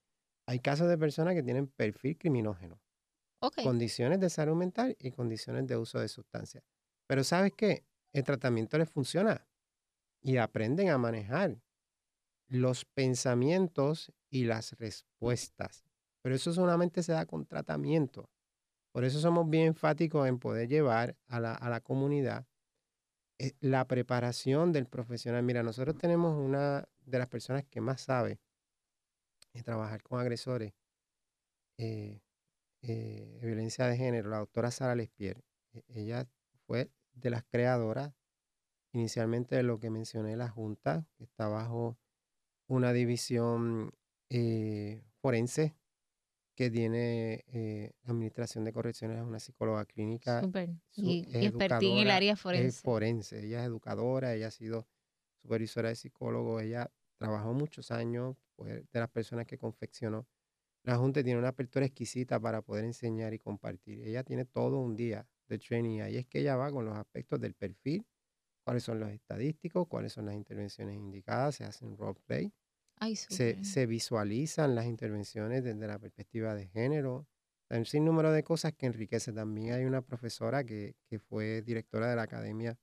Hay 0.47 0.61
casos 0.61 0.89
de 0.89 0.99
personas 0.99 1.35
que 1.35 1.43
tienen 1.43 1.69
perfil 1.69 2.19
criminógeno. 2.19 2.81
Condiciones 3.63 4.21
de 4.21 4.31
salud 4.31 4.55
mental 4.55 4.97
y 4.99 5.11
condiciones 5.11 5.67
de 5.67 5.77
uso 5.77 6.01
de 6.01 6.09
sustancias. 6.09 6.65
Pero 7.07 7.25
¿sabes 7.25 7.53
qué? 7.55 7.85
El 8.13 8.25
tratamiento 8.25 8.79
les 8.79 8.89
funciona 8.89 9.47
y 10.23 10.39
aprenden 10.39 10.89
a 10.89 10.97
manejar 10.97 11.61
los 12.49 12.85
pensamientos 12.85 14.13
y 14.31 14.45
las 14.45 14.73
respuestas. 14.79 15.84
Pero 16.25 16.37
eso 16.37 16.55
solamente 16.55 17.03
se 17.03 17.13
da 17.13 17.27
con 17.27 17.45
tratamiento. 17.45 18.31
Por 18.93 19.05
eso 19.05 19.21
somos 19.21 19.51
bien 19.51 19.67
enfáticos 19.67 20.27
en 20.27 20.39
poder 20.39 20.69
llevar 20.69 21.19
a 21.27 21.39
la, 21.39 21.81
comunidad 21.83 22.47
eh, 23.39 23.53
la 23.61 23.87
preparación 23.87 24.73
del 24.73 24.87
profesional. 24.87 25.43
Mira, 25.43 25.63
nosotros 25.63 25.99
tenemos 25.99 26.35
una 26.35 26.89
de 27.05 27.19
las 27.19 27.29
personas 27.29 27.67
que 27.67 27.83
más 27.83 28.01
sabe 28.01 28.41
de 29.53 29.63
trabajar 29.63 30.03
con 30.03 30.19
agresores 30.19 30.73
eh, 31.77 32.23
eh, 32.81 33.39
de 33.43 33.47
violencia 33.47 33.87
de 33.87 33.99
género, 33.99 34.31
la 34.31 34.39
doctora 34.39 34.71
Sara 34.71 34.95
Lespier. 34.95 35.45
E, 35.75 35.85
ella 35.89 36.27
fue 36.67 36.91
de 37.13 37.29
las 37.29 37.45
creadoras 37.45 38.15
inicialmente 38.95 39.57
de 39.57 39.63
lo 39.63 39.79
que 39.79 39.91
mencioné, 39.91 40.39
la 40.39 40.49
Junta, 40.49 41.07
que 41.19 41.25
está 41.25 41.49
bajo 41.49 41.99
una 42.67 42.95
división 42.95 43.93
forense 45.21 45.75
que 46.55 46.71
tiene 46.71 47.45
eh, 47.49 47.93
Administración 48.05 48.65
de 48.65 48.73
Correcciones, 48.73 49.19
es 49.19 49.25
una 49.25 49.41
psicóloga 49.41 49.85
clínica. 49.85 50.43
y, 50.95 51.27
en 51.33 51.99
el 51.99 52.11
área 52.11 52.37
forense. 52.37 52.69
Es 52.69 52.81
forense. 52.81 53.45
Ella 53.45 53.61
es 53.61 53.67
educadora, 53.67 54.35
ella 54.35 54.49
ha 54.49 54.53
sido 54.53 54.87
supervisora 55.43 55.89
de 55.89 55.97
psicólogo, 55.97 56.61
ella 56.61 56.91
trabajó 57.19 57.53
muchos 57.53 57.91
años, 57.91 58.37
de 58.59 58.87
las 58.93 59.11
personas 59.11 59.47
que 59.47 59.59
confeccionó. 59.59 60.27
La 60.85 60.97
Junta 60.97 61.25
tiene 61.25 61.39
una 61.39 61.49
apertura 61.49 61.87
exquisita 61.87 62.39
para 62.39 62.63
poder 62.63 62.85
enseñar 62.85 63.35
y 63.35 63.39
compartir. 63.39 64.01
Ella 64.07 64.23
tiene 64.23 64.45
todo 64.45 64.79
un 64.79 64.95
día 64.95 65.27
de 65.49 65.59
training. 65.59 66.01
Ahí 66.01 66.17
es 66.17 66.27
que 66.27 66.41
ella 66.41 66.57
va 66.57 66.71
con 66.71 66.85
los 66.85 66.97
aspectos 66.97 67.41
del 67.41 67.55
perfil, 67.55 68.07
cuáles 68.65 68.85
son 68.85 69.01
los 69.01 69.11
estadísticos, 69.11 69.89
cuáles 69.89 70.13
son 70.13 70.27
las 70.27 70.35
intervenciones 70.35 70.95
indicadas, 70.97 71.57
se 71.57 71.65
hacen 71.65 71.97
roleplay, 71.97 72.53
se, 73.15 73.65
se 73.65 73.87
visualizan 73.87 74.75
las 74.75 74.87
intervenciones 74.87 75.65
desde 75.65 75.87
la 75.87 75.99
perspectiva 75.99 76.55
de 76.55 76.69
género, 76.69 77.27
hay 77.71 77.79
un 77.79 77.87
sinnúmero 77.87 78.31
de 78.31 78.45
cosas 78.45 78.73
que 78.75 78.87
enriquece. 78.87 79.33
También 79.33 79.73
hay 79.73 79.85
una 79.85 80.03
profesora 80.03 80.65
que, 80.65 80.97
que 81.09 81.19
fue 81.19 81.63
directora 81.63 82.09
de 82.09 82.17
la 82.17 82.23
Academia 82.23 82.79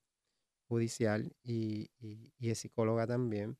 Judicial 0.67 1.35
y, 1.43 1.91
y, 1.99 2.49
es 2.49 2.59
psicóloga 2.59 3.05
también, 3.05 3.57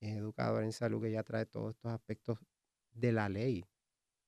es 0.00 0.16
educadora 0.16 0.64
en 0.64 0.72
salud, 0.72 1.02
que 1.02 1.10
ya 1.10 1.22
trae 1.22 1.46
todos 1.46 1.74
estos 1.74 1.92
aspectos 1.92 2.38
de 2.92 3.12
la 3.12 3.28
ley. 3.28 3.64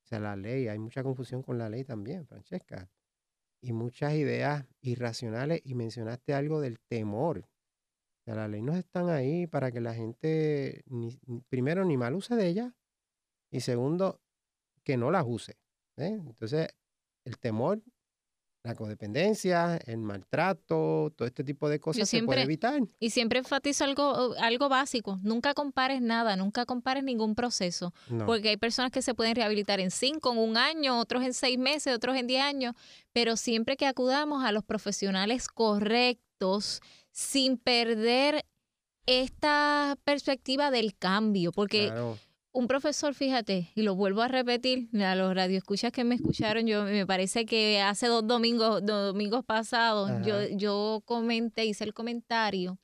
O 0.03 0.07
sea, 0.07 0.19
la 0.19 0.35
ley, 0.35 0.67
hay 0.67 0.79
mucha 0.79 1.03
confusión 1.03 1.43
con 1.43 1.57
la 1.57 1.69
ley 1.69 1.83
también, 1.83 2.25
Francesca. 2.25 2.89
Y 3.61 3.73
muchas 3.73 4.13
ideas 4.13 4.65
irracionales. 4.81 5.61
Y 5.63 5.75
mencionaste 5.75 6.33
algo 6.33 6.61
del 6.61 6.79
temor. 6.79 7.47
Sea, 8.29 8.35
las 8.35 8.49
leyes 8.49 8.65
no 8.65 8.75
están 8.75 9.09
ahí 9.09 9.47
para 9.47 9.71
que 9.71 9.81
la 9.81 9.95
gente, 9.95 10.83
ni, 10.85 11.17
primero, 11.49 11.83
ni 11.83 11.97
mal 11.97 12.13
use 12.13 12.35
de 12.35 12.47
ellas. 12.47 12.73
Y 13.49 13.61
segundo, 13.61 14.21
que 14.83 14.97
no 14.97 15.09
las 15.09 15.25
use. 15.25 15.57
¿eh? 15.97 16.21
Entonces, 16.27 16.67
el 17.25 17.39
temor, 17.39 17.81
la 18.63 18.75
codependencia, 18.75 19.77
el 19.77 19.97
maltrato, 19.97 21.11
todo 21.15 21.27
este 21.27 21.43
tipo 21.43 21.69
de 21.69 21.79
cosas 21.79 22.07
se 22.07 22.21
puede 22.23 22.43
evitar. 22.43 22.81
Y 22.99 23.09
siempre 23.09 23.39
enfatizo 23.39 23.83
algo, 23.83 24.35
algo 24.37 24.69
básico, 24.69 25.17
nunca 25.23 25.55
compares 25.55 26.01
nada, 26.01 26.35
nunca 26.35 26.65
compares 26.65 27.03
ningún 27.03 27.33
proceso, 27.33 27.93
porque 28.25 28.49
hay 28.49 28.57
personas 28.57 28.91
que 28.91 29.01
se 29.01 29.15
pueden 29.15 29.35
rehabilitar 29.35 29.79
en 29.79 29.89
cinco, 29.89 30.33
en 30.33 30.37
un 30.37 30.57
año, 30.57 30.99
otros 30.99 31.23
en 31.23 31.33
seis 31.33 31.57
meses, 31.57 31.95
otros 31.95 32.15
en 32.15 32.27
diez 32.27 32.43
años, 32.43 32.75
pero 33.13 33.37
siempre 33.37 33.77
que 33.77 33.87
acudamos 33.87 34.43
a 34.43 34.51
los 34.51 34.63
profesionales 34.63 35.47
correctos, 35.47 36.81
sin 37.19 37.57
perder 37.57 38.45
esta 39.05 39.97
perspectiva 40.05 40.71
del 40.71 40.95
cambio, 40.95 41.51
porque 41.51 41.91
un 42.53 42.67
profesor, 42.67 43.13
fíjate, 43.13 43.71
y 43.75 43.81
lo 43.81 43.93
vuelvo 43.93 44.21
a 44.21 44.29
repetir, 44.29 44.87
a 45.03 45.15
los 45.15 45.35
radioescuchas 45.35 45.91
que 45.91 46.05
me 46.05 46.15
escucharon, 46.15 46.65
yo 46.65 46.85
me 46.85 47.05
parece 47.05 47.45
que 47.45 47.81
hace 47.81 48.07
dos 48.07 48.25
domingos, 48.25 48.85
domingos 48.85 49.43
pasados, 49.43 50.09
yo, 50.25 50.47
yo 50.55 51.03
comenté, 51.03 51.65
hice 51.65 51.83
el 51.83 51.93
comentario 51.93 52.79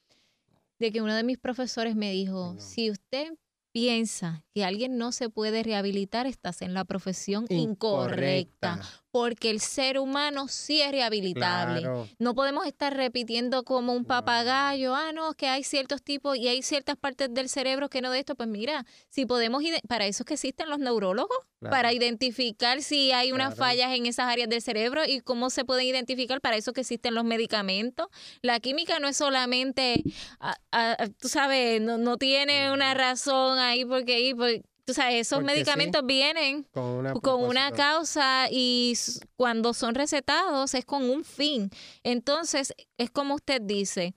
de 0.79 0.91
que 0.91 1.01
uno 1.01 1.15
de 1.15 1.23
mis 1.23 1.37
profesores 1.37 1.95
me 1.95 2.11
dijo, 2.11 2.55
si 2.59 2.91
usted 2.91 3.37
piensa 3.71 4.43
que 4.53 4.65
alguien 4.65 4.97
no 4.97 5.13
se 5.13 5.29
puede 5.29 5.63
rehabilitar, 5.63 6.27
estás 6.27 6.61
en 6.61 6.73
la 6.73 6.83
profesión 6.83 7.45
incorrecta 7.49 8.81
porque 9.15 9.49
el 9.49 9.61
ser 9.61 9.97
humano 9.97 10.49
sí 10.49 10.81
es 10.81 10.91
rehabilitable. 10.91 11.87
No 12.19 12.35
podemos 12.35 12.67
estar 12.67 12.93
repitiendo 12.93 13.63
como 13.63 13.93
un 13.93 14.03
papagayo, 14.03 14.93
ah, 14.93 15.13
no, 15.13 15.35
que 15.35 15.47
hay 15.47 15.63
ciertos 15.63 16.03
tipos 16.03 16.35
y 16.35 16.49
hay 16.49 16.61
ciertas 16.61 16.97
partes 16.97 17.33
del 17.33 17.47
cerebro 17.47 17.89
que 17.89 18.01
no 18.01 18.11
de 18.11 18.19
esto. 18.19 18.35
Pues 18.35 18.49
mira, 18.49 18.85
si 19.07 19.25
podemos, 19.25 19.63
para 19.87 20.05
eso 20.05 20.23
es 20.23 20.27
que 20.27 20.33
existen 20.33 20.69
los 20.69 20.79
neurólogos, 20.79 21.37
para 21.61 21.93
identificar 21.93 22.81
si 22.81 23.13
hay 23.13 23.31
unas 23.31 23.55
fallas 23.55 23.95
en 23.95 24.05
esas 24.05 24.27
áreas 24.27 24.49
del 24.49 24.61
cerebro 24.61 25.03
y 25.07 25.21
cómo 25.21 25.49
se 25.49 25.63
pueden 25.63 25.85
identificar, 25.85 26.41
para 26.41 26.57
eso 26.57 26.73
que 26.73 26.81
existen 26.81 27.15
los 27.15 27.23
medicamentos. 27.23 28.07
La 28.41 28.59
química 28.59 28.99
no 28.99 29.07
es 29.07 29.15
solamente, 29.15 30.03
ah, 30.41 30.57
ah, 30.73 31.07
tú 31.21 31.29
sabes, 31.29 31.81
no, 31.81 31.97
no 31.97 32.17
tiene 32.17 32.69
una 32.69 32.93
razón 32.93 33.59
ahí 33.59 33.85
porque... 33.85 34.33
Pues, 34.35 34.61
Tú 34.85 34.93
sabes, 34.93 35.15
esos 35.27 35.43
medicamentos 35.43 36.05
vienen 36.05 36.63
con 36.71 37.43
una, 37.43 37.71
causa 37.71 38.47
y 38.51 38.93
cuando 39.35 39.73
son 39.73 39.95
recetados 39.95 40.75
es 40.75 40.85
con 40.85 41.09
un 41.09 41.23
fin. 41.23 41.71
Entonces, 42.03 42.71
es 42.97 43.09
como 43.09 43.33
usted 43.33 43.61
dice, 43.61 44.13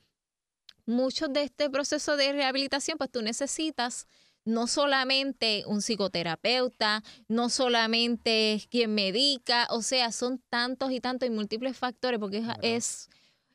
muchos 0.85 1.33
de 1.33 1.45
este 1.45 1.71
proceso 1.71 2.19
de 2.19 2.33
rehabilitación, 2.33 2.99
pues 2.99 3.11
tú 3.11 3.23
necesitas 3.23 4.07
no 4.45 4.66
solamente 4.66 5.64
un 5.66 5.81
psicoterapeuta, 5.81 7.03
no 7.29 7.49
solamente 7.49 8.62
quien 8.71 8.95
medica, 8.95 9.69
o 9.71 9.81
sea, 9.81 10.12
son 10.12 10.43
tantos 10.51 10.93
y 10.93 11.01
tantos 11.01 11.29
y 11.29 11.31
múltiples 11.31 11.79
factores, 11.79 12.21
porque 12.21 12.43
es, 12.61 13.09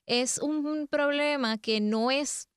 es 0.07 0.39
un 0.39 0.87
problema 0.87 1.59
que 1.59 1.79
no 1.79 2.09
es 2.09 2.49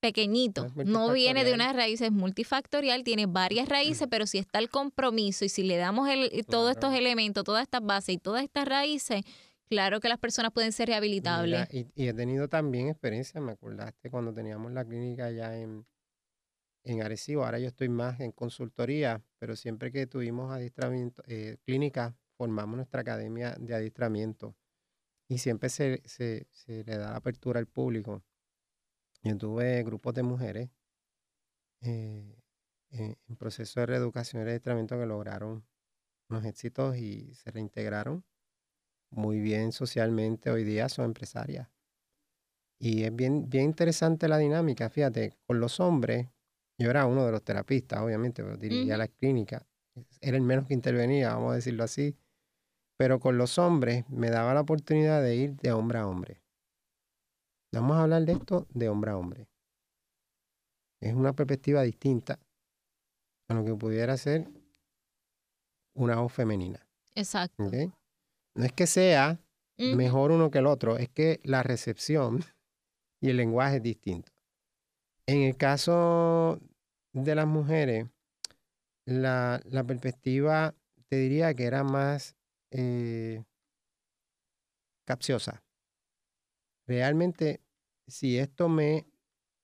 pequeñito, 0.00 0.68
no 0.84 1.12
viene 1.12 1.44
de 1.44 1.52
unas 1.52 1.74
raíces 1.74 2.12
multifactorial, 2.12 3.04
tiene 3.04 3.26
varias 3.26 3.68
raíces, 3.68 4.06
pero 4.10 4.26
si 4.26 4.38
está 4.38 4.58
el 4.58 4.70
compromiso 4.70 5.44
y 5.44 5.48
si 5.48 5.62
le 5.62 5.76
damos 5.76 6.08
el, 6.08 6.30
todos 6.46 6.72
estos 6.72 6.94
elementos, 6.94 7.44
todas 7.44 7.62
estas 7.62 7.82
bases 7.82 8.14
y 8.14 8.18
todas 8.18 8.44
estas 8.44 8.66
raíces, 8.66 9.22
claro 9.68 10.00
que 10.00 10.08
las 10.08 10.18
personas 10.18 10.52
pueden 10.52 10.72
ser 10.72 10.88
rehabilitables. 10.88 11.68
y, 11.72 11.88
he 11.96 12.14
tenido 12.14 12.48
también 12.48 12.88
experiencia, 12.88 13.40
me 13.40 13.52
acordaste 13.52 14.10
cuando 14.10 14.32
teníamos 14.32 14.72
la 14.72 14.84
clínica 14.84 15.26
allá 15.26 15.58
en, 15.58 15.84
en 16.84 17.02
Arecibo, 17.02 17.44
ahora 17.44 17.58
yo 17.58 17.68
estoy 17.68 17.88
más 17.88 18.20
en 18.20 18.32
consultoría, 18.32 19.22
pero 19.38 19.56
siempre 19.56 19.90
que 19.90 20.06
tuvimos 20.06 20.52
adiestramiento, 20.52 21.22
eh, 21.26 21.56
clínica, 21.64 22.16
formamos 22.36 22.76
nuestra 22.76 23.00
academia 23.00 23.56
de 23.58 23.74
adiestramiento 23.74 24.54
y 25.28 25.38
siempre 25.38 25.68
se, 25.68 26.02
se, 26.06 26.46
se 26.52 26.84
le 26.84 26.96
da 26.96 27.16
apertura 27.16 27.58
al 27.58 27.66
público 27.66 28.22
yo 29.22 29.36
tuve 29.36 29.82
grupos 29.82 30.14
de 30.14 30.22
mujeres 30.22 30.70
eh, 31.82 32.36
en, 32.90 33.16
proceso 33.36 33.80
de 33.80 33.86
reeducación 33.86 34.42
y 34.42 34.46
adiestramiento 34.46 34.98
que 34.98 35.06
lograron 35.06 35.64
unos 36.28 36.44
éxitos 36.44 36.96
y 36.96 37.34
se 37.34 37.50
reintegraron 37.50 38.24
muy 39.10 39.40
bien 39.40 39.72
socialmente. 39.72 40.50
Hoy 40.50 40.64
día 40.64 40.88
son 40.88 41.06
empresarias. 41.06 41.68
Y 42.78 43.04
es 43.04 43.14
bien, 43.14 43.48
bien 43.48 43.64
interesante 43.64 44.28
la 44.28 44.38
dinámica. 44.38 44.88
Fíjate, 44.88 45.36
con 45.46 45.60
los 45.60 45.80
hombres, 45.80 46.28
yo 46.78 46.90
era 46.90 47.06
uno 47.06 47.26
de 47.26 47.32
los 47.32 47.42
terapistas, 47.42 48.00
obviamente, 48.00 48.42
pero 48.44 48.56
dirigía 48.56 48.96
la 48.96 49.08
clínica. 49.08 49.66
Era 50.20 50.36
el 50.36 50.44
menos 50.44 50.66
que 50.66 50.74
intervenía, 50.74 51.34
vamos 51.34 51.52
a 51.52 51.56
decirlo 51.56 51.82
así. 51.82 52.16
Pero 52.96 53.18
con 53.20 53.38
los 53.38 53.58
hombres 53.58 54.08
me 54.08 54.30
daba 54.30 54.54
la 54.54 54.60
oportunidad 54.60 55.22
de 55.22 55.36
ir 55.36 55.56
de 55.56 55.72
hombre 55.72 55.98
a 55.98 56.06
hombre. 56.06 56.42
Vamos 57.72 57.96
a 57.96 58.04
hablar 58.04 58.24
de 58.24 58.32
esto 58.32 58.66
de 58.70 58.88
hombre 58.88 59.10
a 59.10 59.16
hombre. 59.16 59.46
Es 61.00 61.14
una 61.14 61.32
perspectiva 61.32 61.82
distinta 61.82 62.38
a 63.48 63.54
lo 63.54 63.64
que 63.64 63.74
pudiera 63.74 64.16
ser 64.16 64.48
una 65.94 66.16
voz 66.16 66.32
femenina. 66.32 66.86
Exacto. 67.14 67.70
No 68.54 68.64
es 68.64 68.72
que 68.72 68.86
sea 68.86 69.38
mejor 69.76 70.32
uno 70.32 70.50
que 70.50 70.58
el 70.58 70.66
otro, 70.66 70.96
es 70.96 71.08
que 71.08 71.40
la 71.44 71.62
recepción 71.62 72.40
y 73.20 73.30
el 73.30 73.36
lenguaje 73.36 73.76
es 73.76 73.82
distinto. 73.82 74.32
En 75.26 75.42
el 75.42 75.56
caso 75.56 76.58
de 77.12 77.34
las 77.34 77.46
mujeres, 77.46 78.06
la, 79.04 79.60
perspectiva 79.86 80.74
te 81.08 81.16
diría 81.16 81.54
que 81.54 81.64
era 81.64 81.84
más 81.84 82.34
eh, 82.70 83.44
capciosa 85.04 85.62
realmente, 86.88 87.62
si 88.06 88.38
esto 88.38 88.68
me 88.68 89.06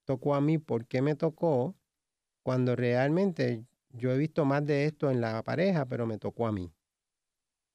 tocó 0.04 0.34
a 0.34 0.40
mí, 0.40 0.58
¿por 0.58 0.86
qué 0.86 1.02
me 1.02 1.16
tocó? 1.16 1.74
Cuando 2.42 2.76
realmente 2.76 3.64
yo 3.88 4.12
he 4.12 4.18
visto 4.18 4.44
más 4.44 4.64
de 4.64 4.84
esto 4.84 5.10
en 5.10 5.20
la 5.20 5.42
pareja, 5.42 5.86
pero 5.86 6.06
me 6.06 6.18
tocó 6.18 6.46
a 6.46 6.52
mí. 6.52 6.72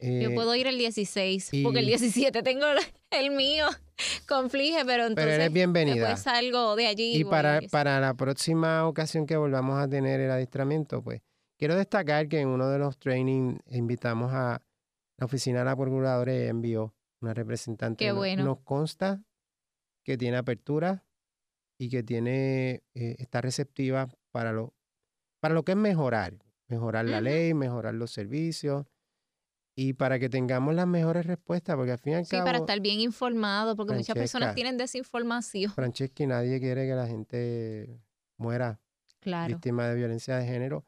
yo 0.00 0.30
eh, 0.30 0.34
puedo 0.34 0.54
ir 0.54 0.68
el 0.68 0.78
16, 0.78 1.50
porque 1.64 1.80
el 1.80 1.86
17 1.86 2.42
tengo 2.44 2.66
el 3.10 3.30
mío, 3.32 3.66
conflige, 4.28 4.84
pero 4.84 5.06
entonces 5.06 5.24
pero 5.24 5.32
eres 5.32 5.52
bienvenida. 5.52 6.16
salgo 6.16 6.76
de 6.76 6.86
allí. 6.86 7.16
Y 7.16 7.24
para, 7.24 7.60
para 7.72 7.98
la 7.98 8.14
próxima 8.14 8.86
ocasión 8.86 9.26
que 9.26 9.36
volvamos 9.36 9.76
a 9.80 9.88
tener 9.88 10.20
el 10.20 10.30
adiestramiento, 10.30 11.02
pues 11.02 11.20
quiero 11.58 11.74
destacar 11.74 12.28
que 12.28 12.38
en 12.38 12.48
uno 12.48 12.68
de 12.68 12.78
los 12.78 12.96
trainings 12.98 13.60
invitamos 13.70 14.32
a 14.32 14.62
la 15.18 15.26
oficina 15.26 15.60
de 15.60 15.64
la 15.64 15.76
procuradora 15.76 16.32
y 16.32 16.42
envió 16.46 16.94
una 17.20 17.34
representante. 17.34 18.04
Qué 18.04 18.12
bueno. 18.12 18.44
Nos 18.44 18.60
consta 18.60 19.20
que 20.04 20.16
tiene 20.16 20.36
apertura 20.36 21.04
y 21.76 21.88
que 21.88 22.04
tiene 22.04 22.84
eh, 22.94 23.16
está 23.18 23.40
receptiva 23.40 24.08
para 24.30 24.52
lo, 24.52 24.74
para 25.40 25.54
lo 25.54 25.64
que 25.64 25.72
es 25.72 25.78
mejorar, 25.78 26.34
mejorar 26.68 27.06
la 27.06 27.20
ley, 27.20 27.54
mejorar 27.54 27.94
los 27.94 28.10
servicios 28.10 28.86
y 29.74 29.92
para 29.92 30.18
que 30.18 30.28
tengamos 30.28 30.74
las 30.74 30.86
mejores 30.86 31.24
respuestas, 31.26 31.76
porque 31.76 31.92
al 31.92 31.98
fin 31.98 32.14
y 32.14 32.16
al 32.16 32.26
cabo... 32.26 32.42
Sí, 32.42 32.44
para 32.44 32.58
estar 32.58 32.80
bien 32.80 33.00
informado, 33.00 33.76
porque 33.76 33.94
muchas 33.94 34.14
personas 34.14 34.54
tienen 34.54 34.76
desinformación. 34.76 35.72
Francesca, 35.72 36.26
nadie 36.26 36.58
quiere 36.60 36.86
que 36.86 36.94
la 36.94 37.06
gente 37.06 38.00
muera 38.36 38.80
víctima 39.46 39.86
de 39.88 39.94
violencia 39.94 40.36
de 40.36 40.46
género. 40.46 40.84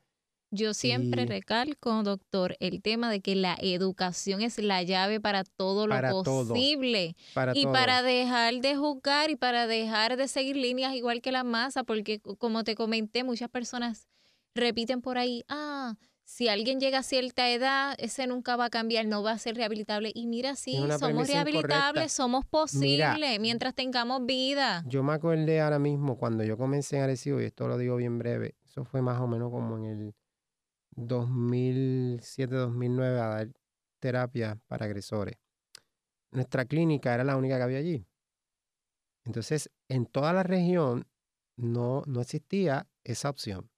Yo 0.53 0.75
siempre 0.75 1.27
recalco, 1.27 2.03
doctor, 2.03 2.57
el 2.59 2.83
tema 2.83 3.09
de 3.09 3.21
que 3.21 3.37
la 3.37 3.57
educación 3.61 4.43
es 4.43 4.59
la 4.59 4.83
llave 4.83 5.21
para 5.21 5.45
todo 5.45 5.87
lo 5.87 6.25
posible. 6.25 7.15
y 7.55 7.67
para 7.67 8.03
dejar 8.03 8.55
de 8.55 8.75
juzgar 8.75 9.31
y 9.31 9.37
para 9.37 9.69
dejar 9.69 10.17
de 10.17 10.27
seguir 10.27 10.57
líneas 10.57 10.95
igual 10.97 11.23
que 11.23 11.31
la 11.31 11.45
masa, 11.45 11.85
porque 11.85 12.19
como 12.19 12.65
te 12.65 12.75
comenté, 12.75 13.23
muchas 13.23 13.49
personas 13.49 14.09
repiten 14.55 15.01
por 15.01 15.19
ahí, 15.19 15.45
ah, 15.49 15.97
si 16.25 16.49
alguien 16.49 16.79
llega 16.79 16.99
a 16.99 17.03
cierta 17.03 17.51
edad, 17.51 17.97
ese 17.99 18.29
nunca 18.29 18.55
va 18.55 18.67
a 18.67 18.71
cambiar, 18.71 19.05
no 19.07 19.21
va 19.21 19.33
a 19.33 19.39
ser 19.39 19.57
rehabilitable. 19.57 20.13
Y 20.15 20.29
mira, 20.29 20.55
sí, 20.55 20.79
somos 20.99 21.27
rehabilitables, 21.27 22.13
somos 22.13 22.47
posibles 22.47 23.41
mientras 23.41 23.75
tengamos 23.75 24.25
vida. 24.25 24.85
Yo 24.87 25.03
me 25.03 25.13
acordé 25.13 25.61
ahora 25.61 25.81
mismo 25.81 26.17
cuando 26.17 26.45
yo 26.45 26.57
comencé 26.57 26.99
en 26.99 27.03
Arecibo, 27.03 27.41
y 27.41 27.47
esto 27.47 27.67
lo 27.67 27.77
digo 27.77 27.97
bien 27.97 28.19
breve, 28.19 28.55
eso 28.65 28.85
fue 28.85 29.03
más 29.03 29.21
o 29.21 29.27
menos 29.27 29.51
como 29.51 29.77
en 29.79 29.87
el 29.87 30.15
2007-2009 30.97 33.03
a 33.03 33.27
dar 33.27 33.49
terapia 33.99 34.57
para 34.69 34.87
agresores. 34.87 35.37
Nuestra 36.31 36.65
clínica 36.65 37.13
era 37.13 37.25
la 37.25 37.37
única 37.37 37.57
que 37.57 37.63
había 37.65 37.79
allí. 37.79 38.07
Entonces, 39.25 39.69
en 39.89 40.07
toda 40.07 40.33
la 40.33 40.45
región 40.45 41.09
no, 41.57 42.05
no 42.07 42.21
existía 42.21 42.87
esa 43.03 43.31
opción 43.31 43.70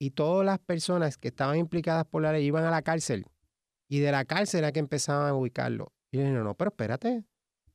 y 0.00 0.12
todas 0.12 0.46
las 0.46 0.58
personas 0.58 1.18
que 1.18 1.28
estaban 1.28 1.58
implicadas 1.58 2.06
por 2.06 2.22
la 2.22 2.32
ley 2.32 2.46
iban 2.46 2.64
a 2.64 2.70
la 2.70 2.80
cárcel. 2.80 3.26
Y 3.86 4.00
de 4.00 4.10
la 4.10 4.24
cárcel 4.24 4.60
era 4.60 4.72
que 4.72 4.80
empezaban 4.80 5.28
a 5.28 5.34
ubicarlo. 5.34 5.92
Y 6.10 6.16
yo 6.16 6.22
dije, 6.22 6.32
no, 6.32 6.42
no, 6.42 6.54
pero 6.54 6.70
espérate, 6.70 7.24